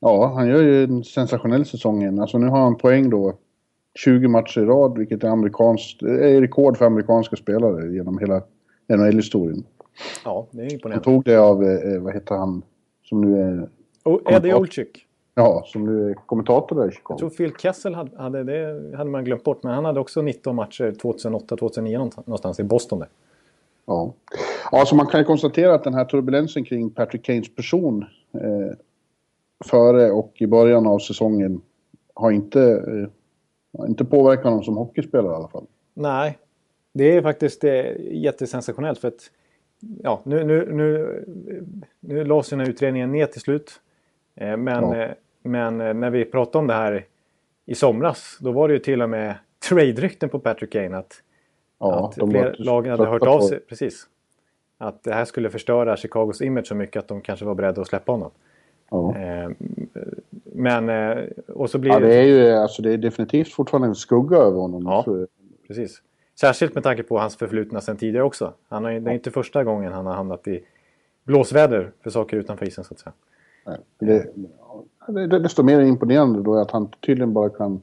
[0.00, 2.18] ja, han gör ju en sensationell säsong igen.
[2.20, 3.34] Alltså nu har han poäng då
[3.94, 8.42] 20 matcher i rad, vilket är, amerikanskt, är rekord för amerikanska spelare genom hela
[8.88, 9.64] NHL-historien.
[10.24, 11.04] Ja, det är Han imponerande.
[11.04, 12.62] tog det av, eh, vad heter han,
[13.04, 13.68] som nu är,
[14.36, 15.06] Eddie Olczyk.
[15.34, 17.12] ja, som nu är kommentator där i Chicago.
[17.12, 19.62] Jag tror Phil Kessel hade, hade det hade man glömt bort.
[19.62, 23.08] Men han hade också 19 matcher 2008-2009 någonstans i Boston där.
[23.86, 24.12] Ja.
[24.72, 28.76] ja, så man kan ju konstatera att den här turbulensen kring Patrick Kanes person eh,
[29.64, 31.60] före och i början av säsongen
[32.14, 33.08] har inte, eh,
[33.78, 35.66] inte påverkat honom som hockeyspelare i alla fall.
[35.94, 36.38] Nej,
[36.92, 39.30] det är faktiskt eh, jättesensationellt för att
[40.02, 41.24] ja, nu, nu, nu,
[42.00, 43.80] nu lades den här utredningen ner till slut.
[44.34, 44.96] Eh, men, Ja.
[45.02, 45.10] eh,
[45.42, 47.04] men eh, när vi pratade om det här
[47.66, 49.34] i somras då var det ju till och med
[49.68, 51.22] trade-rykten på Patrick Kane att,
[51.78, 53.60] Ja, att fler lag hade hört av på- sig.
[53.60, 54.06] Precis.
[54.78, 57.86] Att det här skulle förstöra Chicagos image så mycket att de kanske var beredda att
[57.88, 58.30] släppa honom.
[58.90, 59.14] Ja.
[60.62, 63.94] Men, eh, och så blir ja, det är ju alltså, det är definitivt fortfarande en
[63.94, 64.82] skugga över honom.
[64.86, 65.02] Ja.
[65.04, 65.26] Så,
[65.66, 66.02] Precis.
[66.40, 68.52] Särskilt med tanke på hans förflutna sen tidigare också.
[68.68, 70.64] Han har, det är inte första gången han har hamnat i
[71.24, 73.12] blåsväder för saker utanför isen så att säga.
[73.64, 73.78] nej,
[75.08, 77.82] det, är desto mer imponerande då att han tydligen bara kan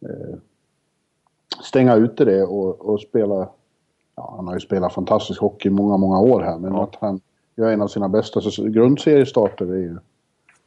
[0.00, 0.36] eh,
[1.62, 3.48] stänga ute det och, och spela...
[4.16, 6.82] Ja, han har ju spelat fantastisk hockey i många, många år här, men Ja.
[6.82, 7.20] att han
[7.56, 9.66] gör en av sina bästa grundseriestarter.
[9.66, 9.96] Är ju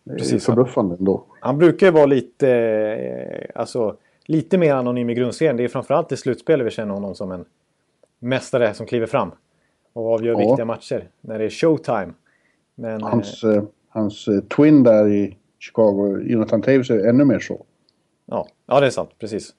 [0.03, 1.23] det är Precis, förbluffande ändå.
[1.39, 5.57] Han brukar ju vara lite, eh, alltså, lite mer anonym i grundserien.
[5.57, 7.45] Det är framförallt i slutspelet vi känner honom som en
[8.19, 9.31] mästare som kliver fram
[9.93, 10.37] och avgör Ja.
[10.47, 11.09] viktiga matcher.
[11.21, 12.13] När det är showtime.
[12.75, 17.39] Men, eh, Hans, eh, hans eh, twin där i Chicago, Jonathan Taves, är ännu mer
[17.39, 17.65] så.
[18.25, 19.09] Ja, ja det är sant.
[19.19, 19.53] Precis.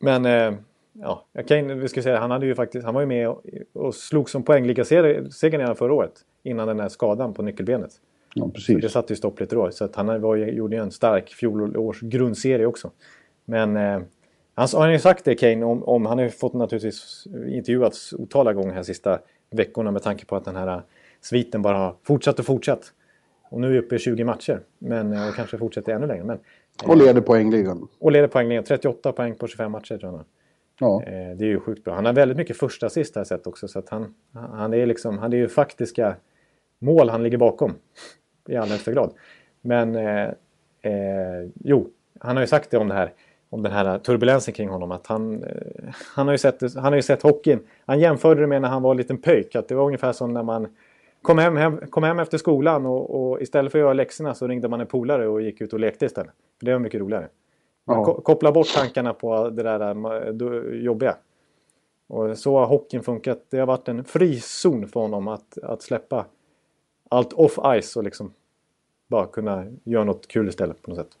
[0.00, 0.54] Men eh,
[0.92, 3.94] ja, Kane, vi ska säga, han, hade ju faktiskt, han var ju med och, och
[3.94, 5.30] slog som poängligasegern
[5.60, 6.12] redan förra året.
[6.42, 7.90] Innan den där skadan på nyckelbenet.
[8.34, 8.92] Ja, Så det precis.
[8.92, 9.70] satte ju stopp lite då.
[9.70, 12.90] Så han var, gjorde ju en stark fjolårs grundserie också.
[13.44, 14.00] Men eh,
[14.54, 18.52] han har ju sagt det Kane, om, om, han har ju fått naturligtvis intervjuats otaliga
[18.52, 19.18] gånger här sista
[19.50, 20.80] veckorna med tanke på att den här eh,
[21.20, 22.92] sviten bara har fortsatt och fortsatt.
[23.50, 24.60] Och nu är vi uppe i 20 matcher.
[24.78, 26.24] Men eh, och kanske fortsätter ännu längre.
[26.24, 26.38] Men,
[26.84, 27.88] Och leder poängligan.
[27.98, 28.64] och leder poängligan.
[28.64, 30.16] 38 poäng på 25 matcher tror jag.
[30.16, 30.24] han.
[30.80, 31.02] Ja.
[31.02, 31.94] Eh, Det är ju sjukt bra.
[31.94, 33.68] Han har väldigt mycket första assist har jag sett också.
[33.68, 36.16] Så att han, han, är liksom, han är ju faktiska
[36.78, 37.74] mål han ligger bakom.
[38.48, 39.12] I allra högsta grad.
[39.60, 40.28] Men eh,
[40.82, 41.88] eh, jo,
[42.20, 43.12] han har ju sagt det om det här.
[43.50, 44.90] Om den här turbulensen kring honom.
[44.92, 45.50] Att han, eh,
[46.14, 47.60] han, har ju sett, han har ju sett hockeyn.
[47.86, 49.54] Han jämförde det med när han var en liten pöjk.
[49.56, 50.68] Att det var ungefär som när man
[51.22, 54.46] kom hem, hem, kom hem efter skolan och, och istället för att göra läxorna så
[54.46, 56.32] ringde man en polare och gick ut och lekte istället.
[56.58, 57.28] För det var mycket roligare.
[57.84, 58.04] Man Ja.
[58.04, 61.16] ko- kopplar bort tankarna på det där eh, jobbiga.
[62.08, 63.38] Och så har hockeyn funkat.
[63.50, 66.26] Det har varit en frizon för honom att, att släppa
[67.12, 68.32] allt off ice och liksom
[69.08, 71.18] bara kunna göra något kul istället på något sätt.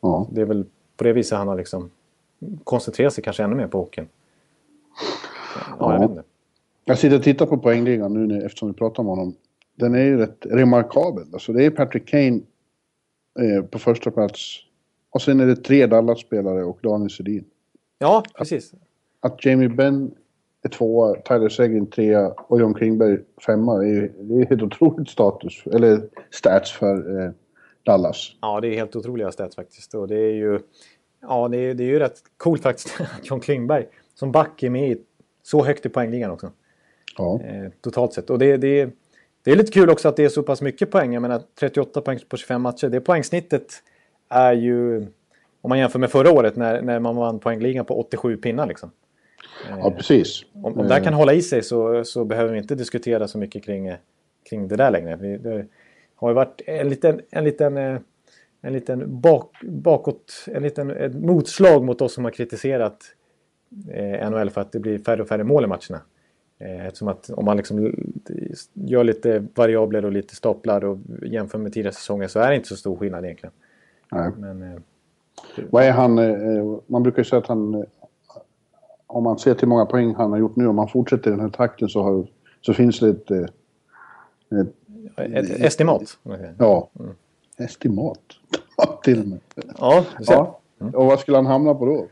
[0.00, 0.26] ja.
[0.32, 0.64] Det är väl
[0.96, 1.90] på det viset han har liksom
[2.64, 4.08] koncentrerat sig kanske ännu mer på hockeyn.
[5.54, 5.98] Ja, jag Ja.
[6.00, 6.22] vet inte.
[6.84, 9.34] Jag sitter och tittar på poängligan nu när- eftersom vi pratar om honom.
[9.74, 11.26] Den är ju rätt remarkabel.
[11.32, 12.40] Alltså det är Patrick Kane
[13.40, 14.58] eh, på första plats.
[15.10, 17.44] Och sen är det tre Dallas-spelare och Daniel Sedin.
[17.98, 18.72] Ja, precis.
[19.20, 20.14] Att Jamie Benn
[20.62, 23.78] är tvåa, Tyler Seguin trea och John Klingberg femma.
[23.78, 27.30] Det är, det är helt otroligt status, eller stats för eh,
[27.82, 28.32] Dallas.
[28.40, 29.94] Ja, det är helt otroliga stats faktiskt.
[29.94, 30.60] Och det är ju,
[31.20, 34.70] ja, det är, det är ju rätt coolt faktiskt att John Klingberg som back är
[34.70, 34.98] med
[35.42, 36.50] så högt i poängligan också.
[37.18, 38.30] Ja, eh, totalt sett.
[38.30, 38.90] Och det, det,
[39.44, 41.12] det är lite kul också att det är så pass mycket poäng.
[41.12, 42.88] Jag menar 38 poäng på 25 matcher.
[42.88, 43.82] Det poängsnittet
[44.28, 45.06] är ju,
[45.60, 48.66] om man jämför med förra året när, när man vann poängligan på 87 pinnar.
[48.66, 48.90] Liksom.
[49.68, 50.42] Ja precis.
[50.52, 53.38] Om, om det här kan hålla i sig så, så behöver vi inte diskutera så
[53.38, 53.96] mycket kring, eh,
[54.48, 55.16] kring det där längre.
[55.16, 55.66] Vi, det
[56.14, 57.98] har ju varit en liten, en liten, eh,
[58.60, 63.04] en liten bak, bakåt, en liten ett motslag mot oss som har kritiserat
[63.90, 66.00] eh, NHL för att det blir färre och färre mål i matcherna.
[66.58, 67.94] Eh, eftersom att om man liksom
[68.72, 72.68] gör lite variabler och lite staplar och jämför med tidigare säsonger så är det inte
[72.68, 73.52] så stor skillnad egentligen.
[74.12, 74.30] Nej.
[74.38, 74.80] Men, eh,
[75.70, 76.18] Vad är han?
[76.18, 77.84] Eh, man brukar ju säga att han...
[79.08, 81.30] Eh, om man ser till många poäng han har gjort nu, om han fortsätter i
[81.30, 82.26] den här takten så, har,
[82.60, 83.30] så finns det ett...
[83.30, 83.44] Eh,
[84.60, 84.74] ett
[85.18, 86.18] ett estimat.
[86.24, 86.54] säger.
[86.58, 86.88] ja,
[87.56, 88.20] estimat.
[89.02, 89.40] till och med.
[89.78, 90.04] Ja.
[90.18, 90.60] Ja.
[90.78, 92.06] Och vad skulle han hamna på då?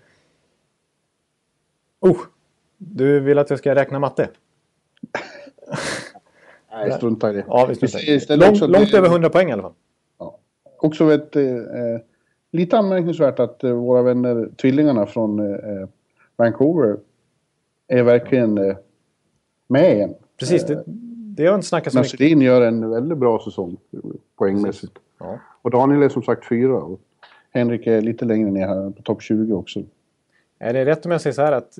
[2.01, 2.19] Oh,
[2.79, 4.29] du vill att jag ska räkna matte?
[6.73, 7.45] Nej, strunta i det.
[7.49, 8.11] Ja, vi struntar.
[8.11, 9.75] Istället Långt, över 100 poäng i alla fall.
[10.19, 10.39] Ja.
[10.79, 12.01] Också ett, eh, eh,
[12.51, 15.89] lite anmärkningsvärt att eh, våra vänner, tvillingarna från eh,
[16.37, 16.97] Vancouver,
[17.89, 18.77] är verkligen eh,
[19.67, 20.15] med igen.
[20.39, 20.85] Precis, det,
[21.37, 22.13] det har inte snackats så mycket.
[22.13, 23.77] Nasserin gör en väldigt bra säsong
[24.39, 24.93] poängmässigt.
[25.19, 25.39] Ja.
[25.63, 26.77] Och Daniel är som sagt fyra.
[26.77, 27.01] Och
[27.51, 29.83] Henrik är lite längre ner här på topp 20 också.
[30.59, 31.75] Är det rätt om jag säger så här att,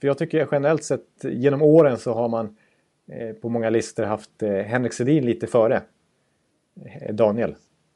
[0.00, 2.56] för jag tycker generellt sett genom åren så har man
[3.06, 5.82] eh, på många listor haft eh, Henrik Sedin lite före
[6.84, 7.54] eh, Daniel.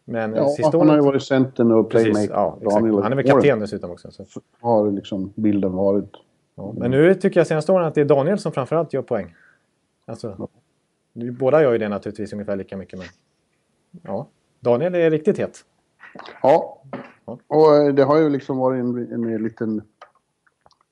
[0.09, 2.35] Men Ja, sista han har ju varit centern och Precis, playmaker.
[2.35, 2.59] ja,
[3.03, 4.11] Han är väl kapten dessutom också.
[4.11, 4.25] Så.
[4.61, 6.11] Har liksom bilden varit.
[6.55, 6.75] Ja.
[6.77, 9.35] Men nu tycker jag senaste åren att det är Daniel som framförallt gör poäng.
[10.07, 10.49] Alltså,
[11.13, 12.99] nu- båda gör ju det naturligtvis ungefär lika mycket.
[12.99, 13.09] Men,
[14.03, 14.27] ja,
[14.61, 15.65] Daniel är riktigt het.
[16.43, 16.83] Ja.
[17.27, 17.39] Ja.
[17.47, 19.83] Och eh, det har ju liksom varit en, en, liten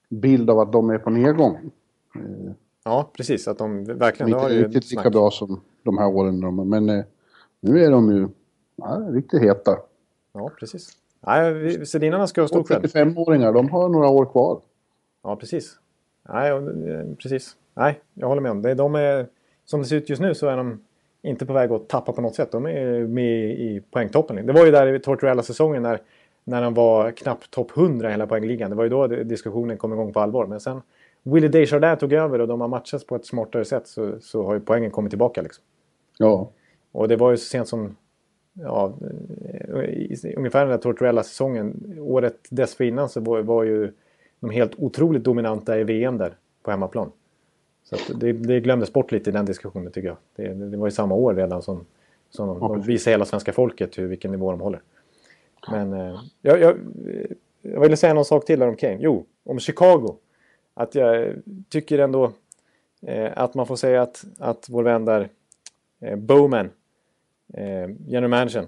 [0.08, 1.56] bild av att de är på nedgång.
[2.16, 2.52] Eh,
[2.86, 3.48] Ja, precis.
[3.48, 4.28] Att de verkligen...
[4.28, 6.40] Inte det har ju riktigt lika bra som de här åren.
[6.40, 7.04] de- Men eh,
[7.60, 8.28] nu är de ju
[8.76, 9.78] ja, riktigt heta.
[10.32, 10.92] Ja, precis.
[11.20, 12.82] Nej, Sedinarna ska ha stor cred.
[12.82, 14.60] 35-åringar, de har några år kvar.
[15.22, 15.78] Ja, precis.
[16.28, 17.56] Nej, eh, precis.
[17.74, 18.74] Nej, jag håller med om det.
[18.74, 19.26] De är,
[19.64, 20.80] som det ser ut just nu så är de
[21.22, 22.52] inte på väg att tappa på något sätt.
[22.52, 24.46] De är med i poängtoppen.
[24.46, 26.00] Det var ju där i Tortorella-säsongen när,
[26.44, 28.70] när de var knappt topp 100 i hela poängligan.
[28.70, 30.46] Det var ju då diskussionen kom igång på allvar.
[30.46, 30.82] Men sen
[31.22, 34.54] Willie Desjardins tog över och de har matchats på ett smartare sätt så, så har
[34.54, 35.42] ju poängen kommit tillbaka.
[35.42, 35.64] Liksom.
[36.18, 36.50] Ja,
[36.92, 37.96] Och det var ju så sent som
[38.54, 41.96] ja, eh, ungefär den där Tortorella-säsongen.
[42.00, 43.92] Året dessförinnan så var, var ju
[44.40, 47.12] de helt otroligt dominanta i VM där på hemmaplan.
[47.84, 50.16] Så det, det glömdes bort lite i den diskussionen tycker jag.
[50.36, 51.86] Det, det var ju samma år redan som,
[52.30, 54.80] som de, de visade hela svenska folket hur, vilken nivå de håller.
[55.70, 56.76] Men eh, jag, jag,
[57.62, 58.98] jag ville säga någon sak till om Kane.
[59.00, 60.16] Jo, om Chicago.
[60.74, 61.34] Att jag
[61.68, 62.32] tycker ändå
[63.06, 65.28] eh, att man får säga att, att vår vän där,
[66.00, 66.70] eh, Bowman,
[67.56, 68.66] eh, general managern,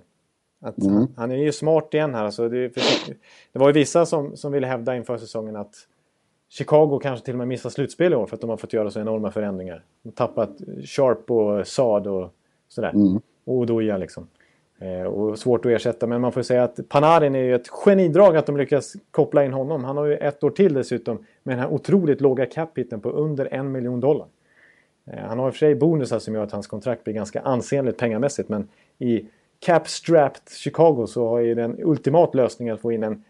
[0.61, 0.95] att mm.
[0.95, 2.25] han, han, är ju smart igen här.
[2.25, 2.69] Alltså det,
[3.53, 5.75] det, var ju vissa som, som ville hävda inför säsongen att
[6.49, 8.91] Chicago kanske till och med missar slutspel i år för att de har fått göra
[8.91, 9.85] så enorma förändringar.
[10.03, 10.51] De har tappat
[10.85, 12.31] Sharp och Saad och
[12.69, 12.91] sådär.
[12.95, 13.21] Mm.
[13.45, 14.29] Och Odoja liksom.
[14.79, 16.07] Eh, och svårt att ersätta.
[16.07, 19.53] Men man får säga att Panarin är ju ett genidrag att de lyckas koppla in
[19.53, 19.85] honom.
[19.85, 23.55] Han har ju ett år till dessutom med den här otroligt låga capiten på under
[23.55, 24.27] en miljon dollar.
[25.07, 27.41] Eh, han har i och för sig bonusar som gör att hans kontrakt blir ganska
[27.41, 28.49] ansenligt pengamässigt.
[28.49, 29.29] Men i
[29.59, 33.25] cap-strapped Chicago så har ju den ultimat lösningen att få in en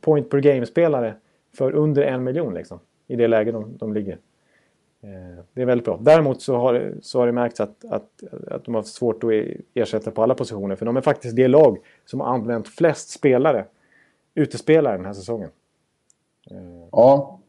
[0.00, 1.14] point per game-spelare
[1.54, 2.78] för under en miljon liksom.
[3.06, 4.18] I det läge de, de ligger.
[5.00, 5.98] Eh, det är väldigt bra.
[6.02, 9.56] Däremot så har, så har det märkts att, att, att de har svårt att e-,
[9.74, 10.76] ersätta på alla positioner.
[10.76, 13.64] För de är faktiskt det lag som har använt flest spelare,
[14.34, 15.50] utespelare den här säsongen.
[16.50, 16.88] Eh.
[16.92, 17.40] Ja,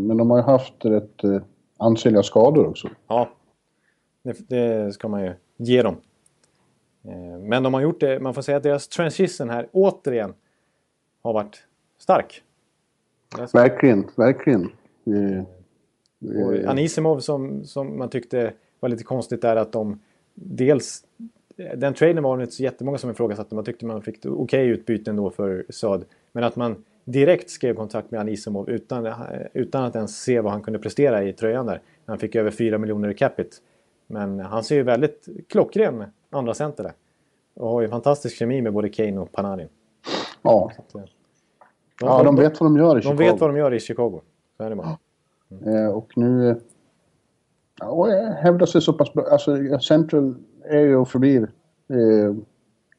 [0.00, 1.24] men de har ju haft rätt
[1.80, 2.88] ansenliga skador också.
[3.08, 3.30] Ja,
[4.22, 5.96] det, det, ska man ju ge dem.
[7.40, 10.34] Men de har gjort det, man får säga att deras transition här återigen
[11.22, 11.64] har varit
[11.98, 12.42] stark.
[13.52, 14.72] Verkligen, verkligen.
[15.06, 15.44] Eh,
[16.70, 20.00] Anisimov som, som man tyckte var lite konstigt är att de
[20.34, 21.04] dels
[21.76, 23.54] den traden var det inte så jättemånga som ifrågasatte.
[23.54, 26.04] Man tyckte man fick okej okay utbyte ändå för Söd.
[26.32, 29.14] Men att man direkt skrev kontakt med Anisimov utan,
[29.52, 31.82] utan att ens se vad han kunde prestera i tröjan där.
[32.06, 33.56] Han fick över 4 miljoner i capita.
[34.06, 36.92] Men han ser ju väldigt klockren andra center där.
[37.54, 39.68] Och har ju fantastisk kemi med både Kane och Panarin.
[40.42, 40.72] Ja.
[40.78, 41.06] Att, de,
[42.00, 43.16] ja, de, vet vad de gör i Chicago.
[43.18, 44.20] De vet vad de gör i Chicago.
[44.56, 44.98] Så är det bara.
[45.50, 45.92] Mm.
[45.92, 46.60] och nu
[47.80, 48.06] ja,
[48.42, 49.24] hävdar sig så pass bra.
[49.24, 50.34] Alltså Central
[50.64, 51.42] är ju och förblir
[51.88, 52.34] eh,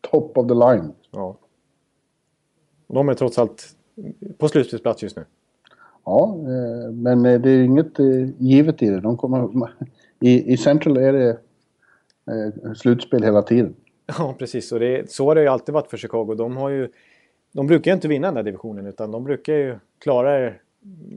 [0.01, 0.93] top of the line.
[1.11, 1.37] Ja.
[2.87, 3.75] De är trots allt
[4.37, 5.25] på slutspelsplats just nu.
[6.05, 8.99] Ja, eh, men det är inget eh, givet i det.
[8.99, 9.49] De kommer,
[10.19, 13.75] i, I Central är det eh, slutspel hela tiden.
[14.17, 14.71] Ja, precis.
[14.71, 16.35] Och det, så har det ju alltid varit för Chicago.
[16.35, 16.89] De, har ju,
[17.51, 20.53] de brukar ju inte vinna den där divisionen utan de brukar ju klara det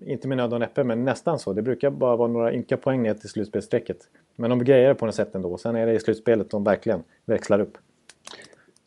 [0.07, 1.53] inte med nöd och näppe, men nästan så.
[1.53, 3.97] Det brukar bara vara några ynka poäng ner till slutspelsstrecket.
[4.37, 5.59] Men de grejer det på något sätt ändå.
[5.59, 7.79] Sen är det i slutspelet de verkligen växlar upp.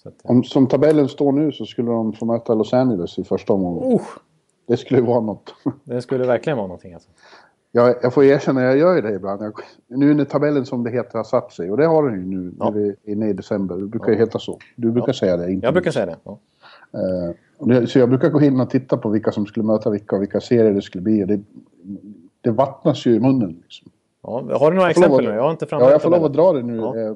[0.08, 3.54] Att, Om, som tabellen står nu så skulle de få möta Los Angeles i första
[3.54, 3.96] omgången.
[3.96, 4.02] Oh!
[4.68, 5.54] Det skulle vara något.
[5.84, 7.10] Det skulle verkligen vara någonting alltså.
[7.72, 9.42] Jag, jag får erkänna, jag gör ju det ibland.
[9.42, 9.54] Jag,
[9.88, 12.54] nu när tabellen som det heter har satt sig, och det har den ju nu
[12.60, 12.66] ja.
[12.66, 13.76] när vi är inne i december.
[13.76, 14.60] Det brukar ju heta så.
[14.76, 15.14] Du brukar ja.
[15.14, 15.52] säga det.
[15.52, 16.18] Inte jag brukar säga det.
[16.24, 16.40] Ja.
[17.70, 20.22] Uh, så jag brukar gå in och titta på vilka som skulle möta vilka och
[20.22, 21.26] vilka serier det skulle bli.
[21.26, 21.40] Det,
[22.42, 23.62] det vattnas ju i munnen.
[23.64, 23.92] Liksom.
[24.24, 25.32] Ja, har du några exempel nu?
[25.32, 26.76] Jag har inte Ja, jag får lov att dra det nu.
[26.76, 27.16] Ja.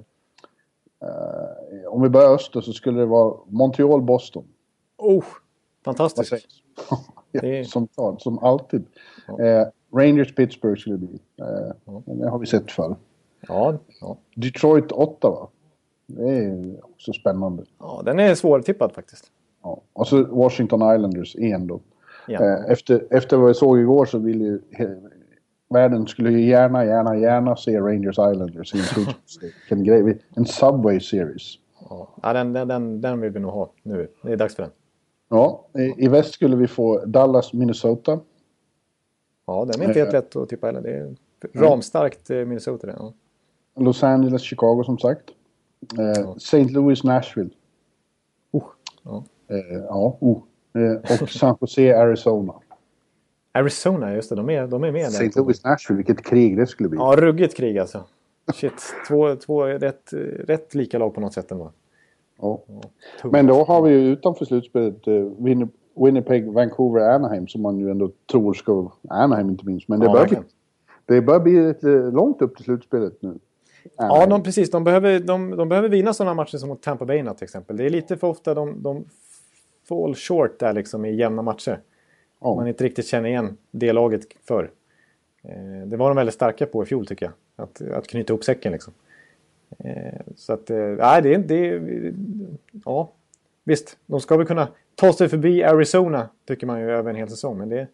[1.02, 4.43] Eh, om vi börjar öster så skulle det vara Montreal-Boston.
[4.97, 5.26] Oh,
[5.86, 6.34] fantastiskt.
[7.32, 7.88] ja, som,
[8.20, 8.86] som alltid.
[9.28, 9.43] Ja.
[9.43, 11.20] Eh, Rangers-Pittsburgh skulle det bli.
[11.41, 12.02] Eh, ja.
[12.06, 12.95] Det har vi sett förr.
[13.47, 14.18] Ja, ja.
[14.36, 15.47] Detroit-Ottawa.
[16.06, 17.64] Det är också spännande.
[17.80, 19.32] Ja, den är svårtippad faktiskt.
[19.64, 19.82] Ja.
[19.93, 21.80] Och så Washington Islanders igen då.
[22.28, 22.43] Ja.
[22.43, 24.62] Eh, efter, efter vad jag såg igår så vill ju...
[25.72, 28.80] Världen skulle ju gärna, gärna, gärna se Rangers Islanders i
[29.69, 30.22] en grej.
[30.36, 31.57] En Subway Series.
[32.22, 34.07] Ja, den, den, den, den vill vi nog ha nu.
[34.22, 34.72] Det är dags för den.
[35.30, 38.19] Ja, i, i väst skulle vi få Dallas, Minnesota.
[39.47, 40.82] Ja, den är inte helt lätt att tippa heller.
[40.82, 41.15] Det är
[41.53, 42.95] ramstarkt eh, Minnesota det.
[42.99, 43.13] Ja.
[43.76, 45.30] Los Angeles, Chicago som sagt.
[45.99, 46.63] Eh, St.
[46.63, 47.49] Louis, Nashville.
[48.51, 48.63] Oh,
[49.03, 49.24] ja.
[49.47, 50.43] Eh, ja, oh.
[50.74, 52.53] Eh, och San Jose, Arizona.
[53.52, 54.36] Arizona, just det.
[54.36, 55.32] De är, de är med St.
[55.36, 56.97] Louis Nashville, vilket krig det skulle bli.
[56.97, 58.04] Ja, ruggigt krig alltså.
[58.54, 60.14] Shit, två, två rätt,
[60.47, 61.72] rätt lika lag på något sätt ändå.
[62.41, 62.64] Ja.
[63.24, 65.32] Men då har vi ju utanför slutspelet uh,
[65.95, 68.91] Winnipeg, Vancouver, Anaheim som man ju ändå tror ska...
[69.10, 69.88] Anaheim inte minst.
[69.88, 70.38] Men det, ja, bör, bli,
[71.06, 73.39] det bör bli lite långt upp till slutspelet nu.
[73.97, 74.72] Ja, de, precis.
[74.72, 77.78] De behöver, de, de behöver vinna sådana matcher som mot Tampa Bay till exempel.
[77.78, 79.06] Det är lite för ofta de, de
[79.89, 81.80] fall short där liksom i jämna matcher.
[82.41, 82.55] Oh.
[82.55, 84.71] Man inte riktigt känner igen det laget för.
[85.43, 87.33] Eh, det var de väldigt starka på i fjol tycker jag.
[87.55, 88.93] Att, att knyta ihop säcken liksom.
[89.79, 91.81] Eh, så att, eh, nej det, det,
[92.85, 93.11] ja
[93.63, 97.29] visst, de ska väl kunna ta sig förbi Arizona tycker man ju över en hel
[97.29, 97.57] säsong.
[97.57, 97.87] Men det,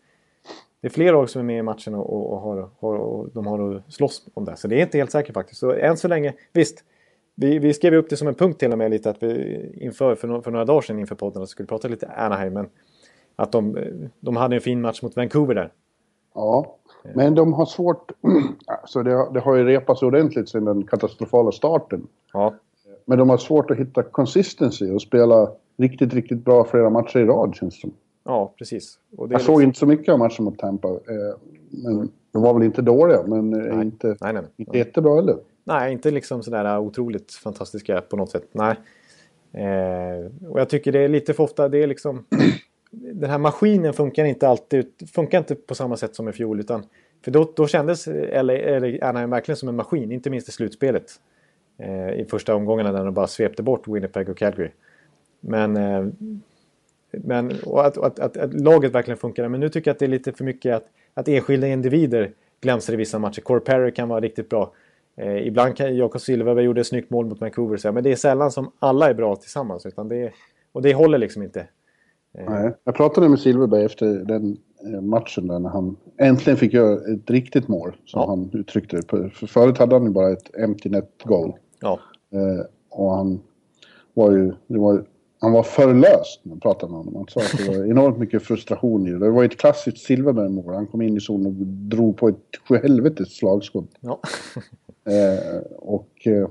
[0.82, 3.30] det är fler lag som är med i matchen och, och, och har, har, och
[3.34, 4.56] de har att slåss om det.
[4.56, 5.60] Så det är inte helt säkert faktiskt.
[5.60, 6.84] Så än så länge, visst.
[7.40, 10.16] Vi, vi skrev upp det som en punkt till och med lite att vi inför,
[10.16, 12.54] för, no för några dagar sedan inför podden att skulle prata lite Anaheim.
[12.54, 12.70] Men
[13.40, 13.78] att de,
[14.20, 15.72] de hade en fin match mot Vancouver där.
[16.36, 16.76] Ja.
[17.16, 18.12] Men de har svårt...
[18.66, 22.08] Alltså det, har, det har ju repats ordentligt sedan den katastrofala starten.
[22.34, 22.54] Ja,
[23.06, 27.26] Men de har svårt att hitta consistency och spela riktigt, riktigt bra flera matcher i
[27.26, 27.94] rad känns det som.
[28.26, 29.00] ja precis.
[29.12, 30.88] Jag såg liksom- inte så mycket av matchen mot Tampa.
[30.88, 30.96] Eh,
[31.70, 33.86] men de var väl inte dåliga, men eh, Nej.
[33.86, 34.44] inte, Nej, nej, nej.
[34.58, 35.38] inte jättebra heller.
[35.64, 38.48] Nej, inte liksom sådär otroligt fantastiska på något sätt.
[38.52, 38.76] Nej.
[39.54, 42.26] Eh, och jag tycker det är lite för ofta, det är liksom...
[42.92, 46.60] Den här maskinen funkar inte alltid, funkar inte på samma sätt som i fjol.
[46.60, 46.86] Utan,
[47.24, 48.54] för då, då kändes LA,
[49.02, 51.12] Anaheim verkligen som en maskin, inte minst i slutspelet.
[51.78, 54.72] Eh, I första omgångarna när de bara svepte bort Winnipeg och Calgary.
[55.40, 56.06] Men, eh,
[57.12, 59.48] men och att, att, att, att laget verkligen funkar.
[59.48, 62.32] Men nu tycker jag att det är lite för mycket att, att enskilda individer
[62.62, 63.42] glänser i vissa matcher.
[63.42, 64.74] Corey Perry kan vara riktigt bra.
[65.16, 67.78] Eh, ibland kan Jakob Silfverberg gjorde ett snyggt mål mot Vancouver.
[67.78, 69.86] Så, men det är sällan som alla är bra tillsammans.
[69.86, 70.32] Utan det,
[70.72, 71.68] och det håller liksom inte.
[72.48, 72.74] Nej.
[72.84, 74.58] Jag pratade med Silverberg efter den
[74.94, 78.28] eh, matchen där när han äntligen fick göra ett riktigt mål, som Ja.
[78.28, 79.08] han uttryckte det.
[79.10, 81.54] För förut hade han ju bara ett empty net goal.
[81.82, 82.00] ja,
[82.32, 83.40] Eh, och han
[84.14, 85.04] var ju, var,
[85.40, 87.16] han var förlöst när man pratade med honom.
[87.16, 89.20] Han sa att det var enormt mycket frustration i det.
[89.20, 90.74] Det var ett klassiskt Silverberg-mål.
[90.74, 92.36] Han kom in i zonen och drog på ett
[92.70, 93.90] sjuhelvetes slagskott.
[94.00, 94.20] ja.
[95.06, 96.48] Eh, och eh,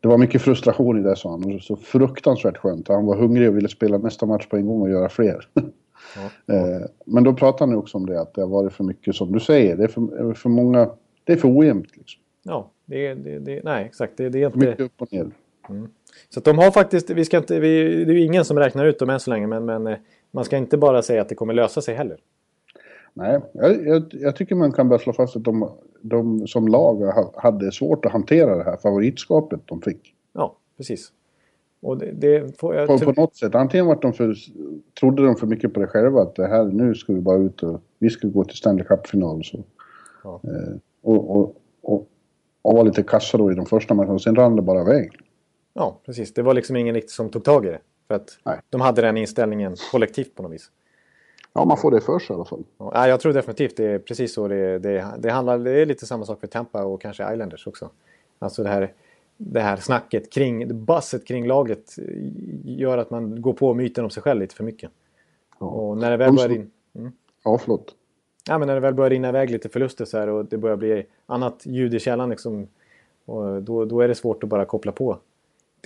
[0.00, 1.54] det var mycket frustration i det sa han.
[1.54, 2.88] Och så fruktansvärt skönt.
[2.88, 5.48] Han var hungrig och ville spela nästa match på en gång och göra fler.
[6.46, 9.32] eh, men då pratade han också om det att det har varit för mycket som
[9.32, 9.76] du säger.
[9.76, 10.90] Det är för, för många,
[11.24, 12.20] det är för ojämnt liksom.
[12.42, 14.16] ja det, det, det, nej, exakt.
[14.16, 14.82] Det, det är För mycket inte...
[14.82, 15.30] upp och ner.
[16.28, 18.84] Så att de har faktiskt, vi ska inte, vi, det är ju ingen som räknar
[18.84, 19.46] ut dem än så länge.
[19.46, 19.98] Men, men eh,
[20.30, 22.16] man ska inte bara säga att det kommer lösa sig heller.
[23.20, 26.96] Nej, jag, jag, jag tycker man kan bara slå fast att de, de som lag
[26.96, 30.14] ha- hade svårt att hantera det här favoritskapet de fick.
[30.32, 31.12] Ja, precis.
[31.82, 32.88] Och det, det får jag...
[32.88, 33.54] På, på något sätt.
[33.54, 34.34] Antingen var de för,
[35.00, 36.22] trodde de för mycket på det själva.
[36.22, 39.44] Att det här, nu ska vi bara ut och vi ska gå till Stanley Cup-final.
[39.44, 39.64] Så.
[40.24, 40.40] Ja.
[40.44, 42.08] Eh, och, och, och,
[42.62, 44.18] och var lite kassa då i de första matcherna.
[44.18, 45.10] Sen rann det bara iväg.
[45.74, 46.34] Ja, precis.
[46.34, 47.80] Det var liksom ingen riktigt som tog tag i det.
[48.08, 48.58] För att Nej.
[48.70, 50.70] de hade den inställningen kollektivt på något vis.
[51.52, 52.64] Ja, man får det för sig i alla fall.
[52.78, 55.58] Ja, jag tror definitivt det är precis så det, det, det handlar.
[55.58, 57.90] Det är lite samma sak för Tampa och kanske Islanders också.
[58.38, 58.92] Alltså det här,
[59.36, 61.96] det här snacket kring, basset kring laget
[62.64, 64.90] gör att man går på myten om sig själv lite för mycket.
[65.58, 65.66] Ja.
[65.66, 66.70] Och när det väl börjar in...
[67.44, 67.94] Ja, förlåt.
[68.48, 70.76] Ja, men när det väl börjar rinna iväg lite förluster så här och det börjar
[70.76, 72.68] bli annat ljud i källan liksom.
[73.62, 75.18] Då, då är det svårt att bara koppla på.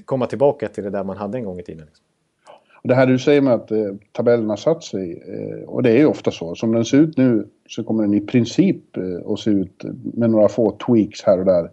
[0.05, 1.87] Komma tillbaka till det där man hade en gång i tiden.
[1.87, 2.04] Liksom.
[2.89, 5.97] Det här du säger med att eh, tabellen har satt sig, eh, och det är
[5.99, 6.55] ju ofta så.
[6.55, 10.31] Som den ser ut nu så kommer den i princip eh, att se ut med
[10.31, 11.71] några få tweaks här och där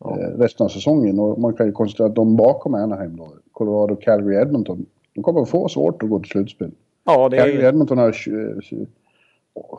[0.00, 0.20] Ja.
[0.20, 1.18] eh, resten av säsongen.
[1.18, 5.40] Och man kan ju konstatera att de bakom Anaheim då, Colorado, Calgary, Edmonton, de kommer
[5.40, 6.70] att få svårt att gå till slutspel.
[7.04, 8.12] Ja, det Calgary, är, Edmonton har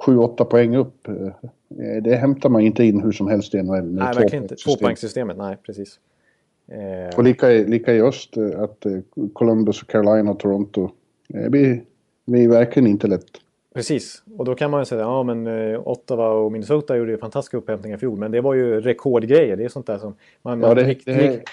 [0.05, 1.07] 7-8 poäng upp.
[1.07, 1.13] Eh,
[2.03, 3.85] Det hämtar man inte in hur som helst i NHL.
[3.85, 4.47] nej, verkligen inte.
[4.55, 4.73] poängssystem.
[4.75, 5.99] Tvåpoängssystemet, nej precis.
[6.67, 8.91] Eh, Och lika, lika i öst, eh, att eh,
[9.33, 10.89] Columbus, Carolina och Toronto.
[11.27, 11.81] Det blir,
[12.25, 13.25] blir verkligen inte lätt.
[13.73, 15.47] Precis, och då kan man ju säga ja men
[15.77, 18.17] Ottawa och Minnesota gjorde ju fantastiska upphämtningar i fjol.
[18.19, 19.57] Men det var ju rekordgrejer.
[19.57, 21.43] Det är sånt där som man, Ja, man, det, fick, det,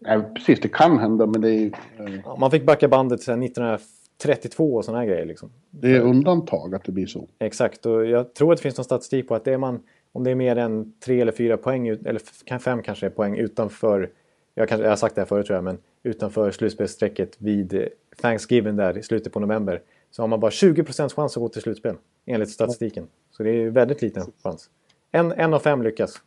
[0.00, 3.42] nej, precis, det kan hända men det är, eh, ja, man fick backa bandet sedan
[3.42, 5.26] 1932 och såna här grejer.
[5.26, 5.50] Liksom.
[5.70, 7.28] det är undantag att det blir så.
[7.38, 9.80] Exakt, och jag tror att det finns någon statistik på att det är man,
[10.12, 14.10] om det är mer än tre eller fyra poäng, eller fem kanske poäng utanför,
[14.54, 17.88] jag, kanske, jag har sagt det här förut tror jag, men utanför slutspelsstrecket vid
[18.20, 21.62] Thanksgiving där i slutet på november, så har man bara 20% chans att gå till
[21.62, 21.96] slutspel,
[22.26, 23.08] enligt statistiken.
[23.30, 24.70] Så det är väldigt liten chans.
[25.10, 26.22] En, en av fem lyckas.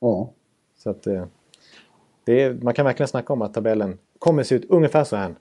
[0.00, 0.30] Ja.
[0.76, 1.24] Så att, eh,
[2.24, 5.34] det är, man kan verkligen snacka om att tabellen kommer se ut ungefär så här.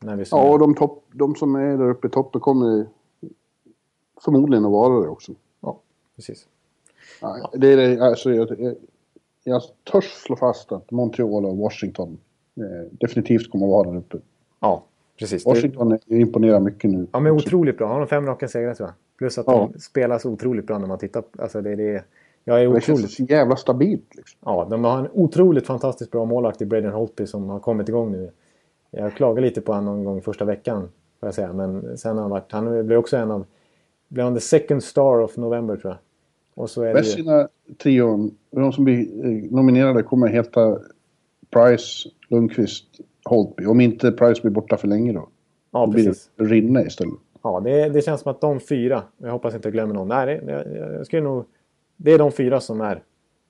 [0.00, 2.86] När vi Ja, och de, topp, de som är där uppe i toppen kommer
[4.24, 5.32] förmodligen att vara det också.
[5.60, 5.80] ja,
[6.16, 6.46] precis.
[7.20, 8.74] Ja, det är det, alltså, jag,
[9.44, 9.62] jag,
[9.92, 12.18] törs slå fast att Montreal och Washington
[12.56, 14.18] eh, definitivt kommer att vara där uppe.
[14.60, 14.84] Ja,
[15.18, 15.44] precis.
[15.44, 17.06] Det, Washington imponerar mycket nu.
[17.12, 17.88] Ja, men otroligt bra.
[17.88, 18.94] Har de fem raka segrar tror jag.
[19.18, 19.68] Plus att Ja.
[19.72, 21.22] de spelar så otroligt bra när man tittar.
[21.38, 22.04] Alltså det, det,
[22.44, 23.10] jag är Det känns otroligt...
[23.10, 24.14] så jävla stabilt.
[24.14, 24.38] Liksom.
[24.44, 28.12] Ja, de har en otroligt fantastiskt bra målvakt i Braden Holtby som har kommit igång
[28.12, 28.30] nu.
[28.90, 30.80] Jag klagade lite på honom någon gång första veckan.
[31.20, 31.52] Får jag säga.
[31.52, 32.52] Men sen har han varit...
[32.52, 33.44] Han blev också en av...
[34.08, 35.98] Blev han the second star of November tror jag.
[36.54, 36.94] Och så är det ju...
[36.94, 37.48] Vessina
[37.78, 40.78] trion, de som blir eh, nominerade kommer heta
[41.50, 42.84] Price, Lundqvist,
[43.24, 43.66] Holtby.
[43.66, 45.28] Om inte Price blir borta för länge då.
[45.70, 46.30] Ja, Då blir precis.
[46.36, 47.14] det Rinne istället.
[47.42, 50.08] Ja, det, det känns som att de fyra, jag hoppas inte jag glömmer någon.
[50.08, 51.44] Nej, det, jag, jag skulle nog...
[51.96, 53.02] Det är de fyra som är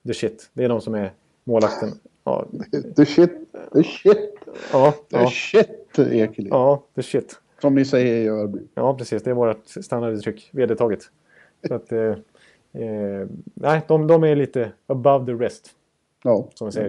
[0.06, 0.50] the shit.
[0.52, 1.12] Det är de som är
[1.44, 1.88] målvakten.
[2.24, 2.46] Ja,
[2.96, 3.30] The shit,
[3.72, 4.34] the shit,
[4.72, 6.48] ja, the ja, shit Ekeliv.
[6.50, 7.40] ja the shit.
[7.60, 8.58] Som ni säger i Örby.
[8.74, 9.22] Ja, precis.
[9.22, 11.00] Det är vårt standarduttryck, vedertaget.
[11.68, 11.92] Så att,
[12.74, 15.70] eh, Eh, nej, de, de är lite above the rest.
[16.24, 16.48] Ja.
[16.54, 16.88] Som vi säger.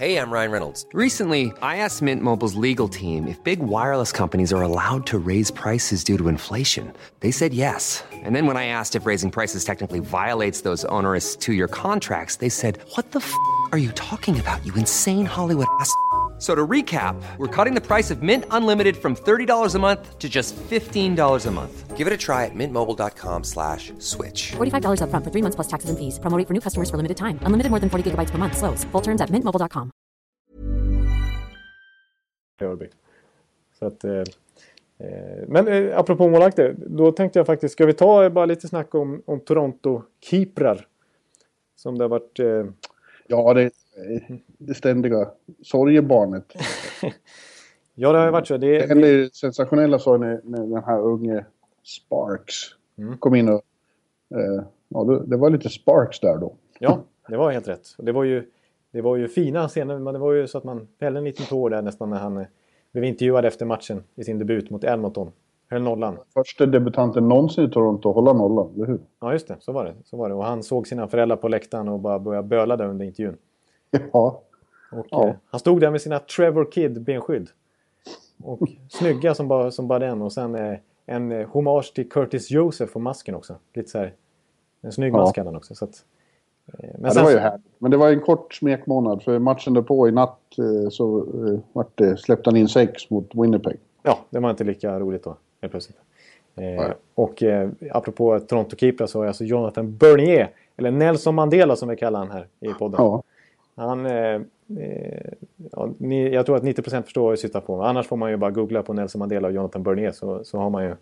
[0.00, 0.86] Hey, I'm Ryan Reynolds.
[0.94, 5.50] Recently, I asked Mint Mobile's legal team if big wireless companies are allowed to raise
[5.50, 6.90] prices due to inflation.
[7.20, 8.02] They said yes.
[8.24, 12.36] And then when I asked if raising prices technically violates those onerous two year contracts,
[12.36, 13.34] they said, What the f
[13.72, 15.92] are you talking about, you insane Hollywood ass?
[16.40, 20.18] F- So to recap, we're cutting the price of Mint Unlimited from $30 a month
[20.18, 21.96] to just $15 a month.
[21.98, 24.52] Give it a try at mintmobile.com slash switch.
[24.56, 26.18] $45 upfront for three months plus taxes and fees.
[26.18, 27.38] Promo rate for new customers for limited time.
[27.46, 28.56] Unlimited more than 40 gigabytes per month.
[28.56, 28.84] Slows.
[28.92, 29.90] Full terms at mintmobile.com.
[32.62, 32.88] Örby.
[33.78, 34.12] Så att, eh,
[34.98, 38.68] eh, men eh, apropå målvakter, då tänkte jag faktiskt, ska vi ta eh, bara lite
[38.68, 40.86] snack om, om Toronto-keeprar?
[41.76, 42.38] Som det har varit...
[42.38, 42.64] Eh,
[43.32, 43.70] Ja, det,
[44.58, 45.30] det ständiga
[45.62, 46.52] sorgebarnet.
[47.94, 48.56] ja, det har ju varit så.
[48.56, 51.44] Det, Det hände ju sensationella saker när, när den här unge
[51.82, 52.54] Sparks
[53.18, 53.62] kom in och...
[54.34, 56.54] Eh, ja, det, var lite Sparks där då.
[56.78, 57.88] Ja, det var helt rätt.
[57.98, 58.50] Det var ju,
[58.90, 61.46] det var ju fina scener, men det var ju så att man fällde en liten
[61.46, 62.46] tår där nästan när han eh,
[62.92, 65.32] blev intervjuad efter matchen i sin debut mot Edmonton.
[65.70, 66.18] Höll nollan.
[66.34, 69.00] Första debutanten någonsin i Toronto att hålla nollan, eller hur?
[69.20, 69.56] Ja, just det.
[69.60, 69.94] Så var det.
[70.04, 70.34] Så var det.
[70.34, 73.36] Och han såg sina föräldrar på läktaren och bara började böla där under intervjun.
[74.12, 74.40] Ja.
[74.92, 75.28] Och, Ja.
[75.28, 77.48] eh, han stod där med sina Trevor Kid benskydd.
[78.42, 80.22] Och snygga som bara, som bara den.
[80.22, 83.54] Och sen eh, en eh, hommage till Curtis Joseph och masken också.
[83.74, 84.14] Lite så här,
[84.80, 85.16] en snygg Ja.
[85.18, 85.74] mask hade han också.
[85.74, 86.04] Så att,
[86.66, 87.66] eh, men ja, det var ju härligt.
[87.78, 89.22] Men det var en kort smekmånad.
[89.22, 93.30] För matchen därpå i natt eh, så eh, vart det, släppte han in sex mot
[93.34, 93.76] Winnipeg.
[94.02, 95.36] Ja, det var inte lika roligt då.
[95.60, 95.98] Helt plötsligt.
[96.56, 101.96] Eh, och eh, apropå Toronto-keeprar så är alltså Jonathan Bernier, eller Nelson Mandela som vi
[101.96, 102.96] kallar han här i podden.
[102.98, 103.22] Ja.
[103.74, 104.40] Han, eh,
[104.78, 105.32] eh,
[105.72, 107.82] ja, ni, jag tror att 90% förstår vad jag syftar på.
[107.82, 110.70] Annars får man ju bara googla på Nelson Mandela och Jonathan Bernier så, så har
[110.70, 110.94] man ju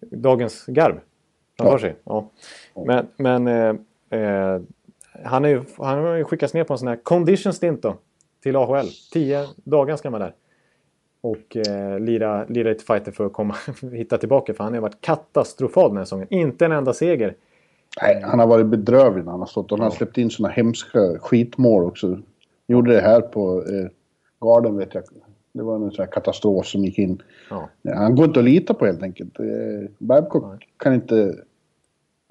[0.00, 1.00] dagens garv
[1.58, 1.78] framför Ja.
[1.78, 1.96] sig.
[2.04, 2.30] Ja.
[2.86, 4.60] Men, men eh, eh,
[5.24, 7.96] han, är ju, han har ju skickats ner på en sån här condition stint då,
[8.42, 8.86] till AHL.
[9.12, 10.34] Tio dagar ska man där.
[11.20, 13.54] Och eh, lira, lira lite fighter för att komma,
[13.92, 14.54] hitta tillbaka.
[14.54, 16.26] För han har varit katastrofal den här säsongen.
[16.30, 17.34] Inte en enda seger.
[18.02, 19.72] Nej, han har varit bedrövlig när han har stått.
[19.72, 22.18] Och han har släppt in såna hemska skitmål också.
[22.66, 23.88] Gjorde det här på eh,
[24.40, 25.04] Garden vet jag.
[25.52, 27.22] Det var en sån här katastrof som gick in.
[27.50, 27.68] Ja.
[27.94, 29.40] Han går inte att lita på helt enkelt.
[29.40, 29.46] Eh,
[29.98, 31.36] Babcock kan inte,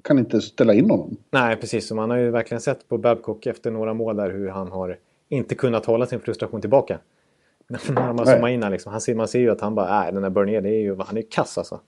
[0.03, 1.17] kan inte ställa in honom.
[1.31, 1.91] Nej, precis.
[1.91, 4.97] Och man har ju verkligen sett på Babcock efter några mål där hur han har
[5.29, 6.99] inte kunnat hålla sin frustration tillbaka.
[7.67, 8.91] När man zoomar in här liksom.
[8.91, 10.95] Han ser, man ser ju att han bara, nej den där Bernier, det är ju,
[10.99, 11.79] han är ju kass alltså.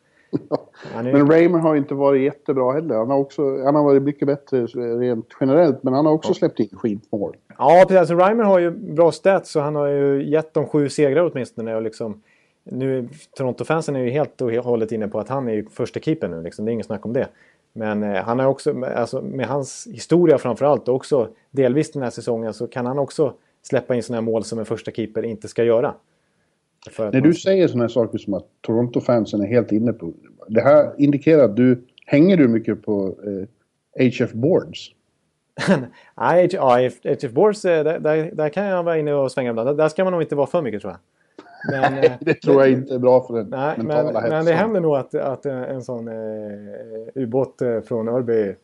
[0.95, 2.95] Är Men Raymer har inte varit jättebra heller.
[2.95, 6.59] Han har, också, han har varit mycket bättre rent generellt, men han har också släppt
[6.59, 7.36] in skitmål.
[7.57, 7.97] ja, precis.
[7.97, 11.76] Alltså, Reimer har ju bra stats så han har ju gett dem sju segrar åtminstone.
[11.76, 12.21] Och liksom,
[12.63, 16.28] nu, Toronto-fansen är ju helt och hållet inne på att han är ju första keeper
[16.28, 16.43] nu.
[16.43, 16.65] Liksom.
[16.65, 17.28] Det är inget snack om det.
[17.73, 22.09] Men eh, han har också, alltså, med hans historia framförallt och också delvis den här
[22.09, 25.47] säsongen så kan han också släppa in sådana här mål som en första keeper inte
[25.47, 25.93] ska göra.
[26.97, 30.13] När du säger sådana här saker som att Toronto-fansen är helt inne på...
[30.47, 31.86] Det här indikerar att du...
[32.05, 33.15] Hänger du mycket på
[33.99, 34.91] eh, HF Boards?
[36.17, 39.77] Nej, ja, HF Boards, eh, där, där, där kan jag vara inne och svänga ibland.
[39.77, 40.99] Där- ska man nog inte vara för mycket tror jag.
[41.71, 44.53] Men, eh, Det tror jag inte är bra för den Nej, mentala men, men det
[44.53, 46.13] händer nog att, att eh, en sån eh,
[47.15, 48.55] ubåt eh, från Örby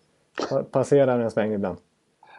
[0.49, 1.78] pa- passerar en sväng ibland.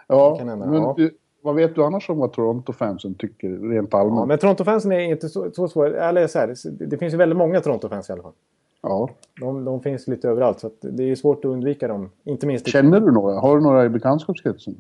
[0.07, 0.95] Ja, det kan hända, men ja.
[0.97, 1.11] Du,
[1.43, 4.19] vad vet du annars om vad Toronto-fansen tycker rent allmänt?
[4.19, 6.09] Ja, men Toronto-fansen är inte så, så svåra.
[6.09, 8.33] Eller så här, det, det finns ju väldigt många Toronto-fans i alla fall.
[8.83, 9.09] Ja.
[9.41, 12.11] De, de finns lite överallt så det är svårt att undvika dem.
[12.25, 13.41] Inte minst Känner du några?
[13.41, 14.75] Har du några i bekantskapskretsen?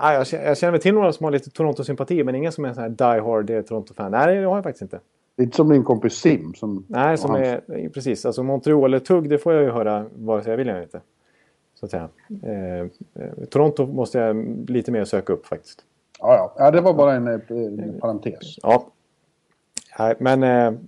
[0.00, 2.72] Ja, jag, känner, jag känner till några som har lite Toronto-sympati men ingen som är
[2.72, 4.10] sån här die hard eh, Toronto-fan.
[4.10, 5.00] Nej, det har jag faktiskt inte.
[5.36, 6.54] Lite som din kompis Sim.
[6.54, 8.26] Som, Nej, som är, precis.
[8.26, 11.00] Alltså Montreal-tugg, det får jag ju höra vare sig jag vill eller inte.
[11.82, 12.08] Så att säga.
[12.42, 14.36] Eh, eh, Toronto måste jag
[14.70, 15.84] lite mer söka upp faktiskt.
[16.18, 16.54] Ja, ja.
[16.56, 18.58] ja, det var bara en, eh, en parentes.
[18.62, 18.86] Ja.
[19.98, 20.42] Nej, men...
[20.42, 20.80] Eh,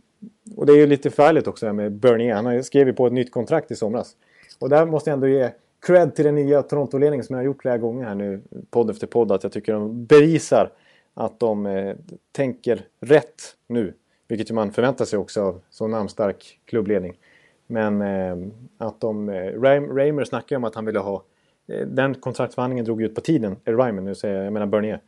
[0.57, 2.35] och det är ju lite förfärligt också med Bernier.
[2.35, 4.17] Han har ju på ett nytt kontrakt i somras.
[4.59, 5.51] Och där måste jag ändå ge
[5.87, 9.07] cred till den nya Toronto-ledningen som jag har gjort flera gånger här nu, podd efter
[9.07, 10.73] podd, att jag tycker de bevisar
[11.15, 11.97] att de eh,
[12.33, 13.95] tänker rätt nu.
[14.29, 17.19] Vilket man förväntar sig också av så namnstark klubbledning.
[17.67, 18.37] Men eh,
[18.79, 19.29] att de...
[19.29, 19.61] Eh,
[19.95, 21.23] Raymer snackade om att han ville ha...
[21.67, 23.57] Eh, den kontraktsförhandlingen drog ut på tiden.
[23.65, 25.01] Eller Rymer, nu säger jag, jag menar Bernier.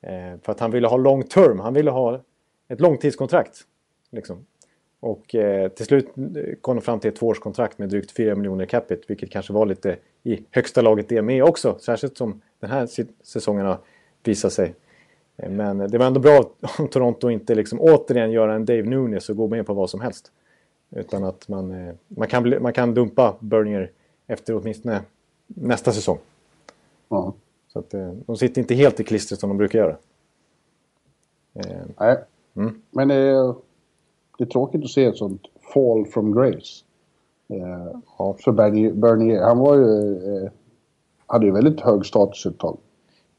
[0.00, 1.60] Eh, för att han ville ha long term.
[1.60, 2.20] Han ville ha
[2.68, 3.60] ett långtidskontrakt.
[4.10, 4.46] Liksom.
[5.00, 8.66] Och eh, till slut eh, kom de fram till ett tvåårskontrakt med drygt 4 miljoner
[8.66, 9.02] capita.
[9.08, 11.78] Vilket kanske var lite i högsta laget det med också.
[11.80, 12.88] Särskilt som den här
[13.22, 13.78] säsongen har
[14.22, 14.74] visat sig.
[15.36, 19.28] Eh, Men det var ändå bra om Toronto inte liksom återigen göra en Dave Nunes
[19.28, 20.32] och gå med på vad som helst.
[20.96, 23.90] Utan att man, eh, man, kan, bli, man kan dumpa Bernier
[24.26, 25.00] efter åtminstone
[25.46, 26.18] nästa säsong.
[27.08, 27.34] Ja.
[27.72, 29.96] Så att, eh, de sitter inte helt i klistret som de brukar göra.
[31.54, 32.16] Eh, Nej.
[32.56, 32.82] Mm.
[32.90, 33.54] Men det är,
[34.38, 35.42] det är tråkigt att se ett sånt
[35.74, 36.84] fall from grace.
[38.18, 38.36] Ja.
[38.38, 40.50] För Bernier, Bernier, han var ju...
[41.26, 42.78] Hade ju väldigt hög status ett tag.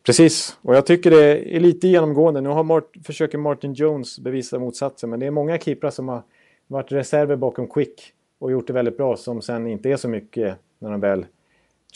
[0.06, 2.42] Precis, och jag tycker det är lite genomgående.
[2.42, 6.22] Nu har Mart, försöker Martin Jones bevisa motsatsen, men det är många keeprar som har
[6.68, 10.56] varit reserver bakom Quick och gjort det väldigt bra som sen inte är så mycket
[10.80, 11.26] när de väl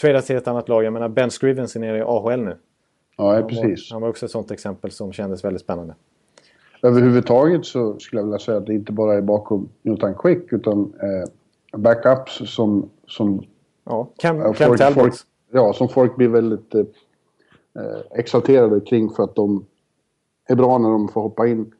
[0.01, 0.83] tradar till ett annat lag.
[0.83, 2.57] Jag menar Ben Scrivens är nere i AHL nu.
[3.17, 3.91] Ja, Han precis.
[3.91, 5.95] var, han var också ett sånt exempel som kändes väldigt spännande.
[6.83, 10.93] Överhuvudtaget så skulle jag vilja säga att det inte bara är bakom Jonathan Quick utan
[11.01, 13.43] eh, backups som, som,
[13.85, 15.15] Ja, Cam, Cam folk- folk-
[15.51, 16.81] ja, som folk blir väldigt eh,
[17.75, 19.65] eh, exalterade kring för att de
[20.47, 21.71] är bra när de får hoppa in.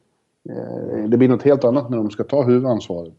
[0.48, 3.12] Eh, det blir något helt annat när de ska ta huvudansvaret.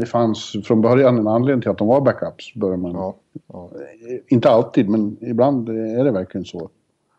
[0.00, 2.54] Det, fanns från början en anledning till att de var backups.
[2.54, 2.92] Börjar man.
[2.92, 3.70] Ja, ja.
[3.74, 6.70] Eh, Inte alltid, men ibland är det verkligen så.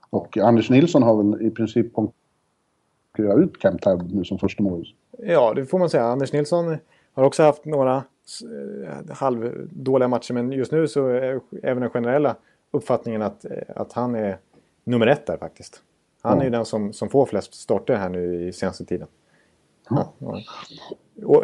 [0.09, 4.87] Och Anders Nilsson har väl i princip konkurrerat ut Cam Talbot nu som första målis.
[5.17, 6.03] ja, det får man säga.
[6.03, 6.77] Anders Nilsson
[7.13, 12.35] har också haft några eh, halvdåliga matcher, men just nu så är även den generella
[12.71, 13.45] uppfattningen att,
[13.75, 14.37] att han är
[14.83, 15.81] nummer ett där faktiskt.
[16.21, 19.07] Han är ju den som, som får flest starter här nu i senaste tiden.
[19.89, 20.13] Ja.
[20.19, 20.41] ja.
[21.25, 21.43] Och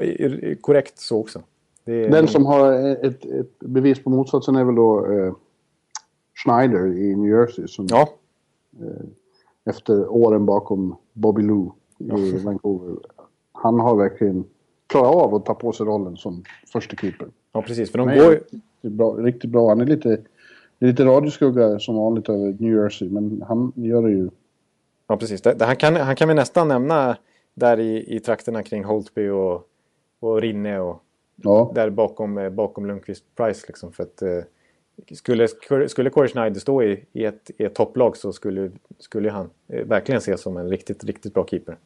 [0.62, 1.42] korrekt så också.
[1.86, 2.74] Är, Den som har
[3.06, 5.34] ett, ett bevis på motsatsen är väl då eh,
[6.44, 7.68] Schneider i New Jersey.
[7.68, 8.10] Som Ja,
[9.66, 12.96] efter åren bakom Bobby Lou i Vancouver.
[13.52, 14.44] Han har verkligen
[14.88, 17.28] klarat av att ta på sig rollen som första keeper.
[17.54, 17.92] ja, precis.
[17.92, 18.40] För de Nej, går
[18.90, 19.70] bra, riktigt bra.
[19.70, 20.10] Han är lite,
[20.80, 24.30] är lite radioskugga som vanligt över New Jersey, men han gör det ju.
[25.08, 25.42] Ja, precis.
[25.42, 27.18] Det, det, han, kan, han kan vi nästan nämna
[27.54, 29.70] där i, i trakterna kring Holtby och,
[30.20, 31.04] och Rinne och
[31.36, 33.66] Ja, där bakom, eh, bakom Lundqvist Price.
[33.68, 34.40] Liksom, för att, eh,
[35.12, 35.48] skulle,
[35.88, 39.86] skulle Corey Schneider stå i, i, ett, i ett topplag så skulle, skulle han eh,
[39.86, 41.78] verkligen ses som en riktigt, riktigt bra keeper.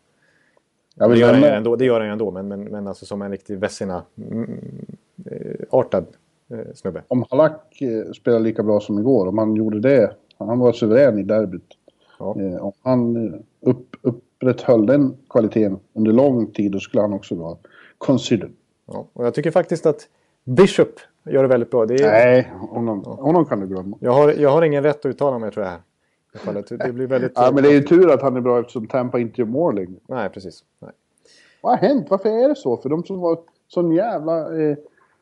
[0.95, 3.21] jag Det gör, han ändå, det gör han ju ändå, men, men, men alltså som
[3.21, 6.05] en riktig Vessina-artad
[6.49, 7.03] eh, snubbe.
[7.07, 7.77] om Halak
[8.15, 11.77] spelar lika bra som igår, om han gjorde det, han var suverän i derbyt.
[12.19, 12.35] Ja.
[12.59, 13.95] Om han eh, upp,
[14.37, 17.57] upprätthöll den kvaliteten under lång tid, då skulle han också vara
[17.97, 18.51] considered.
[18.85, 19.07] Ja.
[19.13, 20.07] Och jag tycker faktiskt att
[20.43, 21.85] Bishop gör det väldigt bra.
[21.85, 23.97] Det är, Nej, honom, honom kan du glömma.
[23.99, 25.81] jag, har, jag har ingen rätt att uttala mig tror jag här.
[26.85, 27.31] Det blir väldigt...
[27.35, 29.75] Ja, men det är ju tur att han är bra eftersom Tampa inte gör mål
[29.75, 29.99] längre.
[30.07, 30.63] Nej, precis.
[30.79, 30.91] Nej.
[31.61, 32.07] Vad har hänt?
[32.09, 32.77] Varför är det så?
[32.77, 34.77] För de som var sån jävla eh,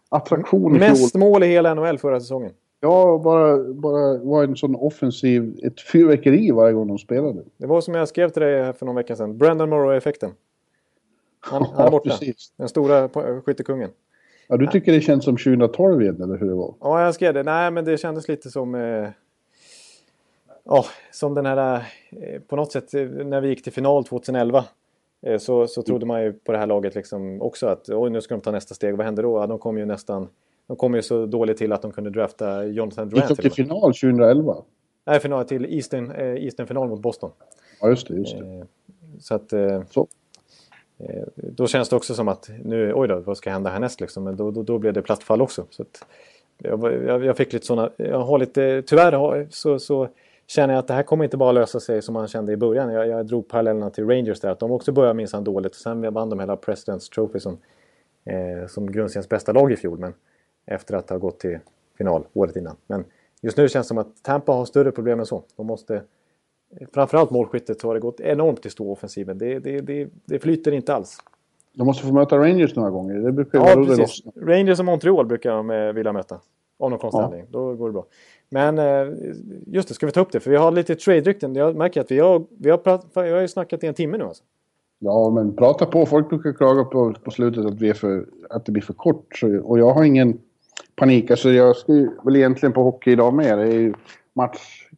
[0.09, 0.79] attraktion i.
[0.79, 2.51] Mest mål i hela NHL förra säsongen.
[2.79, 7.43] Ja, bara, bara var en sån offensiv, ett fyrverkeri varje gång de spelade.
[7.57, 9.37] Det var som jag skrev till dig för någon vecka sedan.
[9.37, 10.31] Brandon Morrow-effekten.
[11.39, 12.09] Han, han är Ja, borta.
[12.09, 12.53] precis.
[12.57, 13.09] Den stora
[13.45, 13.89] skyttekungen.
[14.47, 16.73] Ja, du tycker det känns som 2012 igen, eller hur det var?
[16.79, 17.43] Ja, jag skrev det.
[17.43, 18.75] Nej, men det kändes lite som...
[18.75, 19.07] Eh,
[20.63, 21.75] ja, som den här...
[22.11, 24.65] Eh, på något sätt eh, när vi gick till final 2011.
[25.21, 28.21] Eh, så, så trodde man ju på det här laget liksom också att oj, nu
[28.21, 28.97] ska de ta nästa steg.
[28.97, 29.39] Vad hände då?
[29.39, 30.27] Ja, de kom ju nästan...
[30.67, 33.29] De kom ju så dåligt till att de kunde drafta Jonathan Gick Durant.
[33.37, 34.55] de till final 2011?
[35.05, 37.31] Nej, final till Eastern, eh, Eastern final mot Boston.
[37.81, 38.13] Ja, just det.
[38.13, 38.45] Just det.
[38.45, 38.63] Eh,
[39.19, 39.53] Så att...
[39.53, 40.07] Eh, Så.
[41.35, 44.23] Då känns det också som att nu, oj då, vad ska hända härnäst liksom?
[44.23, 45.65] Men då, då, då blev det platt fall också.
[45.69, 46.05] Så att,
[46.57, 50.07] jag, jag, jag fick lite sådana, jag har lite, tyvärr har, så, så
[50.47, 52.93] känner jag att det här kommer inte bara lösa sig som man kände i början.
[52.93, 55.71] Jag, jag drog parallellerna till Rangers där, att de också började minsann dåligt.
[55.71, 57.57] Och sen vann de hela Presidents Trophy som,
[58.25, 59.99] eh, som grundseriens bästa lag i fjol.
[59.99, 60.13] Men
[60.65, 61.59] efter att ha gått till
[61.97, 62.75] final året innan.
[62.87, 63.05] Men
[63.41, 65.43] just nu känns det som att Tampa har större problem än så.
[65.55, 66.01] De måste,
[66.93, 69.37] framförallt målskyttet har det gått enormt i stå offensiven.
[69.37, 71.17] Det, det, det, det flyter inte alls.
[71.73, 73.15] De måste få möta Rangers några gånger.
[73.15, 73.97] Det brukar Ja, precis.
[73.97, 74.33] lossnar.
[74.45, 76.39] Rangers och Montreal brukar de vilja möta.
[76.79, 77.23] Av någon konstig Ja.
[77.25, 77.47] anledning.
[77.51, 78.05] Då går det bra.
[78.49, 79.13] Men eh,
[79.67, 80.39] just det, ska vi ta upp det?
[80.39, 81.55] För vi har lite trade-rykten.
[81.55, 84.17] Jag märker att vi har, vi har, prat, vi har ju snackat i en timme
[84.17, 84.43] nu alltså.
[84.99, 86.05] Ja, men prata på.
[86.05, 89.37] Folk brukar klaga på, på slutet att, vi är för, att det blir för kort.
[89.37, 90.37] Så, och jag har ingen
[90.95, 91.31] panik.
[91.31, 93.57] Alltså, jag ju väl egentligen på hockey idag med.
[93.57, 93.93] Det är ju
[94.33, 94.89] match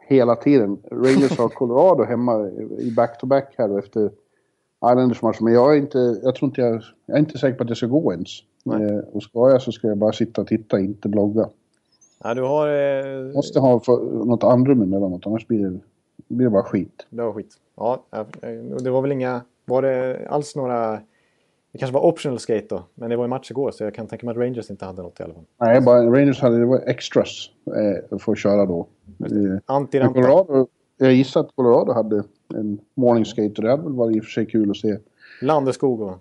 [0.00, 0.78] hela tiden.
[0.90, 4.10] Rangers har Colorado hemma i back-to-back här efter
[4.90, 5.40] Islanders match.
[5.40, 7.76] Men jag är inte, jag tror inte jag, jag är inte säker på att det
[7.76, 8.30] ska gå ens.
[8.66, 11.48] Eh, och ska jag så ska jag bara sitta och titta, inte blogga.
[12.24, 12.68] Ja, du har...
[12.68, 15.78] Eh, Måste ha för, något andrum emellanåt, annars blir det,
[16.28, 17.06] blir det bara skit.
[17.10, 17.54] Det var skit.
[17.76, 18.24] Ja, eh,
[18.82, 19.40] det var väl inga...
[19.64, 21.00] Var det alls några...
[21.72, 22.82] Det kanske var optional skate då.
[22.94, 25.02] Men det var ju match igår så jag kan tänka mig att Rangers inte hade
[25.02, 25.44] något i alla fall.
[25.60, 28.86] Nej, bara Rangers hade det var extras eh, för att köra då.
[29.20, 30.14] Eh, Anti-rampa.
[30.14, 34.20] Colorado, jag gissar att Colorado hade en morning skate och det hade väl varit i
[34.20, 34.98] och för sig kul att se
[35.42, 36.18] Landeskog och...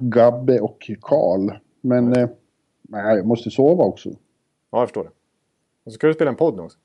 [0.00, 2.28] Gabbe och Karl Men eh,
[2.82, 4.08] nej, jag måste sova också.
[4.08, 5.10] Ja, jag förstår det.
[5.84, 6.78] Och så ska du spela en podd nu också.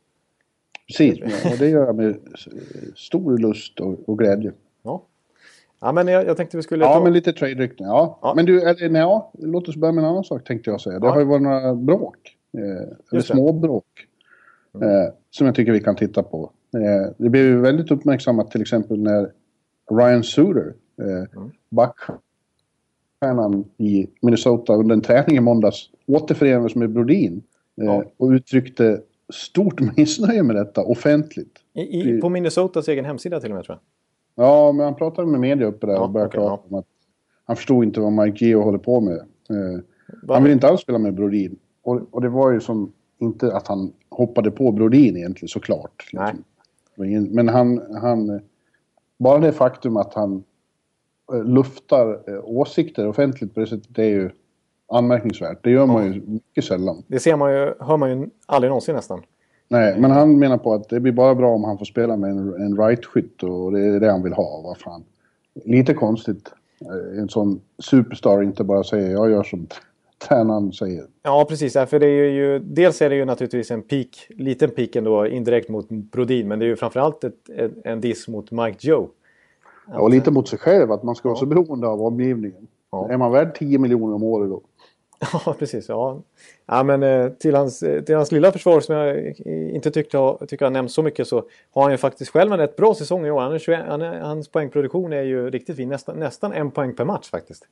[0.87, 2.19] Precis, och det gör jag med
[2.95, 4.51] stor lust och, och glädje.
[4.83, 5.05] Ja.
[5.83, 7.03] Ja, men jag, jag tänkte vi skulle Ja, ta...
[7.03, 7.87] men lite trade-rykten.
[7.87, 8.19] Ja.
[8.21, 8.33] Ja.
[8.35, 10.99] Men du, eller, ja, låt oss börja med en annan sak tänkte jag säga.
[10.99, 12.15] Det har ju varit några bråk.
[12.57, 13.21] Eh, eller det.
[13.21, 13.85] småbråk.
[14.81, 16.51] Eh, som jag tycker vi kan titta på.
[16.77, 19.31] Eh, det blev ju väldigt uppmärksammat till exempel när
[19.91, 21.05] Ryan Suter, eh,
[21.37, 21.51] Mm.
[21.69, 27.41] backstjärnan i Minnesota under en träning i måndags, återförenades med Brodin.
[27.81, 28.03] Eh, Ja.
[28.17, 29.01] Och uttryckte
[29.33, 31.59] stort missnöje med detta offentligt.
[31.73, 31.81] I,
[32.17, 33.81] i, på Minnesotas egen hemsida till och med tror jag.
[34.35, 36.85] Ja, men han pratade med media uppe där Ja, och började okej, prata om att
[37.45, 39.15] han förstod inte vad Mike Geo håller på med.
[39.49, 39.79] Eh,
[40.33, 41.59] han vill inte alls spela med Brodin.
[41.83, 46.09] Och, och det var ju som, inte att han hoppade på Brodin egentligen såklart.
[46.13, 46.33] Nej.
[46.85, 47.05] Liksom.
[47.05, 48.41] Ingen- Men han, han,
[49.19, 50.43] bara det faktum att han
[51.33, 54.29] eh, luftar eh, åsikter offentligt på det sättet, det är ju
[54.91, 55.57] anmärkningsvärt.
[55.63, 57.03] Det gör man ju mycket sällan.
[57.07, 59.21] Det ser man ju, hör man ju aldrig någonsin nästan.
[59.67, 62.29] Nej, men han menar på att det blir bara bra om han får spela med
[62.29, 64.61] en, en right-skytt och det är det han vill ha.
[64.63, 65.03] Vad fan.
[65.65, 66.49] Lite konstigt.
[66.81, 69.67] eh, En sån superstar inte bara säger jag gör som
[70.27, 71.03] tränaren säger.
[71.23, 71.75] Ja, precis.
[71.75, 75.27] Ja, För det är ju, dels är det ju naturligtvis en peak, liten peak ändå
[75.27, 76.47] indirekt mot Brodin.
[76.47, 79.07] Men det är ju framförallt ett, ett, en diss mot Mike Joe.
[79.87, 82.67] Och lite mot sig själv, att man ska vara så beroende av omgivningen.
[82.91, 83.09] Ja.
[83.11, 84.61] Är man värd 10 miljoner om året då?
[85.45, 85.89] Ja, precis.
[85.89, 86.19] Ja.
[86.65, 90.65] Ja, men eh, till hans, eh, till hans lilla försvar som jag inte tyckte tycker
[90.65, 91.43] har nämnts så mycket så
[91.73, 93.39] har han ju faktiskt själv en rätt bra säsong i år.
[93.41, 95.89] Han är 21, han är, hans poängproduktion är ju riktigt fin.
[95.89, 97.63] Nästan, nästan en poäng per match faktiskt.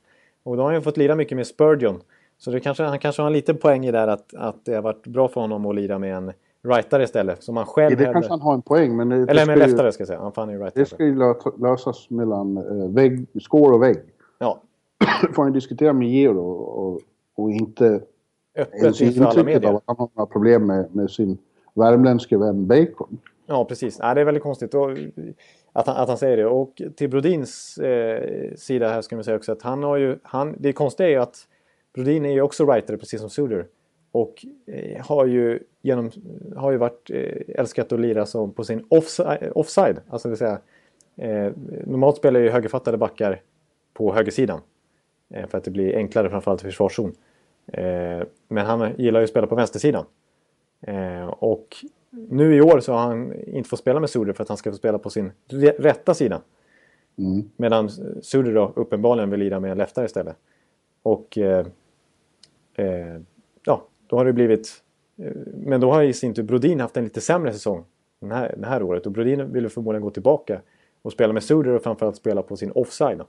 [0.44, 2.00] Och då har han ju fått lira mycket med Spurgeon.
[2.38, 4.82] Så det kanske, han kanske har en liten poäng i där att, att det har
[4.82, 6.32] varit bra för honom att lira med en
[6.68, 7.42] rightare istället.
[7.42, 9.58] Som han själv det hellre- kanske han har en poäng, men det, det, Eller med
[9.58, 10.20] ju, leftare ska jag säga.
[10.20, 10.86] Han fan är ju det rightare.
[10.86, 13.96] ska ju lö- lösas mellan eh, vägg, skår och vägg.
[14.38, 14.60] Ja,
[15.34, 17.00] får han diskutera med Geo då och,
[17.36, 18.00] och inte
[18.58, 19.70] öppet ens inför alla intrycket medier.
[19.70, 21.38] av att han har några problem med, med sin
[21.74, 23.18] värmländske vän Bacon.
[23.46, 23.98] Ja, precis.
[23.98, 24.74] Nej, det är väldigt konstigt
[25.72, 26.46] att, han, att han säger det.
[26.46, 30.18] Och till Brodins eh, sida här ska man säga också att han har ju...
[30.22, 31.36] Han, det konstiga är ju att
[31.94, 33.66] Brodin är ju också writer precis som Suder.
[34.12, 36.10] Och eh, har ju genom...
[36.56, 39.52] Har ju varit eh, älskat att lira som på sin offside.
[39.54, 40.58] offside alltså det vill säga...
[41.16, 41.52] Eh,
[41.86, 43.40] normalt spelar ju högerfattade backar
[43.94, 44.60] på högersidan.
[45.32, 47.14] Eh, för att det blir enklare framförallt i försvarszon.
[47.66, 50.04] Eh, men han gillar ju att spela på vänstersidan.
[50.80, 51.76] Eh, och
[52.10, 54.70] nu i år så har han inte fått spela med Suder för att han ska
[54.70, 55.32] få spela på sin
[55.78, 56.40] rätta sida.
[57.18, 57.50] Mm.
[57.56, 57.88] Medan
[58.22, 60.36] Suder då uppenbarligen vill lira med en leftare istället.
[61.02, 61.66] Och eh,
[62.74, 63.20] eh,
[63.64, 64.82] ja, då har det blivit...
[65.16, 67.84] Eh, men då har i sin tur Brodin haft en lite sämre säsong
[68.20, 69.06] den här, det här året.
[69.06, 70.60] Och Brodin ville förmodligen gå tillbaka
[71.02, 73.22] och spela med Suder och framförallt spela på sin offside.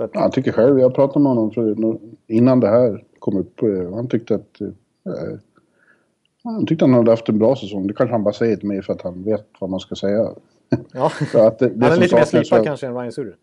[0.00, 3.62] Eh, att, Ja, Jag tycker själv, jag pratade med honom innan det här kom upp.
[3.62, 4.60] eh, Han tyckte att...
[4.60, 4.68] Eh,
[6.44, 7.86] han tyckte han hade haft en bra säsong.
[7.86, 10.30] Det kanske han bara säger till mig för att han vet vad man ska säga.
[10.92, 11.10] ja.
[11.46, 13.36] Att det, det han är lite mer slipad kanske än Ryan Suder.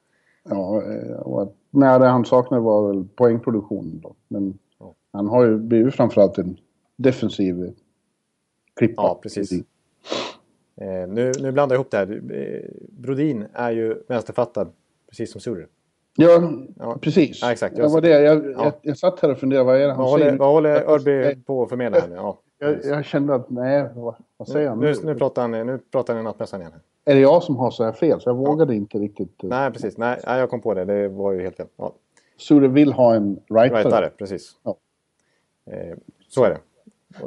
[0.50, 4.16] Ja, eh, och att, nej, det han saknade var väl poängproduktionen då.
[4.28, 4.93] Men Ja.
[5.14, 6.58] han har ju blivit framförallt en
[6.95, 7.70] defensiv eh,
[8.76, 9.02] klippa.
[9.02, 9.52] Ja, precis.
[9.52, 12.22] Eh, nu, nu blandar jag ihop det här.
[12.34, 14.68] Eh, Brodin är ju vänsterfattad,
[15.10, 15.68] precis som Suder.
[16.22, 16.97] Ja, Ja.
[17.01, 17.41] precis.
[17.41, 17.76] Ja, exakt.
[17.76, 18.09] Det var det.
[18.09, 18.63] Jag, Ja.
[18.63, 20.26] jag, jag satt här och funderade, vad är det han Vad säger?
[20.32, 22.15] håller, vad håller Jag- Örby på att förmedla här nu?
[22.15, 22.39] Ja.
[22.59, 25.16] Jag, jag kände att, nej, vad, vad säger han Nu, nu?
[25.16, 26.74] pratar han, nu pratar han i nattmössan igen.
[27.05, 28.21] Är det jag som har så här fel?
[28.21, 29.43] Så jag vågade inte riktigt.
[29.43, 29.97] eh, Nej, precis.
[29.97, 30.86] Nej, jag kom på det.
[30.86, 31.67] Det var ju helt fel.
[31.78, 31.93] Ja.
[32.37, 33.83] Sure vill ha en rightare.
[33.83, 34.51] Rightare, precis.
[35.71, 35.97] Eh,
[36.29, 36.59] så är det.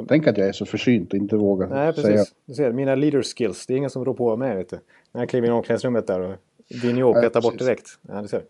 [0.07, 2.23] Tänk att jag är så försynt och inte vågar Nej, säga.
[2.45, 3.65] Du ser, mina leader skills.
[3.65, 4.79] Det är ingen som rår på mig, vet du.
[5.11, 6.35] När jag kliver in i omklädningsrummet där och
[6.83, 7.87] Vigneault Nej, petar bort direkt.
[8.01, 8.41] Ja, du ser.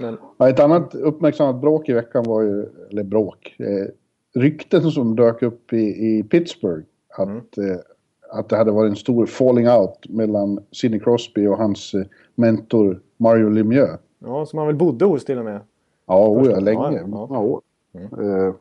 [0.00, 3.86] Men, Ja, ett annat uppmärksammat bråk i veckan var ju, eller bråk, eh,
[4.40, 5.76] rykten som dök upp i,
[6.18, 6.84] i Pittsburgh.
[7.16, 7.70] Att, Mm.
[7.70, 7.76] eh,
[8.30, 12.02] att det hade varit en stor falling out mellan Sidney Crosby och hans eh,
[12.34, 13.98] mentor Mario Lemieux.
[14.18, 15.60] ja, som han väl bodde hos till och med.
[16.06, 16.80] Ja, oja, länge.
[16.80, 17.06] ja, ja.
[17.06, 17.60] Många år.
[17.94, 18.30] Mm.
[18.46, 18.54] Eh,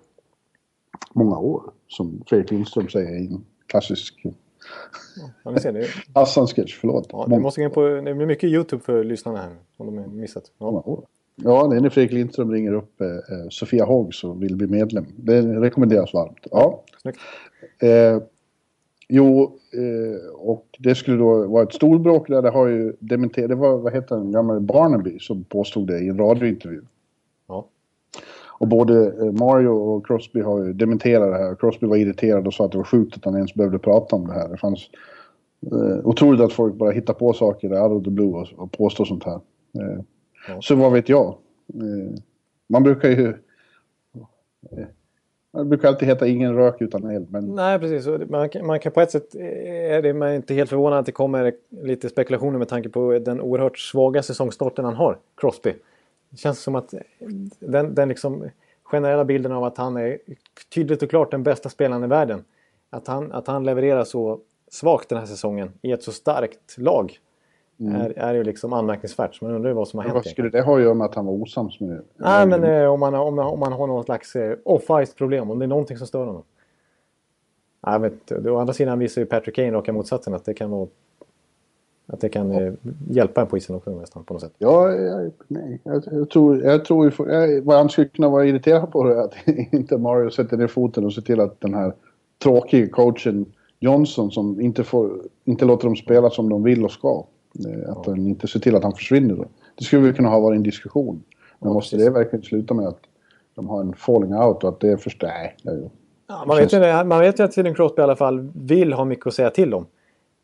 [1.14, 4.23] många år, som Fredrik Lindström säger i en klassisk
[5.44, 6.77] Ja, ni ser, det, Hassan-sketch.
[6.81, 7.07] Förlåt.
[7.11, 9.56] ja, det, Många- måste gå in på, det blir mycket YouTube för lyssnarna här.
[9.77, 10.44] Om de har missat.
[10.57, 11.03] Ja.
[11.44, 13.07] Ja, det är när Fredrik Lindström ringer upp eh,
[13.49, 15.06] Sofia Hoggs och vill bli medlem.
[15.15, 16.48] Det rekommenderas varmt.
[16.52, 16.84] Ja.
[17.80, 18.22] Eh,
[19.10, 22.41] jo, eh, och det skulle då vara ett storbråk där.
[22.41, 23.49] Det har ju dementerat.
[23.49, 26.81] Det var, vad heter den, gamla Barnaby som påstod det i en radiointervju.
[28.59, 31.55] Och både eh, Mario och Crosby har ju dementerat det här.
[31.55, 34.27] Crosby var irriterad och sa att det var sjukt att han ens behövde prata om
[34.27, 34.49] det här.
[34.49, 34.89] Det fanns
[35.71, 39.05] eh, otroligt att folk bara hittar på saker out of the blue och, och påstår
[39.05, 39.39] sånt här.
[39.79, 40.01] Eh,
[40.47, 40.61] Ja.
[40.61, 41.25] Så vad vet jag?
[41.73, 42.19] Eh,
[42.69, 43.34] Man brukar ju...
[45.53, 47.27] Man brukar alltid heta ingen rök utan eld.
[47.31, 47.55] Men...
[47.55, 48.29] Nej, precis.
[48.29, 49.35] Man kan, man kan på ett sätt...
[49.35, 51.53] Är det man är inte helt förvånad att det kommer
[51.84, 55.73] lite spekulationer med tanke på den oerhört svaga säsongstarten han har, Crosby.
[56.30, 56.94] Det känns som att
[57.60, 58.49] den, den liksom
[58.84, 60.20] generella bilden av att han är
[60.74, 62.44] tydligt och klart den bästa spelaren i världen.
[62.90, 64.40] Att han, att han levererar så
[64.72, 67.20] svagt den här säsongen i ett så starkt lag.
[67.80, 67.95] Mm.
[67.95, 69.36] Är, är ju liksom anmärkningsvärt.
[69.36, 70.16] Så man undrar ju vad som har hänt.
[70.16, 72.02] Vad skulle det ha att göra med att han var osams med...
[72.16, 75.52] Nej, men eh, om, man, om, om man har någon slags eh, off-ice problem.
[75.52, 76.44] Om det är någonting som stör honom.
[77.82, 78.49] Jag vet inte.
[78.49, 80.34] Å andra sidan visar ju Patrick Kane raka motsatsen.
[80.34, 80.88] Att det kan vara...
[82.07, 82.73] Att det kan eh,
[83.09, 84.53] hjälpa en på isen också nästan på något sätt.
[84.57, 85.81] Ja, jag, nej.
[85.84, 86.63] Jag, jag tror...
[86.63, 89.34] Jag tror jag, vad han skulle kunna vara irriterad på är att
[89.71, 91.93] inte Mario sätter ner foten och ser till att den här
[92.43, 93.45] tråkiga coachen
[93.79, 95.11] Johnson som inte, får,
[95.45, 97.25] inte låter dem spela som de vill och ska.
[97.67, 99.35] Eh, att han inte ser till att han försvinner.
[99.35, 99.45] Då.
[99.75, 101.23] Det skulle väl kunna ha varit en diskussion.
[101.59, 102.07] Men ja, måste precis.
[102.07, 102.99] det verkligen sluta med att
[103.55, 105.23] de har en falling out och att det är först...
[105.23, 105.55] Nej.
[106.27, 109.05] Ja, man, vet ju, man vet ju att Sidney Crosby i alla fall vill ha
[109.05, 109.85] mycket att säga till om.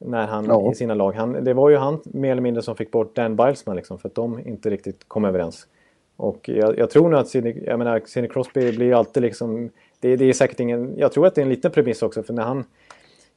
[0.05, 0.71] När han, ja.
[0.71, 1.11] I sina lag.
[1.11, 4.09] Han, det var ju han mer eller mindre som fick bort Dan Bilesman liksom, för
[4.09, 5.67] att de inte riktigt kom överens.
[6.15, 9.69] Och jag, jag tror nog att Sidney, jag menar, Sidney Crosby blir alltid liksom...
[9.99, 10.97] Det, det, är säkert ingen...
[10.97, 12.65] Jag tror att det är en liten premiss också för när han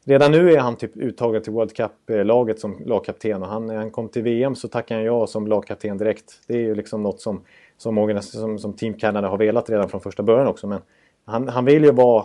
[0.09, 3.90] Redan nu är han typ uttagen till World Cup-laget som lagkapten och han, när han
[3.90, 6.40] kom till VM så tackade han ja som lagkapten direkt.
[6.47, 7.40] Det är ju liksom något som,
[7.76, 10.66] som, som, som Team Canada har velat redan från första början också.
[10.66, 10.80] Men
[11.24, 12.24] han, han vill ju vara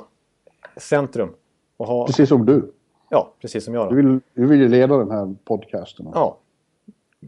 [0.77, 1.30] centrum.
[1.77, 2.05] Och ha...
[2.05, 2.72] Precis som du.
[3.11, 3.85] Ja, precis som jag.
[3.85, 3.89] Då.
[3.89, 6.07] Du, vill, du vill ju leda den här podcasten.
[6.13, 6.38] Ja,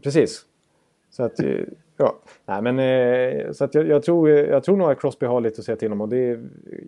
[0.02, 0.44] precis.
[1.10, 1.60] Så att, eh,
[1.96, 2.18] ja.
[2.46, 5.58] Nej, men, eh, så att jag, jag, tror, jag tror nog att Crosby har lite
[5.60, 6.00] att säga till om.
[6.00, 6.40] Och det,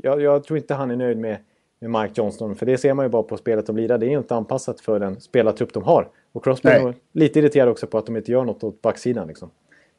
[0.02, 1.39] jag, jag tror inte han är nöjd med
[1.78, 2.56] med Mike Johnston.
[2.56, 3.98] För det ser man ju bara på spelet de lirar.
[3.98, 6.09] Det är ju inte anpassat för den spelartrupp de har.
[6.32, 9.28] Och Crosby är lite irriterad också på att de inte gör något åt backsidan.
[9.28, 9.51] Liksom,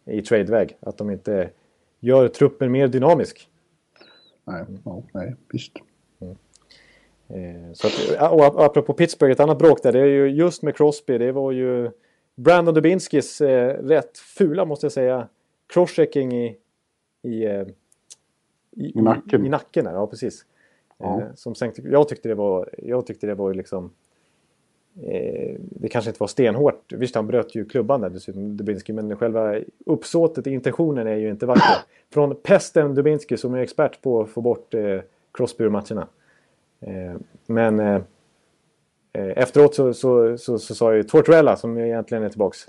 [0.06, 0.78] I tradeväg.
[0.80, 1.50] Att de inte
[2.00, 3.50] gör truppen mer dynamisk.
[4.44, 5.74] Nej, ja, nej visst.
[7.30, 9.92] Eh, så att, och apropå Pittsburgh, ett annat bråk där.
[9.92, 11.18] Det är ju just med Crosby.
[11.18, 11.92] Det var ju
[12.36, 15.28] Brandon Dubinskis eh, rätt fula, måste jag säga,
[15.68, 16.58] crosschecking i,
[17.22, 17.62] i, eh,
[18.72, 19.44] i, I, nacken.
[19.44, 19.86] I, i nacken.
[19.86, 20.46] Ja, precis.
[20.98, 21.22] Ja.
[21.36, 23.92] Som sänkte, jag tyckte det var, jag tyckte det var liksom...
[25.60, 26.94] Det kanske inte var stenhårt.
[26.94, 28.94] Visst, han bröt ju klubban där dessutom, Dubinski.
[28.94, 29.56] Men själva
[29.86, 31.76] uppsåtet, intentionen är ju inte vacker.
[32.14, 35.00] Från pesten Dubinski som är expert på att få bort eh,
[35.32, 36.08] Crosby ur matcherna.
[36.82, 38.02] Eh, men eh,
[39.14, 42.66] eh, efteråt så, så, så, så, sa ju Tortorella, som egentligen är tillbaks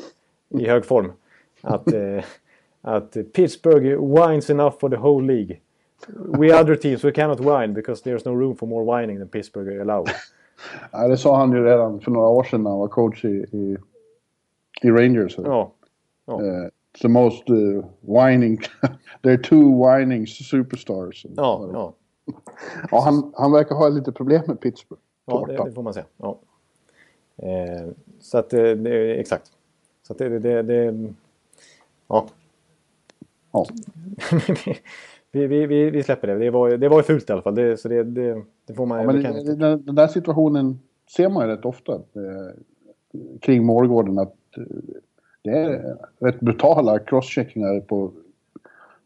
[0.49, 1.13] i hög form,
[1.61, 1.89] att,
[2.81, 5.61] att Pittsburgh wines enough for the whole League
[6.07, 9.81] we other teams, we cannot whine because there's no room for more whining than Pittsburgh
[9.81, 10.05] allow.
[10.93, 13.29] ja, det sa han ju redan för några år sedan när han var coach i,
[13.53, 13.77] i,
[14.83, 15.39] i Rangers.
[15.39, 15.73] Ja.
[16.27, 16.43] ja.
[16.43, 16.69] Uh,
[17.03, 18.59] the most uh, whining...
[19.23, 21.27] They're two whining superstars.
[21.37, 21.95] Ja, ja.
[22.91, 25.03] Ja han, han verkar ha lite problem med Pittsburgh.
[25.27, 26.07] Ja, det, det, får man säga.
[26.17, 26.39] Ja.
[27.37, 27.89] Eh,
[28.21, 29.53] så att det, det, exakt.
[30.03, 31.13] Så att det, det, det
[32.09, 32.27] ja.
[33.53, 33.67] Ja.
[35.33, 36.39] vi, vi, vi, vi släpper det.
[36.39, 37.55] Det var, det var fult i alla fall.
[37.55, 39.01] Det, så det, det, det får man...
[39.01, 39.45] Ja, men kan...
[39.45, 40.81] den, den, där situationen
[41.17, 42.55] ser man ju rätt ofta eh,
[43.41, 44.19] kring målgården.
[44.19, 44.65] Att eh,
[45.43, 48.13] det är rätt brutala crosscheckingar på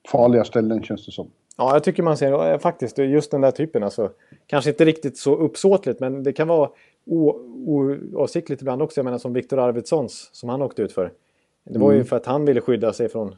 [0.09, 1.31] farliga ställen känns det som.
[1.63, 3.83] Ja, jag tycker man ser faktiskt just den där typen.
[3.83, 4.11] Alltså,
[4.47, 6.71] kanske inte riktigt så uppsåtligt, men det kan vara
[7.07, 8.99] oavsiktligt ibland också.
[8.99, 11.13] Jag menar som Viktor Arvidssons, som han åkte ut för.
[11.65, 11.99] Det var mm.
[11.99, 13.37] ju för att han ville skydda sig från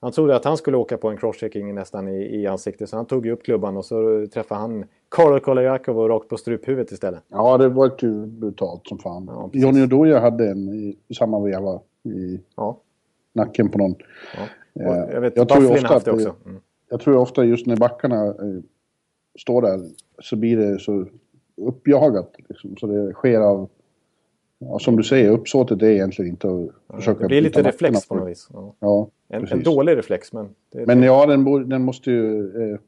[0.00, 3.06] han trodde att han skulle åka på en crosschecking nästan i, i ansiktet så han
[3.06, 7.22] tog ju upp klubban och så träffade han Karol Kolajakov rakt på struphuvudet istället.
[7.28, 9.30] Ja, det var ju brutalt som fan.
[9.32, 12.78] Ja, Johnny Oduya hade en i, samma veva i ja.
[13.32, 13.94] nacken på någon.
[14.36, 14.82] Ja.
[14.82, 16.34] Eh, jag vet jag tror ofta haft det också.
[16.46, 16.60] Mm.
[16.90, 18.62] Jag tror ofta just när backarna eh,
[19.38, 19.80] står där
[20.18, 21.06] så blir det så
[21.56, 22.34] uppjagat.
[22.48, 23.68] Liksom, så det sker av
[24.62, 27.20] Ja, som du säger, uppsåtet är egentligen inte att ja, försöka...
[27.20, 28.48] Det blir lite reflex på något vis.
[28.52, 28.74] Ja.
[28.80, 30.48] ja en, en, dålig reflex, men...
[30.72, 32.46] Det, men ja, den, den måste ju...
[32.72, 32.78] Eh,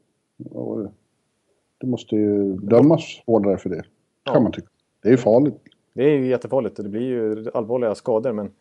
[1.77, 3.83] det måste ju dömas hårdare för det.
[4.23, 4.67] Kan man tycka.
[5.01, 5.55] Det är ju farligt.
[5.93, 8.51] Det är ju jättefarligt och det blir ju allvarliga skador, men...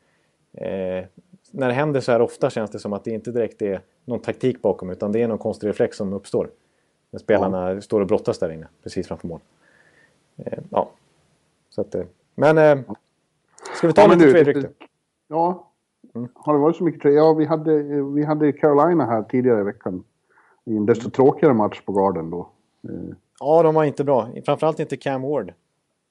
[0.52, 1.04] Eh,
[1.52, 4.20] när det händer så här ofta känns det som att det inte direkt är någon
[4.20, 6.50] taktik bakom, utan det är någon konstig reflex som uppstår.
[7.10, 9.40] När spelarna står och brottas där inne, precis framför mål.
[10.36, 10.90] Eh, ja.
[11.70, 11.94] Så att...
[11.94, 12.04] Eh,
[12.34, 12.58] men...
[12.58, 12.78] Eh,
[13.76, 14.68] ska vi ta ja, lite trade
[15.28, 15.68] Ja.
[16.14, 16.28] Mm.
[16.34, 17.16] Har det varit så mycket trade?
[17.16, 20.04] Ja, vi hade, vi hade Carolina här tidigare i veckan.
[20.64, 22.48] I en desto tråkigare match på Garden då.
[22.88, 23.14] Eh.
[23.40, 24.28] Ja, de var inte bra.
[24.44, 25.52] Framförallt inte Cam Ward.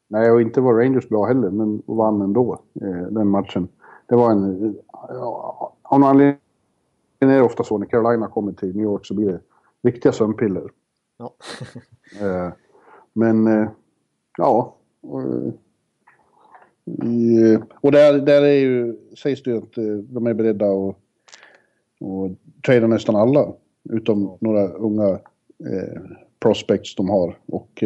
[0.08, 3.68] Nej, och inte var Rangers bra heller, men vann ändå eh, den matchen.
[4.12, 4.76] Det var en...
[4.94, 6.38] Ja, av någon anledning
[7.20, 9.40] är det ofta så när Carolina kommer till New York så blir det
[9.90, 10.72] riktiga sömnpiller.
[11.18, 11.34] Ja.
[12.22, 12.50] Eh,
[13.14, 13.70] men eh,
[14.38, 14.76] ja.
[15.02, 15.54] Och, eh,
[17.08, 20.96] i, och där, där är ju, sägs det ju att eh, de är beredda att
[22.00, 22.30] och
[22.66, 23.54] trada nästan alla.
[23.90, 25.10] Utom några unga
[25.70, 26.02] eh,
[26.40, 27.38] prospects de har.
[27.46, 27.84] Och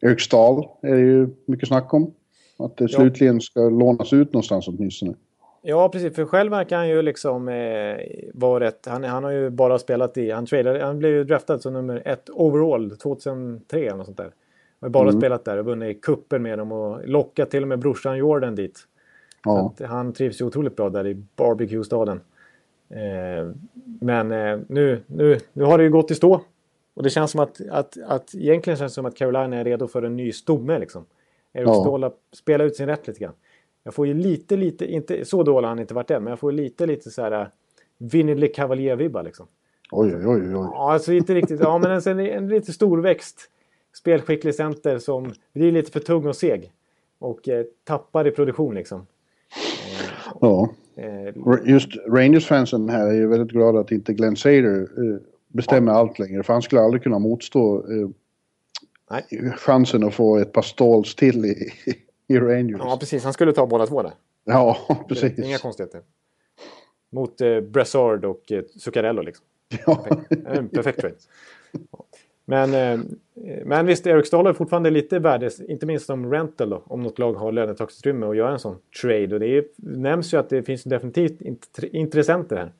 [0.00, 2.14] eh, Stahl är det ju mycket snack om.
[2.58, 5.14] Att det slutligen ska lånas ut någonstans åtminstone.
[5.62, 6.14] Ja, precis.
[6.14, 7.96] För själv verkar han ju liksom eh,
[8.34, 8.86] vara rätt.
[8.86, 10.30] Han, han har ju bara spelat i...
[10.30, 14.32] Han, tradade, han blev ju draftad som nummer ett overall 2003 eller något sånt där.
[14.80, 15.20] Har ju bara Mm.
[15.20, 18.78] spelat där och vunnit kupper med dem och lockat till och med brorsan Jordan dit.
[19.44, 22.20] Ja, han trivs ju otroligt bra där i barbecue-staden.
[22.90, 23.50] Eh,
[24.00, 26.40] men eh, nu, nu, nu har det ju gått i stå.
[26.94, 29.86] Och det känns som att, att, att egentligen känns det som att Carolina är redo
[29.88, 31.04] för en ny stomme liksom.
[31.52, 31.74] Eric Ja.
[31.74, 33.32] Ståhl har spelat ut sin rätt lite grann.
[33.84, 36.38] Jag får ju lite, lite, inte så dålig har han inte varit än, men jag
[36.38, 37.50] får lite, lite så här
[37.98, 39.46] Vinny Le Cavalier-vibbar liksom.
[39.90, 40.40] oj, oj, oj.
[40.40, 40.68] oj.
[40.72, 41.60] Ja, alltså inte riktigt.
[41.60, 43.48] Ja, men en, en, en lite storväxt
[43.92, 46.72] spelskicklig center som blir lite för tung och seg.
[47.18, 49.06] Och eh, tappar i produktion liksom.
[50.40, 50.68] Ja.
[50.96, 51.34] Eh,
[51.64, 56.42] Just Rangers-fansen här är ju väldigt glada att inte Glenn Sader eh, bestämmer allt längre.
[56.42, 58.08] För han skulle aldrig kunna motstå eh,
[59.56, 61.72] chansen att få ett par stalls till i,
[62.32, 62.80] i Rangers.
[62.84, 63.24] Ja, precis.
[63.24, 64.12] Han skulle ta båda två där.
[64.44, 64.76] Ja,
[65.08, 65.38] precis.
[65.38, 66.00] Inga konstigheter.
[67.10, 69.44] Mot eh, Brassard och eh, Zuccarello liksom.
[69.86, 70.06] Ja.
[70.46, 71.14] En perfekt trade.
[72.44, 73.00] Men, eh,
[73.64, 77.18] men visst, Eric Stahl har fortfarande lite värde, inte minst som rental då, om något
[77.18, 79.34] lag har lönetaksutrymme och göra en sån trade.
[79.34, 82.72] Och det är, nämns ju att det finns definitivt int- intressenter här.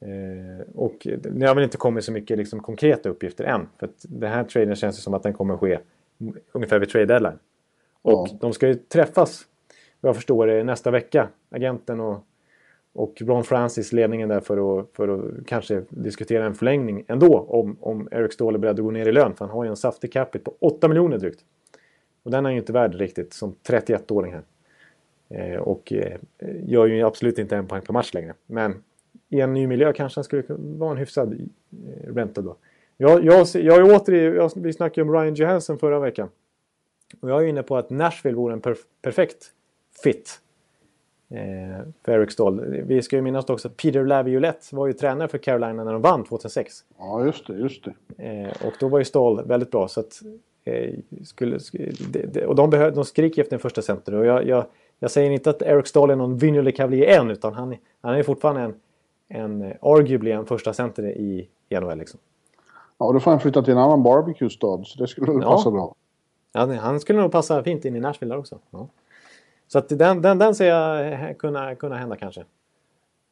[0.00, 3.68] Eh, och det har väl inte kommit så mycket liksom, konkreta uppgifter än.
[3.78, 5.78] För att den här traden känns ju som att den kommer ske
[6.52, 7.38] ungefär vid trade deadline.
[8.02, 8.38] Och Ja.
[8.40, 9.46] de ska ju träffas,
[10.00, 11.28] vad jag förstår det, nästa vecka.
[11.50, 12.24] Agenten och,
[12.92, 17.38] och Ron Francis, ledningen där för att, för att kanske diskutera en förlängning ändå.
[17.38, 19.34] Om, om Eric Ståhl är beredd att gå ner i lön.
[19.34, 21.40] För han har ju en saftig capita på 8 miljoner drygt.
[22.22, 24.42] Och den är ju inte värd riktigt som 31-åring här.
[25.28, 26.16] Eh, och eh,
[26.64, 28.34] gör ju absolut inte en poäng per match längre.
[28.46, 28.82] Men
[29.28, 32.56] i en ny miljö kanske han skulle kunna vara en hyfsad eh, ränta då.
[32.96, 36.28] Jag, jag, jag är åter jag, vi snackade ju om Ryan Johansson förra veckan.
[37.20, 39.50] Och jag är inne på att Nashville vore en perf- perfekt
[40.02, 40.40] fit.
[41.30, 42.60] Eh, för Eric Stahl.
[42.64, 46.02] Vi ska ju minnas också att Peter Laviolette var ju tränare för Carolina när de
[46.02, 46.74] vann 2006.
[46.98, 47.84] ja, just det, just
[48.16, 48.24] det.
[48.24, 49.88] Eh, och då var ju Stahl väldigt bra.
[49.88, 50.22] Så att,
[50.64, 50.94] eh,
[51.24, 54.14] skulle, sk- det, det, och de, behöv, de skriker efter en första center.
[54.14, 54.64] Och jag, jag,
[54.98, 57.30] jag säger inte att Eric Stahl är någon Vinny Cavalier än.
[57.30, 58.74] Utan han, han är fortfarande en,
[59.28, 61.98] en eh, arguably en första center i, i NHL.
[61.98, 62.20] Liksom.
[62.98, 65.50] Ja, då får han flytta till en annan barbecue-stad, så det skulle väl Ja.
[65.50, 65.94] passa bra.
[66.54, 68.58] Han, han skulle nog passa fint in i Nashville där också.
[68.70, 68.88] Ja.
[69.68, 72.44] Så att den, den, den ser jag kunna, kunna hända kanske.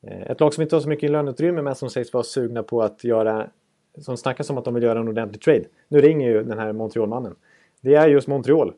[0.06, 2.82] Eh, Ett lag som inte har så mycket löneutrymme men som sägs vara sugna på
[2.82, 3.47] att göra...
[3.98, 5.64] Som snackas om att de vill göra en ordentlig trade.
[5.88, 7.34] Nu ringer ju den här Montreal-mannen.
[7.80, 8.72] Det är just Montreal.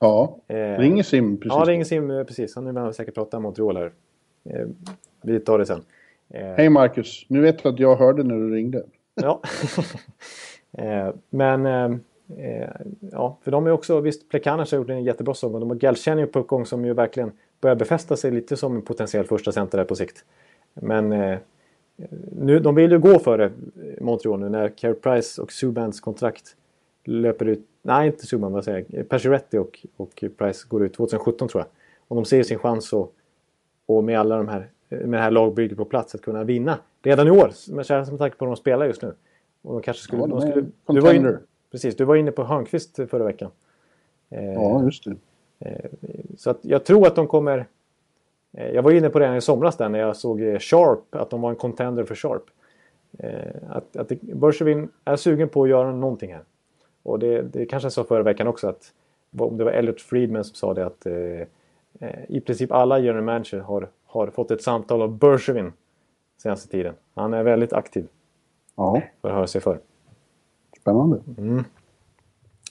[0.00, 1.58] Ja, Eh, ringer Sim precis.
[1.58, 2.54] Ja, ringer Sim eh, precis.
[2.54, 3.92] Han vill säkert prata om Montreal här.
[5.22, 5.84] Vi tar det sen.
[6.34, 8.82] Hej Marcus, nu vet du att jag hörde när du ringde.
[9.14, 9.42] Ja.
[11.30, 11.66] men
[12.36, 12.68] eh, eh,
[13.12, 15.76] ja, för de är också, visst Plekanas har gjort en jättebra säsong och de har
[15.76, 19.78] Galchenyuk på uppgång som ju verkligen börjar befästa sig lite som en potentiell första center
[19.78, 20.24] där på sikt.
[20.74, 21.38] Men eh,
[22.38, 23.50] nu, de vill ju gå före
[24.00, 26.56] Montreal nu när Carey Price och Subans kontrakt
[27.04, 27.66] löper ut.
[27.82, 29.08] Nej, inte Subban, vad säger jag?
[29.08, 31.68] Pacioretty och, och Price går ut 2017 tror jag.
[32.08, 33.12] Och de ser sin chans att
[33.86, 37.28] och med alla de här med det här lagbygget på plats att kunna vinna redan
[37.28, 37.52] i år.
[37.68, 37.76] Men
[38.10, 39.14] med tanke på hur de spelar just nu.
[39.62, 41.38] Och de kanske skulle, Ja, de de är skulle, du var contender.
[41.72, 43.50] Precis, du var inne på Hörnqvist förra veckan.
[44.30, 45.16] Eh, Ja, just det.
[46.38, 47.66] Så att jag tror att de kommer...
[48.52, 51.30] eh, Jag var inne på det i somras där när jag såg eh, Sharp, att
[51.30, 52.42] de var en contender för Sharp.
[53.18, 53.30] Eh,
[53.70, 56.42] Att, att Bergevin är sugen på att göra någonting här.
[57.02, 58.92] Och det, det kanske jag sa förra veckan också att
[59.38, 61.14] om det var Elliot Friedman som sa det att eh,
[62.00, 65.72] eh, i princip alla general manager har, har fått ett samtal av Bergevin
[66.42, 66.94] senaste tiden.
[67.14, 68.06] Han är väldigt aktiv
[68.76, 69.78] Ja, för att höra sig för.
[70.82, 71.20] Spännande.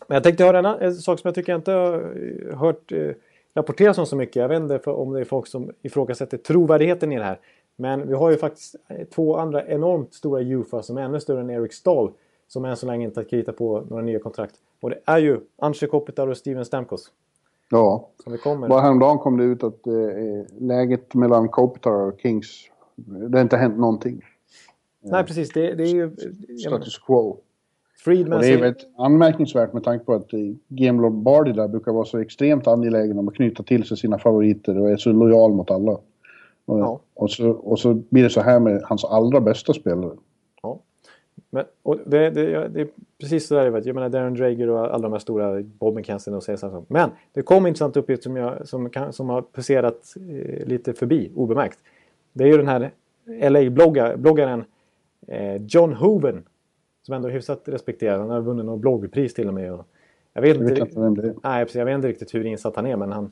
[0.08, 2.92] Men jag tänkte höra en, en sak som jag tycker jag inte har eh, hört
[2.92, 3.12] eh,
[3.54, 4.36] rapporteras om så mycket.
[4.36, 7.40] Jag vet inte för, om det är folk som ifrågasätter trovärdigheten i det här.
[7.76, 11.42] Men vi har ju faktiskt eh, två andra enormt stora UFA som är ännu större
[11.42, 12.12] än Eric Stahl.
[12.48, 14.56] Som än så länge inte har kritat på några nya kontrakt.
[14.82, 17.12] Och det är ju Anse Kopitar och Steven Stamkos.
[17.70, 18.68] Ja, Som vi kommer.
[18.68, 19.94] bara häromdagen kom det ut att eh,
[20.60, 24.22] läget mellan Kopitar och Kings, det har inte hänt någonting.
[25.02, 26.16] Nej precis, det, det är ju...
[26.58, 27.38] Status quo.
[28.04, 31.92] Friedman Och det är säger- anmärkningsvärt med tanke på att eh, GM Lombardi där brukar
[31.92, 35.52] vara så extremt angelägen om att knyta till sig sina favoriter och är så lojal
[35.54, 35.92] mot alla.
[35.92, 37.00] Och, Ja.
[37.14, 40.12] och, så, och så blir det så här med hans allra bästa spelare.
[40.64, 40.80] Ja.
[41.50, 42.88] Men, och det, det, det är
[43.20, 43.82] precis så där det var.
[43.86, 46.86] Jag menar Darren Drager och alla de här stora Bob McKenzie och så.
[46.88, 50.94] Men det kom en intressant uppgift som, jag, som, kan, som har passerat eh, lite
[50.94, 51.80] förbi obemärkt.
[52.34, 52.92] Det är ju den här
[53.50, 54.64] LA-bloggaren
[55.28, 56.44] eh, John Hoven.
[57.12, 58.20] Som ändå är hyfsat respekterad.
[58.20, 59.74] Han har vunnit något bloggpris till och med.
[59.74, 59.86] Och
[60.34, 61.36] jag vet Jag vet inte, inte vem det är.
[61.44, 61.76] Nej, precis.
[61.76, 63.32] Jag vet inte riktigt hur insatt han är, men han,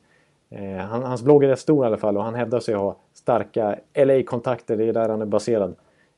[0.49, 2.97] eh, han, hans blogg är rätt stor i alla fall och han hävdar sig ha
[3.13, 4.77] starka LA-kontakter.
[4.77, 5.75] Det är där han är baserad.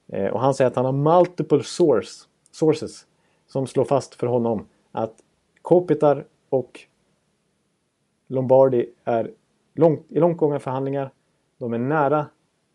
[0.07, 3.05] Eh, och han säger att han har multiple source, sources
[3.47, 5.13] som slår fast för honom att
[5.61, 6.79] Kopitar och
[8.27, 9.31] Lombardi är
[9.75, 11.11] långt, i långt gångna förhandlingar.
[11.57, 12.25] De är nära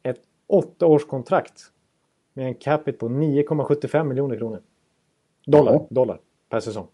[0.03, 1.73] ett åtta års kontrakt
[2.33, 4.61] med en capita på 9,75 miljoner kronor.
[5.47, 5.86] Dollar, Ja.
[5.90, 6.18] dollar
[6.48, 6.86] per säsong.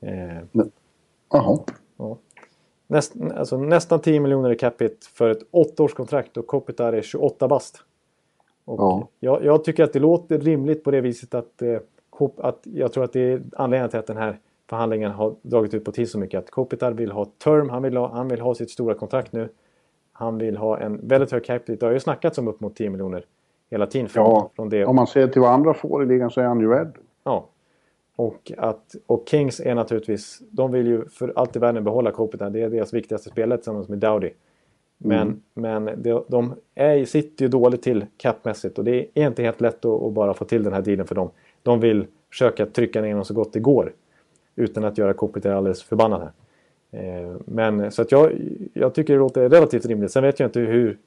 [0.00, 0.42] Eh,
[1.32, 1.58] Jaha.
[1.96, 2.18] Ja.
[2.86, 7.84] Näst, alltså nästan 10 miljoner i capita för ett 8-årskontrakt och Kopitar är 28 bast.
[8.64, 9.08] Och Ja.
[9.20, 11.78] jag, jag tycker att det låter rimligt på det viset att, eh,
[12.36, 14.38] att jag tror att det är anledningen till att den här
[14.70, 16.38] förhandlingen har dragit ut på tid så mycket.
[16.38, 19.48] Att Kopitar vill ha term, han vill ha, han vill ha sitt stora kontrakt nu.
[20.12, 21.76] Han vill ha en väldigt hög capita.
[21.80, 23.24] Det har ju snackats om upp mot 10 miljoner
[23.74, 24.08] hela tiden.
[24.08, 24.84] Från, Ja, från det.
[24.84, 26.98] om man ser till vad andra får i ligan så är han ju värd.
[27.24, 27.48] Ja.
[28.16, 32.50] Och, att, och Kings är naturligtvis, de vill ju för allt i världen behålla Kopitar.
[32.50, 34.30] Det är deras viktigaste spelare tillsammans med Dowdy.
[34.98, 39.60] Men, men de, de är, sitter ju dåligt till capmässigt och det är inte helt
[39.60, 41.30] lätt att, att bara få till den här dealen för dem.
[41.62, 43.92] De vill försöka trycka ner dem så gott det går.
[44.56, 46.32] Utan att göra Kopitar alldeles förbannad här.
[47.00, 48.32] Eh, men så att jag,
[48.72, 50.12] jag tycker det låter relativt rimligt.
[50.12, 50.98] Sen vet jag inte hur,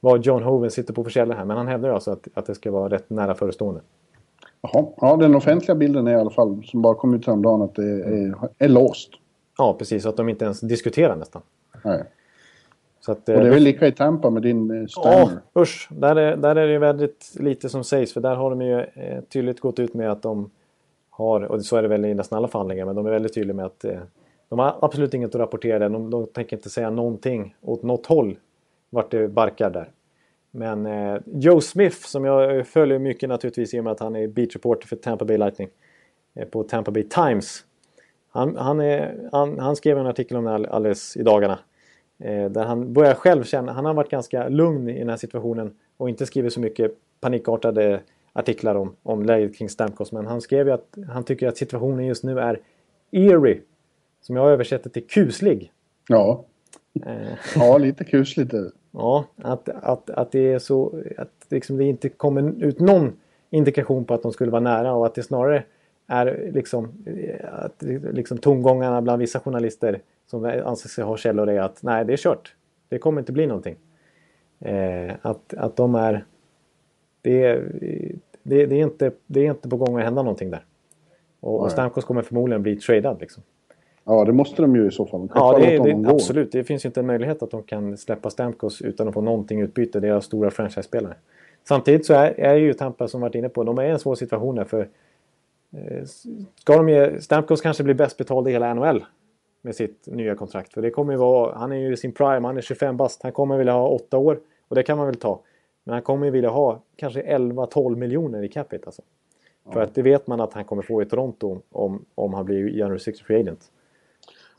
[0.00, 1.44] vad John Hoven sitter på för källor här.
[1.44, 3.80] Men han hävdar alltså att, att det ska vara rätt nära förestående.
[4.60, 4.86] Jaha.
[4.96, 7.84] Ja, den offentliga bilden är i alla fall, som bara kom ut häromdagen, att det
[7.84, 9.10] är, är låst.
[9.58, 10.06] Ja, precis.
[10.06, 11.42] Att de inte ens diskuterar nästan.
[11.84, 12.04] Nej.
[13.06, 15.88] Att, Och det är väl lika i Tampa med din eh, Ja, usch.
[15.90, 18.12] Där är, där är det väldigt lite som sägs.
[18.12, 20.50] För där har de ju eh, tydligt gått ut med att de
[21.10, 23.56] har, och så är det väl i nästan alla förhandlingar, men de är väldigt tydliga
[23.56, 23.98] med att eh,
[24.48, 25.88] de har absolut inget att rapportera.
[25.88, 28.36] De, de tänker inte säga någonting åt något håll
[28.90, 29.90] vart det barkar där.
[30.50, 34.28] Men eh, Joe Smith, som jag följer mycket naturligtvis i och med att han är
[34.28, 35.68] beat reporter för Tampa Bay Lightning
[36.34, 37.64] eh, på Tampa Bay Times.
[38.32, 41.58] Han, han, är, han, han skrev en artikel om det all- alldeles i dagarna.
[42.18, 45.74] Eh, där han börjar själv känna, han har varit ganska lugn i den här situationen
[45.96, 48.00] och inte skrivit så mycket panikartade
[48.32, 50.12] artiklar om, om läget kring Stamkos.
[50.12, 52.60] Men han skrev ju att han tycker att situationen just nu är
[53.10, 53.60] eerie.
[54.20, 55.72] Som jag översätter till kuslig.
[56.08, 56.44] Ja.
[57.06, 58.70] Eh, ja, lite kusligt är det.
[58.90, 63.12] Ja, att, att, att det är så att liksom det inte kommer ut någon
[63.50, 65.64] indikation på att de skulle vara nära och att det snarare
[66.06, 66.92] är liksom,
[67.52, 72.12] att liksom tongångarna bland vissa journalister som anser sig ha källor är att nej, det
[72.12, 72.54] är kört.
[72.88, 73.76] Det kommer inte bli någonting.
[74.58, 76.24] Eh, att, att de är...
[77.22, 77.72] Det är,
[78.42, 80.64] det, det, är inte, det är inte på gång att hända någonting där.
[81.40, 81.72] Och, och.
[81.72, 83.20] Stamkos kommer förmodligen bli tradad.
[83.20, 83.42] Liksom.
[84.10, 85.28] Ja, det måste de ju i så fall.
[85.34, 86.52] Ja, det, det, absolut.
[86.52, 89.60] Det finns ju inte en möjlighet att de kan släppa Stamkos utan att få någonting
[89.60, 90.00] utbyte.
[90.00, 91.14] Deras stora franchise-spelare.
[91.64, 94.14] Samtidigt så är, är ju Tampa som varit inne på, de är i en svår
[94.14, 94.88] situation här för
[95.72, 96.04] eh,
[96.60, 99.04] ska de ge, Stamkos kanske blir bäst betald i hela NHL
[99.62, 100.74] med sitt nya kontrakt.
[100.74, 103.22] För det kommer ju vara, han är ju i sin prime, han är 25 bast.
[103.22, 105.40] Han kommer vilja ha 8 år och det kan man väl ta.
[105.84, 109.02] Men han kommer ju vilja ha kanske 11-12 miljoner i capita alltså.
[109.72, 112.68] För att det vet man att han kommer få i Toronto om, om han blir
[112.68, 113.70] January 60 Free Agent.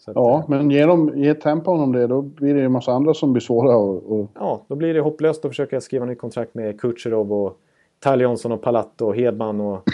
[0.08, 2.72] Att, Ja, eh, men ge, dem, ge Tampa honom det, då blir det ju en
[2.72, 6.06] massa andra som blir svåra och, och ja, då blir det hopplöst att försöka skriva
[6.06, 7.60] nytt kontrakt med Kucherov och
[8.04, 9.90] Tyler Johnson och Palat och Hedman och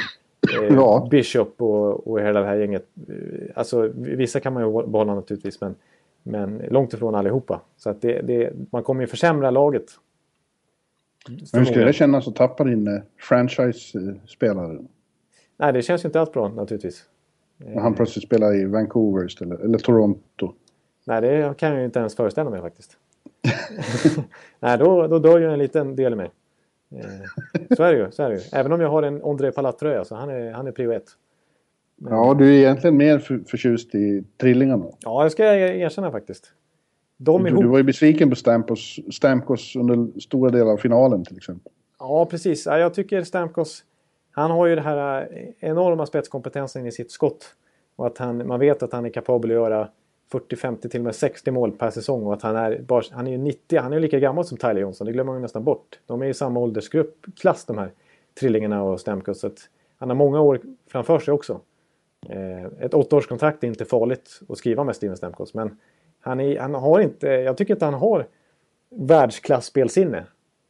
[0.61, 1.07] eh, Ja.
[1.11, 2.87] Bishop och, och hela det här gänget.
[3.09, 3.15] Eh,
[3.55, 5.75] Alltså vissa kan man ju behålla naturligtvis men,
[6.23, 7.61] men långt ifrån allihopa.
[7.77, 9.85] Så att det, det, man kommer ju försämra laget.
[11.27, 14.79] Men hur skulle det kännas att tappa din eh, franchise-spelare?
[15.57, 17.03] Nej, det känns ju inte alls bra naturligtvis.
[17.57, 20.53] När han plötsligt spelar i Vancouver istället, eller Toronto.
[21.05, 22.97] Nej, det kan jag ju inte ens föreställa mig faktiskt.
[24.59, 26.31] Nej, då, då dör ju en liten del i mig.
[26.95, 27.05] Eh,
[27.77, 28.11] Så är det ju.
[28.11, 28.41] Så är det ju.
[28.53, 31.05] Även om jag har en André Palat-tröja så han är, han är prio ett.
[32.09, 34.85] Ja, du är egentligen mer för, förtjust i trillingarna.
[34.99, 36.51] Ja, det ska jag erkänna faktiskt.
[37.17, 37.61] De Du, ihop...
[37.61, 41.71] du var ju besviken på Stamkos, Stamkos under stora delar av finalen till exempel.
[41.99, 42.65] Ja, precis.
[42.65, 43.83] Ja, jag tycker Stamkos...
[44.37, 47.55] Han har ju den här eh, enorma spetskompetensen i sitt skott.
[47.95, 49.89] Och att han, man vet att han är kapabel att göra
[50.31, 52.25] 40, 50, till och med 60 mål per säsong.
[52.25, 54.57] Och att han är, bara, han är ju 90, han är ju lika gammal som
[54.57, 55.07] Tyler Johnson.
[55.07, 55.99] Det glömmer man ju nästan bort.
[56.05, 57.91] De är i samma åldersgrupp, klass de här
[58.39, 59.39] trillingarna och Stamkos.
[59.39, 61.61] Så att han har många år framför sig också.
[62.29, 65.53] Eh, ett åttaårskontrakt är inte farligt att skriva med Steven Stamkos.
[65.53, 65.77] Men
[66.19, 68.27] han, är, han har inte, jag tycker inte han har
[68.89, 70.25] världsklasspelsinne.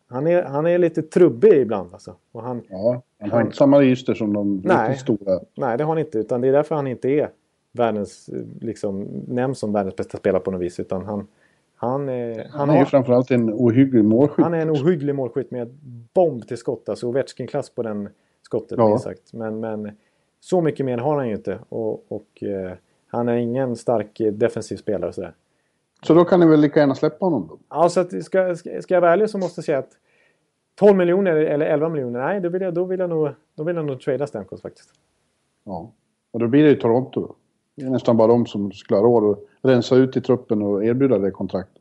[0.09, 2.15] Han är, han är lite trubbig ibland alltså.
[2.31, 4.97] Och han, Ja, han har inte samma register som de Nej.
[4.97, 5.39] stora.
[5.57, 6.17] nej, det har han inte.
[6.19, 7.29] Utan det är därför han inte är
[7.71, 8.29] världens,
[8.61, 10.79] liksom, nämns som världens bästa spelare på något vis.
[10.79, 11.27] Utan han,
[11.75, 14.43] han, eh, han, Han är ju har, framförallt en ohygglig målskytt.
[14.43, 15.67] han är en ohygglig målskytt med
[16.13, 16.89] bomb till skott.
[16.89, 18.09] Alltså Ovechkin-klass på den
[18.41, 18.99] skottet Ja.
[18.99, 19.34] sagt.
[19.34, 19.91] Men, men
[20.39, 21.59] så mycket mer har han ju inte.
[21.69, 22.71] Och, och eh,
[23.07, 25.34] han är ingen stark eh, defensiv spelare och sådär.
[26.03, 27.60] Så då kan ni väl lika gärna släppa honom då?
[27.68, 29.91] Alltså att, ska, ska, ska jag vara ärlig så måste jag säga att
[30.76, 33.76] 12 miljoner eller 11 miljoner, nej då vill jag, då vill jag nog, då vill
[33.76, 34.90] jag nog trada Stamkos faktiskt.
[35.64, 35.91] Ja.
[36.32, 37.36] Och då blir det ju Toronto då.
[37.76, 40.86] Det är nästan bara de som skulle ha råd att rensa ut i truppen och
[40.86, 41.72] erbjuda det kontrakt.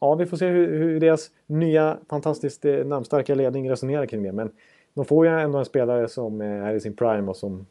[0.00, 4.32] Ja, vi får se hur, hur deras nya fantastiskt eh, namnstarka ledning resonerar kring det.
[4.32, 4.50] Men
[4.94, 7.66] de får ju ändå en spelare som eh, är i sin prime och som,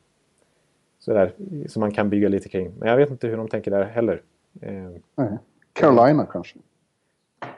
[0.99, 1.33] sådär,
[1.67, 2.71] som man kan bygga lite kring.
[2.79, 4.21] Men jag vet inte hur de tänker där heller.
[4.61, 5.37] Eh, Nej.
[5.73, 6.59] Carolina kanske.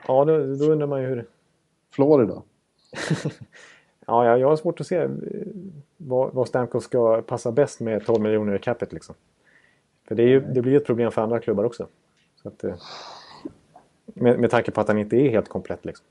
[0.08, 1.26] ja, då, då undrar man ju hur...
[1.90, 2.42] Florida.
[4.06, 5.10] Ja, jag, jag har svårt att se eh,
[5.96, 9.14] vad, vad Stamkos ska passa bäst med 12 miljoner i capita liksom.
[10.08, 11.86] För det, ju, det blir ju ett problem för andra klubbar också.
[12.42, 12.74] Så att, eh,
[14.04, 16.06] med, med tanke på att han inte är helt komplett liksom.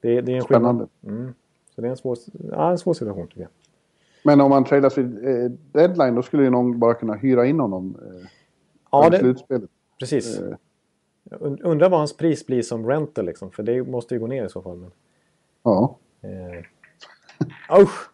[0.00, 0.86] Det, det är en Spännande.
[1.06, 1.34] Mm.
[1.74, 2.18] Så det är en svår,
[2.50, 3.50] ja, en svår situation tycker jag.
[4.22, 7.60] Men om man tradas vid eh, deadline då skulle ju någon bara kunna hyra in
[7.60, 8.28] honom eh,
[8.90, 9.70] Ja, det, slutspelet.
[9.98, 10.38] precis.
[10.38, 10.56] Eh,
[11.40, 13.50] Undrar vad hans pris blir som rental liksom.
[13.50, 14.76] För det måste ju gå ner i så fall.
[14.76, 14.90] Men,
[15.62, 15.98] ja.
[16.22, 18.10] eh, usch!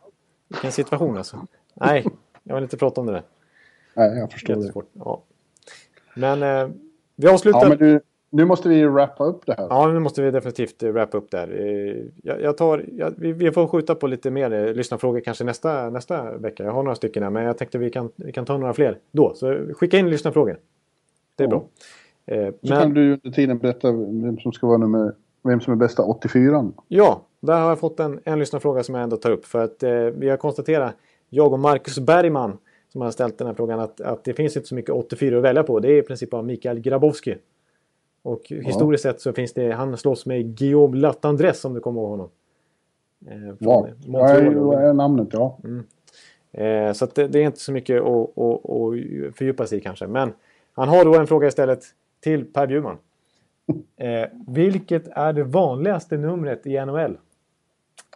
[0.48, 1.46] Vilken situation alltså.
[1.74, 2.06] Nej,
[2.42, 3.22] jag vill inte prata om det där.
[3.94, 4.60] Nej, jag förstår det.
[4.60, 4.88] Jättesvårt.
[4.92, 5.22] Ja.
[6.16, 6.68] Men eh,
[7.16, 7.60] vi avslutar.
[7.62, 8.00] Ja, men du,
[8.30, 9.66] nu måste vi wrappa upp det här.
[9.70, 11.60] Ja, nu måste vi definitivt wrappa upp där.
[11.60, 15.44] Eh, Jag, jag tar, jag, vi, vi får skjuta på lite mer eh, lyssnarfrågor kanske
[15.44, 16.64] nästa, nästa vecka.
[16.64, 18.98] Jag har några stycken här, men jag tänkte vi kan, vi kan ta några fler
[19.12, 19.34] då.
[19.34, 20.58] Så skicka in lyssnarfrågor.
[21.36, 21.50] Det är Ja.
[21.50, 21.64] bra.
[22.26, 25.76] Eh, Så kan du under tiden berätta vem som ska vara nummer, vem som är
[25.76, 29.44] bästa 84 Ja, där har jag fått en, en lyssnarfråga som jag ändå tar upp.
[29.44, 30.94] För att eh, vi har konstaterat,
[31.30, 32.58] jag och Marcus Bergman,
[32.92, 35.42] som har ställt den här frågan, att, att det finns inte så mycket 84 att
[35.44, 35.80] välja på.
[35.80, 37.36] Det är i princip bara Mikael Grabowski.
[38.22, 42.10] Och historiskt sett så finns det, han slåss med Guillaume Latendresse om du kommer ihåg
[42.10, 42.28] honom.
[43.26, 44.54] Eh, Ja, Montreal.
[44.54, 45.58] ja, ja, namnet ja.
[46.52, 50.06] Eh, så det, det är inte så mycket att, att, att fördjupa sig i kanske.
[50.06, 50.32] Men
[50.72, 51.82] han har då en fråga istället
[52.24, 52.96] till Per Bjurman.
[53.96, 57.18] Eh, vilket är det vanligaste numret i NHL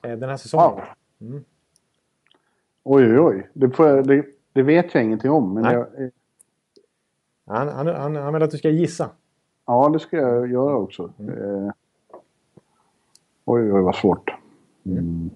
[0.02, 0.80] eh, den här säsongen?
[1.18, 1.40] Wow.
[2.84, 3.48] Oj, oj, oj.
[3.52, 5.54] Det, får, jag- det, det vet jag ingenting om.
[5.54, 6.08] Men jag, eh,
[7.46, 9.10] Han, han, han, han vill att du ska gissa.
[9.66, 11.02] ja, det ska jag göra också.
[11.18, 11.70] Eh,
[13.44, 14.30] oj, oj, vad svårt.
[14.86, 15.30] Mm.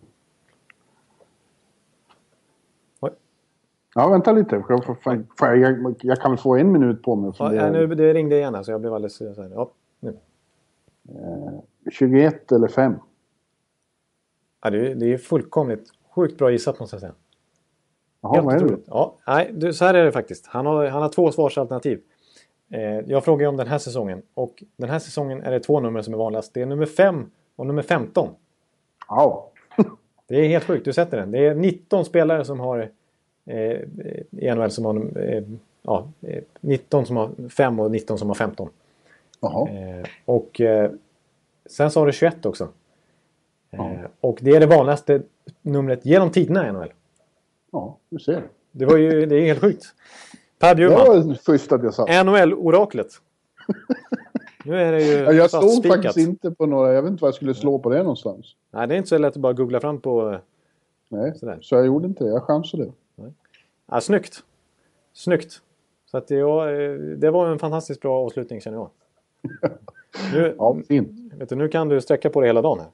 [3.94, 4.64] Ja, vänta lite.
[4.69, 7.32] Jag, jag, jag kan väl få en minut på mig.
[7.39, 9.20] Ja, ja, nu, det ringde igen här, så jag blev alldeles...
[9.55, 9.70] Ja,
[10.01, 10.16] nu.
[11.90, 12.94] 21 eller 5.
[14.62, 17.12] Ja, det, är- det är fullkomligt sjukt bra gissat måste jag säga.
[18.20, 18.64] Jaha, Helt vad är det?
[18.64, 18.85] otroligt.
[18.89, 20.47] Ja, nej, du, så här är det faktiskt.
[20.47, 22.01] Han har, han har två svarsalternativ.
[22.70, 24.23] Eh, jag frågar om den här säsongen.
[24.35, 26.55] Och den här säsongen är det två nummer som är vanligast.
[26.55, 28.28] Det är nummer 5 och nummer 15.
[29.09, 29.51] Ja.
[30.28, 31.31] Det är helt sjukt, du sätter den.
[31.31, 32.90] Det är 19 spelare som har
[33.47, 33.81] eh,
[34.31, 35.43] i NHL som har eh,
[35.82, 38.69] ja, eh, 19 som har 5 och 19 som har 15.
[39.40, 39.69] Jaha.
[39.69, 40.90] Eh, och eh,
[41.66, 42.64] sen så har du 21 också.
[42.64, 42.69] Eh,
[43.78, 43.90] Ja.
[44.20, 45.23] och det är det vanligaste
[45.62, 46.93] numret genom tiderna i NHL.
[47.73, 48.43] Ja, du ser.
[48.73, 49.85] Det, var ju, det är helt sjukt.
[50.59, 52.06] Per Bjurman, sa.
[52.24, 53.09] NHL-oraklet.
[54.64, 55.97] Nu är det ju Ja, Jag fastspikat.
[56.05, 56.93] faktiskt inte på några...
[56.93, 58.56] Jag vet inte vad jag skulle slå på det någonstans.
[58.70, 60.31] Nej, det är inte så lätt att bara googla fram på...
[60.31, 60.39] eh,
[61.09, 61.59] Nej, Sådär.
[61.62, 62.31] så jag gjorde inte det.
[62.31, 62.93] Jag chansade.
[63.91, 64.43] Ja, snyggt.
[65.13, 65.61] Snyggt.
[66.07, 68.91] Så att det, var, eh, det var en fantastiskt bra avslutning känner jag.
[70.35, 71.33] Nu, Ja, fint.
[71.35, 72.89] vet du, nu kan du sträcka på det hela dagen här.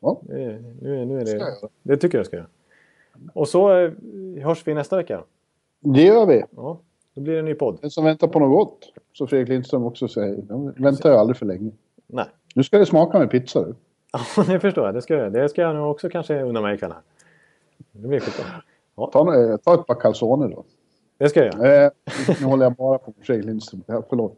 [0.00, 0.20] Ja.
[0.22, 2.46] Nu, nu, är det, det tycker jag du ska göra.
[3.34, 3.92] Och så eh,
[4.42, 5.24] hörs vi nästa vecka.
[5.80, 6.42] Det gör vi.
[6.56, 6.78] Ja,
[7.14, 7.78] då blir det en ny podd.
[7.80, 10.36] Den som väntar på något gott, så Fredrik Lindström också säger.
[10.42, 11.70] De väntar ju aldrig för länge.
[12.06, 12.26] Nej.
[12.54, 13.64] Nu ska det smaka med pizza.
[13.64, 13.74] Du.
[14.36, 14.94] Ja, det förstår jag.
[14.94, 16.92] Det ska jag, det ska jag nog också kanske unna mig ikväll.
[16.92, 17.00] här.
[17.92, 18.44] Det blir skitbra.
[18.96, 20.64] Ja, Ta, ta ett par calzone då.
[21.18, 21.84] det ska jag göra.
[21.84, 21.90] Eh,
[22.40, 23.82] nu håller jag bara på Fredrik Lindström.
[23.86, 24.36] Ja, förlåt.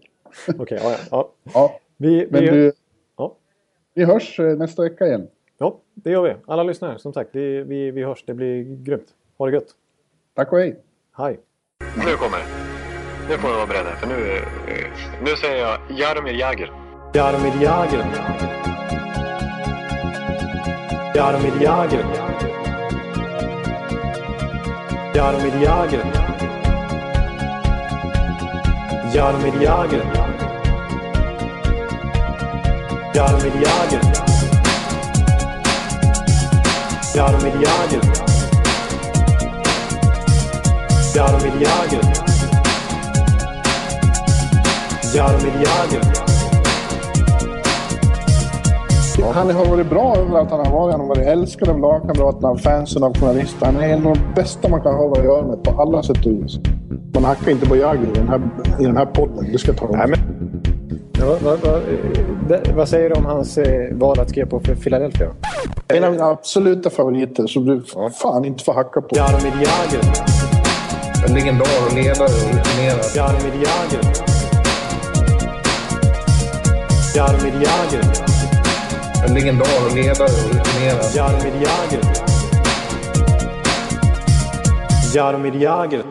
[0.59, 1.31] Okej, ja, ja.
[1.55, 2.73] Ja, Vi, men vi, du,
[3.17, 3.35] ja.
[3.95, 5.29] vi hörs eh, nästa vecka igen.
[5.59, 6.35] ja, det gör vi.
[6.47, 7.31] Alla lyssnare, som sagt.
[7.33, 8.25] Vi, vi, vi hörs.
[8.27, 9.07] Det blir grymt.
[9.39, 9.69] Ha det gött.
[10.35, 10.77] Tack och hej.
[11.17, 11.41] Hej.
[11.81, 12.45] Nu kommer det.
[13.29, 16.71] Nu får ni vara beredda, för nu, eh, nu säger jag Jaromir Jagr.
[17.15, 18.05] Jaromir Jagr.
[21.15, 22.26] Jaromir Jagr.
[25.17, 26.01] Jaromir Jagr.
[29.15, 30.03] Jaromir Jagr.
[33.15, 34.03] Jaromir Jagr.
[37.15, 38.03] Jaromir Jagr.
[41.15, 42.03] Jaromir Jagr.
[45.15, 46.26] Jaromir Jagr.
[49.23, 50.93] Han har varit bra överallt han har varit.
[50.93, 53.67] Han har varit älskad av lagkamraterna, av fansen, av journalister.
[53.67, 56.27] Han är en av de bästa man kan ha att göra med på alla sätt
[56.27, 56.59] och vis.
[57.15, 58.41] Man hackar inte på Jagr i den här,
[58.81, 59.53] i den här podden.
[59.53, 60.19] Det ska jag ta Nej, men...
[61.21, 61.59] Ja, vad,
[62.49, 65.29] vad, vad, säger du om hans eh, val att skriva på för Philadelphia?
[65.89, 67.83] En av mina absoluta favoriter som du
[68.23, 69.17] fan inte får hacka på.
[69.17, 70.05] Jaromir Jagr.
[71.29, 73.17] En legendar och ledare och rutinerad.
[73.17, 74.03] Jaromir Jagr.
[77.17, 78.46] Jaromir Jagr.
[79.27, 81.15] En legendar och ledare och rutinerad.
[81.15, 82.01] Jaromir Jagr.
[85.15, 86.03] Jaromir Jagr.